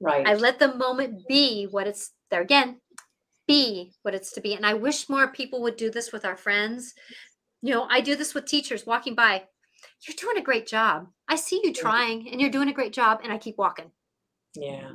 [0.00, 0.18] Right.
[0.18, 0.26] Right.
[0.26, 2.80] I let the moment be what it's there again,
[3.46, 4.54] be what it's to be.
[4.54, 6.94] And I wish more people would do this with our friends.
[7.62, 9.44] You know, I do this with teachers walking by.
[10.06, 11.08] You're doing a great job.
[11.28, 13.20] I see you trying and you're doing a great job.
[13.22, 13.90] And I keep walking,
[14.54, 14.92] yeah.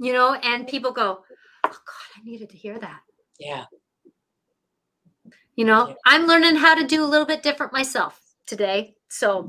[0.00, 1.20] you know, and people go,
[1.64, 3.00] Oh God, I needed to hear that.
[3.40, 3.64] Yeah.
[5.54, 5.94] You know, Yeah.
[6.04, 8.96] I'm learning how to do a little bit different myself today.
[9.08, 9.48] So,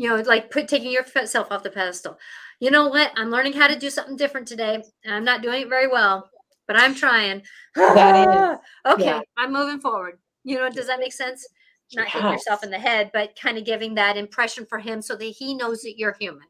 [0.00, 2.18] you know, like put taking yourself off the pedestal.
[2.58, 3.12] You know what?
[3.16, 4.82] I'm learning how to do something different today.
[5.06, 6.30] I'm not doing it very well,
[6.66, 7.42] but I'm trying.
[7.76, 9.04] That okay.
[9.04, 9.20] yeah.
[9.36, 10.18] I'm moving forward.
[10.42, 11.46] You know, does that make sense?
[11.92, 15.16] Not hitting yourself in the head, but kind of giving that impression for him so
[15.16, 16.46] that he knows that you're human.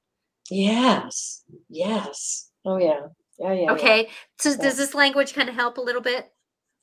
[0.49, 1.43] Yes.
[1.69, 2.51] Yes.
[2.65, 3.01] Oh, yeah.
[3.41, 3.53] Yeah.
[3.53, 3.63] Yeah.
[3.63, 3.73] yeah.
[3.73, 4.09] Okay.
[4.39, 4.59] So Yeah.
[4.59, 6.31] does this language kind of help a little bit?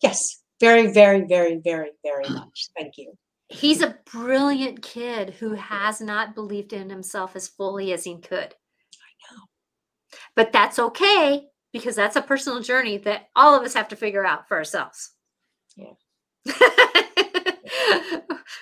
[0.04, 0.20] Yes.
[0.60, 2.68] Very, very, very, very, very much.
[2.76, 3.14] Thank you.
[3.50, 8.54] He's a brilliant kid who has not believed in himself as fully as he could.
[8.54, 9.44] I know.
[10.36, 14.26] But that's okay because that's a personal journey that all of us have to figure
[14.26, 15.12] out for ourselves.
[15.76, 15.94] Yeah.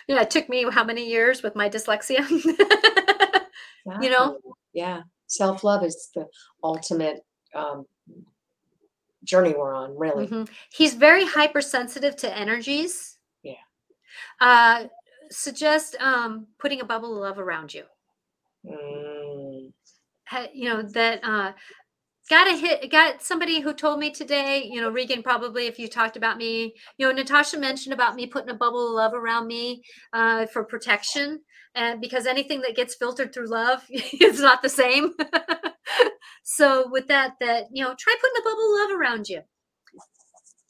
[0.07, 2.25] yeah, it took me how many years with my dyslexia?
[4.01, 4.39] You know?
[4.73, 5.01] Yeah.
[5.27, 6.25] Self love is the
[6.63, 7.19] ultimate
[7.53, 7.85] um,
[9.23, 10.27] journey we're on, really.
[10.27, 10.49] Mhm.
[10.71, 13.14] He's very hypersensitive to energies.
[14.39, 14.85] Uh,
[15.31, 17.83] suggest um, putting a bubble of love around you.
[18.65, 19.71] Mm,
[20.53, 21.51] you know that uh
[22.31, 25.87] got a hit got somebody who told me today you know regan probably if you
[25.87, 29.45] talked about me you know natasha mentioned about me putting a bubble of love around
[29.45, 29.83] me
[30.13, 31.39] uh for protection
[31.75, 35.11] and because anything that gets filtered through love is not the same.
[36.47, 39.41] So with that that you know try putting a bubble of love around you.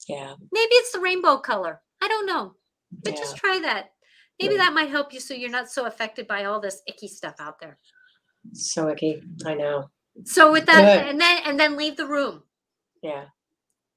[0.08, 0.34] Yeah.
[0.50, 1.82] maybe it's the rainbow color.
[2.00, 2.54] I don't know
[2.92, 3.18] but Yeah.
[3.20, 3.92] just try that
[4.40, 4.64] maybe Yeah.
[4.64, 7.58] that might help you so you're not so affected by all this icky stuff out
[7.60, 7.78] there
[8.52, 9.22] So icky.
[9.44, 9.90] I know.
[10.24, 11.08] so with that Good.
[11.10, 12.42] and then and then leave the room
[13.02, 13.26] Yeah.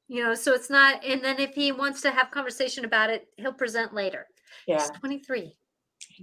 [0.08, 3.28] you know so it's not and then if he wants to have conversation about it
[3.38, 4.28] he'll present later
[4.68, 4.80] Yeah.
[4.80, 5.56] he's 23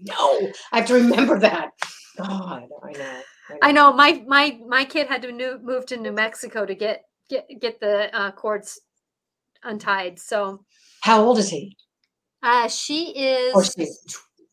[0.02, 1.70] No, I have to remember that.
[2.18, 3.22] God, I know.
[3.62, 7.05] i know my my my kid had to new, move to new mexico to get
[7.30, 8.80] get get the uh, cords
[9.62, 10.64] untied so
[11.02, 11.76] How old is he?
[12.47, 13.86] Uh she is she.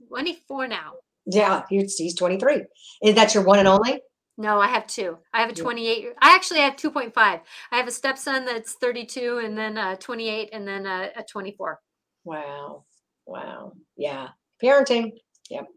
[0.10, 0.94] 24 now
[1.26, 2.64] Yeah, he's, he's 23.
[3.04, 4.02] Is that your one and only?
[4.36, 7.42] no i have two i have a 28 year- i actually have 2.5 i
[7.72, 11.80] have a stepson that's 32 and then uh 28 and then uh, a 24
[12.26, 12.86] Wow.
[13.28, 13.74] Wow.
[13.98, 14.30] Yeah.
[14.64, 15.12] Parenting.
[15.50, 15.68] Yep,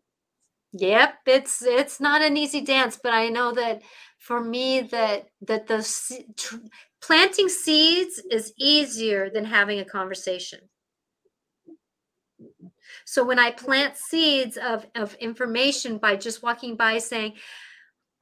[0.73, 3.83] Yep, it's it's not an easy dance, but I know that
[4.19, 5.79] for me that that the
[7.03, 10.61] planting seeds is easier than having a conversation.
[13.07, 17.35] So when I plant seeds of of information by just walking by saying,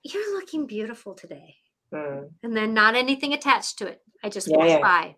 [0.02, 1.56] "You're looking beautiful today,"
[1.90, 4.80] Mm, and then not anything attached to it, I just Yeah, walk yeah.
[4.80, 5.16] by.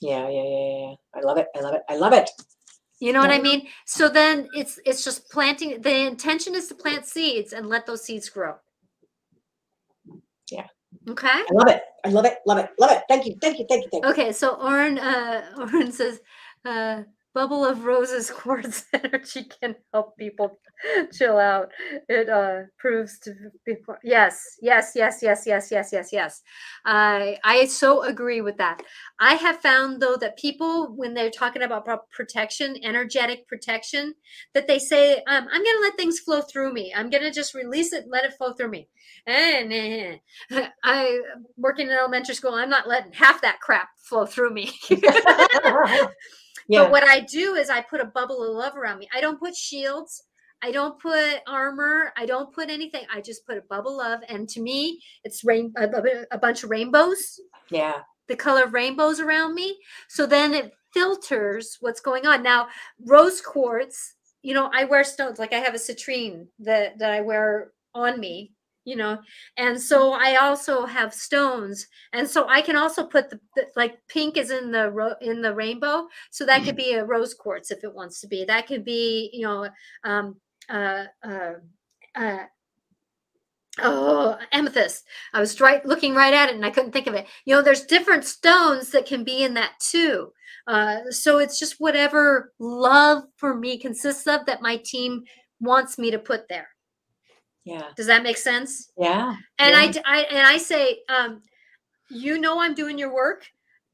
[0.00, 0.94] yeah, yeah, yeah, yeah.
[1.14, 1.48] I love it.
[1.56, 1.82] I love it.
[1.88, 2.30] I love it.
[3.00, 3.66] You know what I mean?
[3.86, 5.82] So then it's it's just planting.
[5.82, 8.54] The intention is to plant seeds and let those seeds grow.
[10.48, 10.68] Yeah.
[11.08, 11.28] Okay.
[11.28, 11.82] I love it.
[12.04, 12.38] I love it.
[12.46, 12.70] Love it.
[12.78, 13.02] Love it.
[13.08, 13.36] Thank you.
[13.40, 13.66] Thank you.
[13.68, 13.90] Thank you.
[13.90, 14.10] Thank you.
[14.10, 14.32] Okay.
[14.32, 16.20] So Oren, uh, Oren says,
[16.64, 17.02] uh,
[17.34, 20.58] "Bubble of roses quartz energy can help people
[21.12, 21.70] chill out.
[22.08, 23.34] It uh, proves to
[23.64, 26.42] be yes, yes, yes, yes, yes, yes, yes, yes.
[26.84, 28.82] I I so agree with that.
[29.20, 34.14] I have found though that people, when they're talking about protection, energetic protection,
[34.54, 36.92] that they say, um, "I'm to let things flow through me.
[36.94, 38.88] I'm to just release it, let it flow through me."
[39.26, 40.20] And
[40.84, 41.20] I
[41.56, 44.72] working in elementary school, I'm not letting half that crap flow through me.
[44.90, 46.08] yeah.
[46.68, 49.08] But what I do is I put a bubble of love around me.
[49.14, 50.24] I don't put shields.
[50.64, 52.12] I don't put armor.
[52.16, 53.04] I don't put anything.
[53.12, 54.20] I just put a bubble of, love.
[54.28, 58.02] and to me, it's rain a, a- a bunch of rainbows, yeah.
[58.28, 59.76] the color of rainbows around me.
[60.08, 62.44] So then it filters what's going on.
[62.44, 62.68] Now,
[63.04, 65.38] rose quartz you know, I wear stones.
[65.38, 68.52] Like I have a citrine that that I wear on me,
[68.84, 69.18] you know,
[69.56, 73.98] and so I also have stones, and so I can also put the, the like
[74.08, 77.70] pink is in the ro- in the rainbow, so that could be a rose quartz
[77.70, 78.44] if it wants to be.
[78.44, 79.68] That could be, you know,
[80.04, 80.36] um,
[80.68, 81.52] uh, uh,
[82.14, 82.44] uh,
[83.78, 85.04] oh amethyst.
[85.32, 87.26] I was right looking right at it and i couldn't think of it.
[87.44, 90.32] You know there's different stones that can be in that too
[90.66, 95.22] uh, so it's just whatever love for me consists of that my team
[95.60, 96.68] wants me to put there
[97.64, 97.88] Yeah.
[97.96, 99.36] does that make sense Yeah.
[99.58, 100.02] and Yeah.
[100.06, 101.42] I, I- and i say um,
[102.10, 103.44] you know i'm doing your work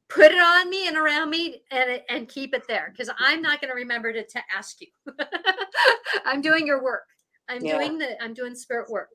[0.08, 3.60] put it on me and around me and and keep it there because i'm not
[3.60, 4.86] going to remember to, to ask you
[6.24, 7.04] i'm doing your work
[7.48, 7.76] i'm Yeah.
[7.78, 9.10] doing the i'm doing spirit work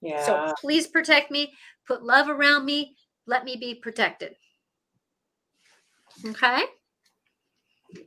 [0.00, 0.24] Yeah.
[0.24, 1.52] so please protect me,
[1.88, 2.94] put love around me,
[3.26, 4.36] let me be protected.
[6.24, 6.62] Okay?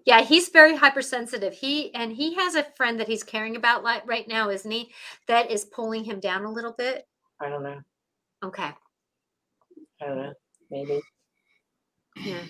[0.05, 1.53] Yeah, he's very hypersensitive.
[1.53, 4.91] He and he has a friend that he's caring about like right now, isn't he?
[5.27, 7.07] That is pulling him down a little bit.
[7.41, 7.79] I don't know.
[8.43, 8.71] Okay.
[10.01, 10.33] I don't know.
[10.71, 11.01] Maybe.
[12.17, 12.43] Yeah.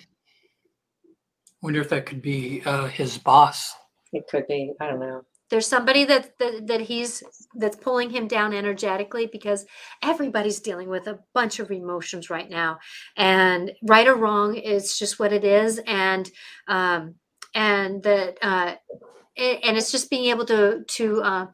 [1.62, 3.74] Wonder if that could be uh, his boss.
[4.12, 4.72] It could be.
[4.80, 5.22] I don't know.
[5.50, 7.24] There's somebody that, that that he's
[7.56, 9.66] that's pulling him down energetically because
[10.02, 12.78] everybody's dealing with a bunch of emotions right now,
[13.16, 16.30] and right or wrong, it's just what it is, and
[16.68, 17.16] um,
[17.54, 18.74] and that uh,
[19.36, 21.46] and it's just being able to to uh,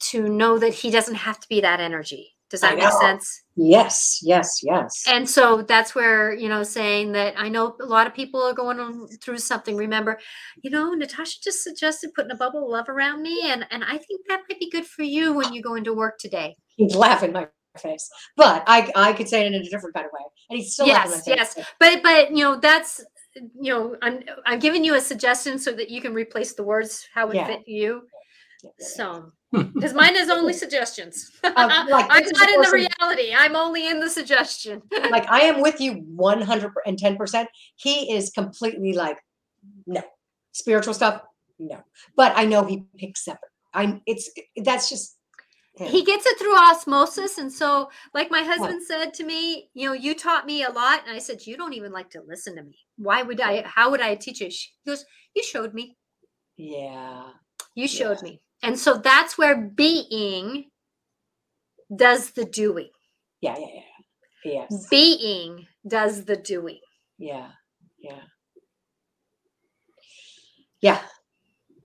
[0.00, 2.30] to know that he doesn't have to be that energy.
[2.50, 3.42] Does that make sense?
[3.56, 4.20] Yes.
[4.22, 4.60] Yes.
[4.62, 5.04] Yes.
[5.08, 8.52] And so that's where, you know, saying that I know a lot of people are
[8.52, 9.74] going on through something.
[9.76, 10.20] Remember,
[10.62, 13.40] you know, Natasha just suggested putting a bubble of love around me.
[13.44, 16.18] And, and I think that might be good for you when you go into work
[16.18, 16.54] today.
[16.76, 17.48] He'd laugh in my
[17.78, 20.74] face, but I I could say it in a different kind of way, and he's
[20.74, 21.66] still laughing in my Yes, face.
[21.80, 23.04] But, but, you know, that's,
[23.36, 27.06] you know, I'm, I'm giving you a suggestion so that you can replace the words
[27.12, 27.46] how it Yeah.
[27.46, 28.02] fit you.
[28.62, 31.30] Yeah, yeah, So, because mine is only suggestions.
[31.56, 33.34] Um, like, I'm not in the reality.
[33.36, 34.82] I'm only in the suggestion.
[35.10, 37.48] Like I am with you one hundred and ten percent.
[37.76, 39.18] He is completely like,
[39.86, 40.02] no,
[40.52, 41.22] spiritual stuff,
[41.58, 41.84] no.
[42.16, 43.38] But I know he picks up.
[43.72, 44.00] I'm.
[44.06, 45.16] It's that's just.
[45.76, 45.88] him.
[45.88, 49.92] he gets it through osmosis and so like my husband said to me you know
[49.92, 52.62] you taught me a lot and i said you don't even like to listen to
[52.62, 55.04] me why would i how would i teach you She- he goes
[55.34, 55.96] you showed me
[56.56, 57.30] yeah.
[57.74, 60.70] you showed me and so that's where being
[61.94, 62.88] does the doing
[63.40, 63.56] Yeah.
[63.58, 63.66] Yeah.
[64.44, 64.66] Yeah.
[64.70, 64.86] Yes.
[64.88, 66.78] being does the doing
[67.18, 67.50] Yeah.
[67.98, 68.22] Yeah.
[70.80, 71.00] Yeah.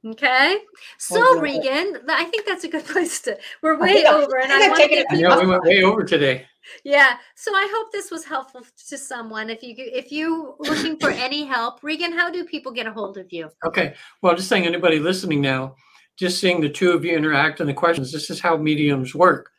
[0.06, 0.57] okay
[0.98, 4.52] so love regan i think that's a good place to we're way I- over and
[4.52, 6.03] I think i I've want to taken give it people Yeah, we went way over
[6.03, 6.45] today.
[6.84, 7.18] Yeah.
[7.36, 9.50] So I hope this was helpful to someone.
[9.50, 13.18] If you if you looking for any help, Regan, how do people get a hold
[13.18, 13.50] of you?
[13.66, 13.94] Okay.
[14.22, 15.76] Well, just saying, anybody listening now,
[16.18, 19.50] just seeing the two of you interact and the questions, this is how mediums work,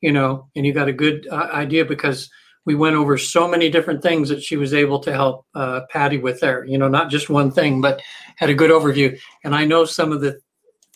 [0.00, 2.30] you know, and you got a good uh, idea because
[2.64, 6.18] we went over so many different things that she was able to help uh, Patti
[6.18, 8.02] with there, you know, not just one thing, but
[8.36, 9.16] had a good overview.
[9.44, 10.40] And I know some of the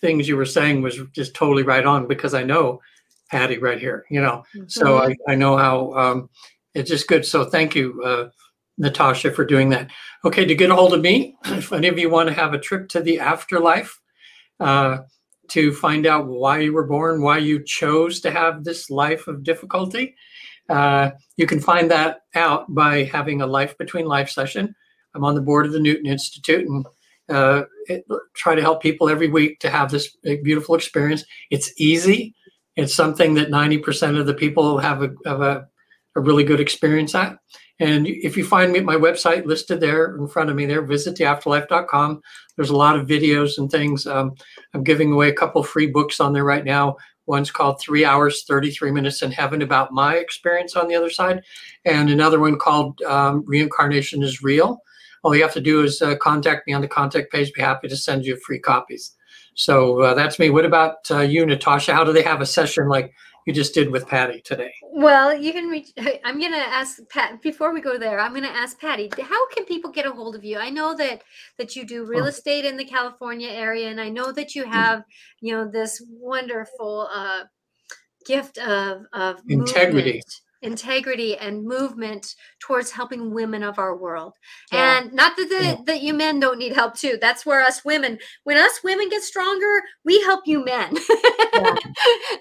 [0.00, 2.80] things you were saying was just totally right on because I know
[3.30, 6.30] Patti right here, you know, so I, I know how um,
[6.74, 7.24] it's just good.
[7.24, 8.28] So thank you, uh,
[8.78, 9.90] Natasha, for doing that.
[10.24, 12.58] Okay, to get a hold of me, if any of you want to have a
[12.58, 14.00] trip to the afterlife
[14.58, 14.98] uh,
[15.48, 19.42] to find out why you were born, why you chose to have this life of
[19.42, 20.14] difficulty,
[20.68, 24.74] uh, you can find that out by having a Life Between Life session.
[25.14, 26.86] I'm on the board of the Newton Institute and
[27.28, 28.04] uh, it,
[28.34, 31.24] try to help people every week to have this beautiful experience.
[31.50, 32.34] It's easy.
[32.80, 35.68] It's something that 90% of the people have a, have a,
[36.16, 37.36] a really good experience at.
[37.78, 40.80] And if you find me at my website listed there in front of me there,
[40.80, 42.22] visit theafterlife.com.
[42.56, 44.06] There's a lot of videos and things.
[44.06, 44.32] Um,
[44.72, 46.96] I'm giving away a couple free books on there right now.
[47.26, 51.42] One's called Three Hours, 33 Minutes in Heaven about my experience on the other side.
[51.84, 54.82] And another one called um, Reincarnation is Real.
[55.22, 57.52] All you have to do is uh, contact me on the contact page.
[57.52, 59.14] Be happy to send you free copies.
[59.54, 60.50] So uh, that's me.
[60.50, 61.92] What about uh, you, Natasha?
[61.94, 63.12] How do they have a session like
[63.46, 64.72] you just did with Patti today?
[64.82, 65.88] Well, you can reach.
[66.24, 68.20] I'm going to ask Pat before we go there.
[68.20, 69.10] I'm going to ask Patti.
[69.20, 70.58] How can people get a hold of you?
[70.58, 71.22] I know that
[71.58, 72.28] that you do real Oh.
[72.28, 75.02] estate in the California area, and I know that you have,
[75.40, 77.44] you know, this wonderful uh,
[78.26, 79.94] gift of of Integrity.
[80.12, 84.34] movement, integrity, and movement towards helping women of our world.
[84.72, 84.98] Yeah.
[85.00, 85.76] And not that the, Yeah.
[85.86, 87.18] that you men don't need help too.
[87.20, 90.96] That's where us women, when us women get stronger, we help you men.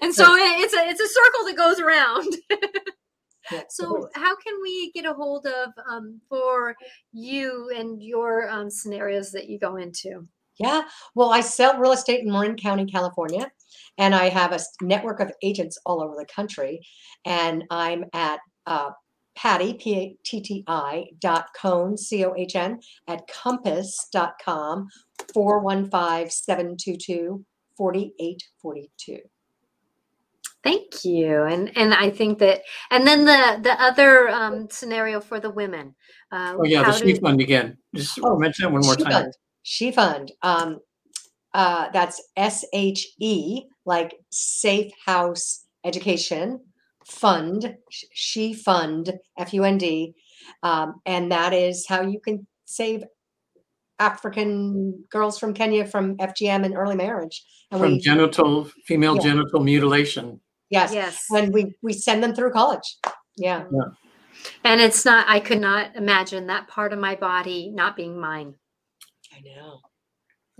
[0.02, 2.34] and so it- it's a it's a circle that goes around.
[2.50, 3.62] Yeah.
[3.68, 6.76] So how can we get a hold of um, for
[7.12, 10.28] you and your um, scenarios that you go into?
[10.58, 10.82] Yeah.
[11.16, 13.50] Well, I sell real estate in Marin County, California,
[13.98, 16.80] and I have a network of agents all over the country.
[17.24, 18.90] And I'm at uh,
[19.36, 24.88] Patti, P A T T I dot Cohn, C O H N, at compass.com,
[25.32, 27.44] 415 722
[27.76, 29.18] 4842.
[30.62, 31.44] Thank you.
[31.44, 32.60] And and I think that
[32.90, 35.94] and then the the other um, scenario for the women.
[36.30, 37.78] Uh, Oh, yeah, the how She do- Fund again.
[37.94, 39.12] Just Oh, mention it one more She time.
[39.12, 39.32] Fund.
[39.62, 40.32] She Fund.
[40.42, 40.80] Um,
[41.54, 46.60] uh, that's S H E, like Safe House Education
[47.06, 47.76] Fund.
[48.12, 50.14] She Fund, F U N D.
[50.62, 53.02] Um, and that is how you can save
[53.98, 57.44] African girls from Kenya from FGM and early marriage.
[57.70, 59.22] And From we, genital, female Yeah.
[59.22, 60.40] genital mutilation.
[60.70, 61.26] yes, Yes.
[61.30, 62.96] and we we send them through college.
[63.36, 63.64] yeah.
[63.72, 63.88] Yeah.
[64.64, 68.54] And it's not I could not imagine that part of my body not being mine.
[69.34, 69.80] I know.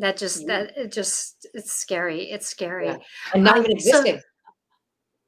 [0.01, 2.31] That just that it just it's scary.
[2.31, 2.87] It's scary.
[2.87, 2.97] Yeah.
[3.35, 4.21] And not Um, even so- existing.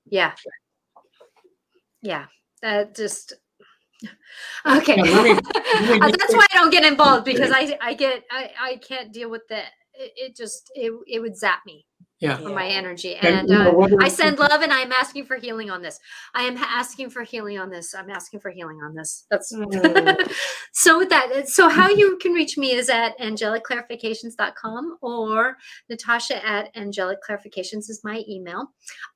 [0.06, 0.32] Yeah.
[2.00, 2.26] Yeah.
[2.62, 3.34] That just
[4.66, 4.96] okay.
[5.02, 8.50] Let me- let me That's why I don't get involved because I I get I
[8.58, 9.58] I can't deal with the
[9.94, 11.84] it, it just it, it would zap me
[12.22, 12.36] Yeah.
[12.36, 15.82] for my energy And, and uh, I send love and I'm asking for healing on
[15.82, 15.98] this.
[16.34, 17.94] I am asking for healing on this.
[17.94, 19.26] I'm asking for healing on this.
[19.30, 20.32] That's Mm.
[20.72, 21.30] so with that.
[21.32, 25.56] uh, So how you can reach me is at angelicclarifications.com or
[25.88, 28.70] Natasha at angelicclarifications is my email.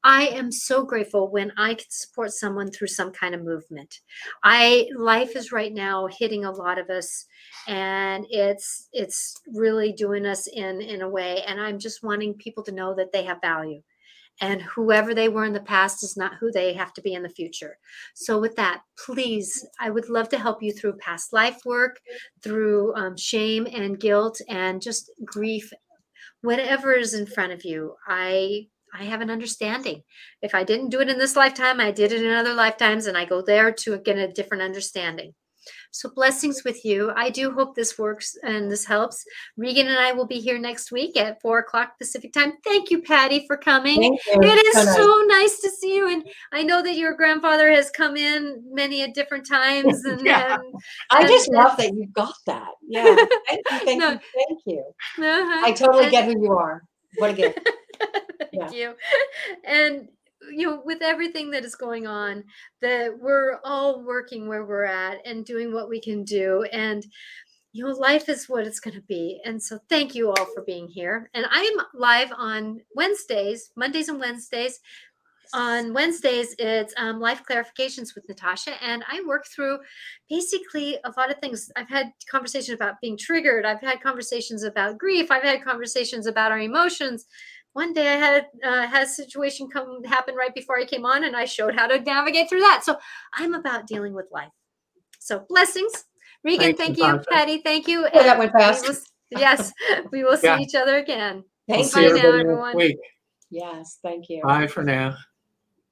[0.04, 4.00] I am so grateful when I can support someone through some kind of movement.
[4.42, 7.26] I life is right now hitting a lot of us
[7.68, 12.62] and it's it's really doing us in in a way and I'm just wanting people
[12.64, 13.82] to know that they have value
[14.40, 17.22] and whoever they were in the past is not who they have to be in
[17.22, 17.78] the future.
[18.14, 22.00] So, with that, please, I would love to help you through past life work,
[22.42, 25.72] through um, shame and guilt, and just grief,
[26.42, 27.94] whatever is in front of you.
[28.06, 30.02] I I have an understanding.
[30.42, 33.16] If I didn't do it in this lifetime, I did it in other lifetimes, and
[33.16, 35.34] I go there to get a different understanding.
[35.96, 37.10] So blessings with you.
[37.16, 39.24] I do hope this works and this helps.
[39.56, 42.52] Regan and I will be here next week at four o'clock Pacific time.
[42.64, 44.02] Thank you, Patti, for coming.
[44.26, 44.96] It is So nice.
[44.96, 49.00] so nice to see you, and I know that your grandfather has come in many
[49.02, 50.56] at different times, and, Yeah.
[50.56, 50.74] and
[51.10, 52.72] I and- just love that you got that.
[52.86, 53.04] Yeah.
[53.48, 53.78] Thank you.
[53.86, 54.10] Thank No.
[54.10, 54.18] you.
[54.48, 54.84] Thank you.
[55.18, 55.66] uh-huh.
[55.66, 56.82] I totally And- get who you are.
[57.16, 57.58] What a gift.
[58.38, 58.70] Thank Yeah.
[58.70, 58.94] you.
[59.64, 60.08] And
[60.50, 62.44] you know, with everything that is going on,
[62.82, 66.64] that we're all working where we're at and doing what we can do.
[66.72, 67.06] And
[67.72, 69.38] you know, life is what it's going to be.
[69.44, 71.30] And so, thank you all for being here.
[71.34, 74.80] And I'm live on Wednesdays, Mondays and Wednesdays.
[75.54, 79.78] On Wednesdays, it's um, life clarifications with Natasha, and I work through
[80.28, 81.70] basically a lot of things.
[81.76, 83.64] I've had conversations about being triggered.
[83.64, 85.30] I've had conversations about grief.
[85.30, 87.26] I've had conversations about our emotions.
[87.76, 91.24] One day, I had uh, had a situation come happen right before I came on,
[91.24, 92.80] and I showed how to navigate through that.
[92.84, 92.96] So
[93.34, 94.48] I'm about dealing with life.
[95.18, 95.92] So blessings,
[96.42, 96.74] Regan.
[96.74, 97.26] Thanks, Thank you, Natasha.
[97.30, 97.58] Patti.
[97.58, 98.06] Thank you.
[98.06, 98.88] Oh, that and went we fast.
[98.88, 99.74] will yes,
[100.10, 100.58] we will see Yeah.
[100.58, 101.44] each other again.
[101.68, 102.16] We'll Thank Bye you.
[102.16, 102.76] now, everyone.
[102.76, 102.96] week.
[103.50, 103.98] Yes.
[104.02, 104.40] Thank you.
[104.42, 105.14] Bye for now.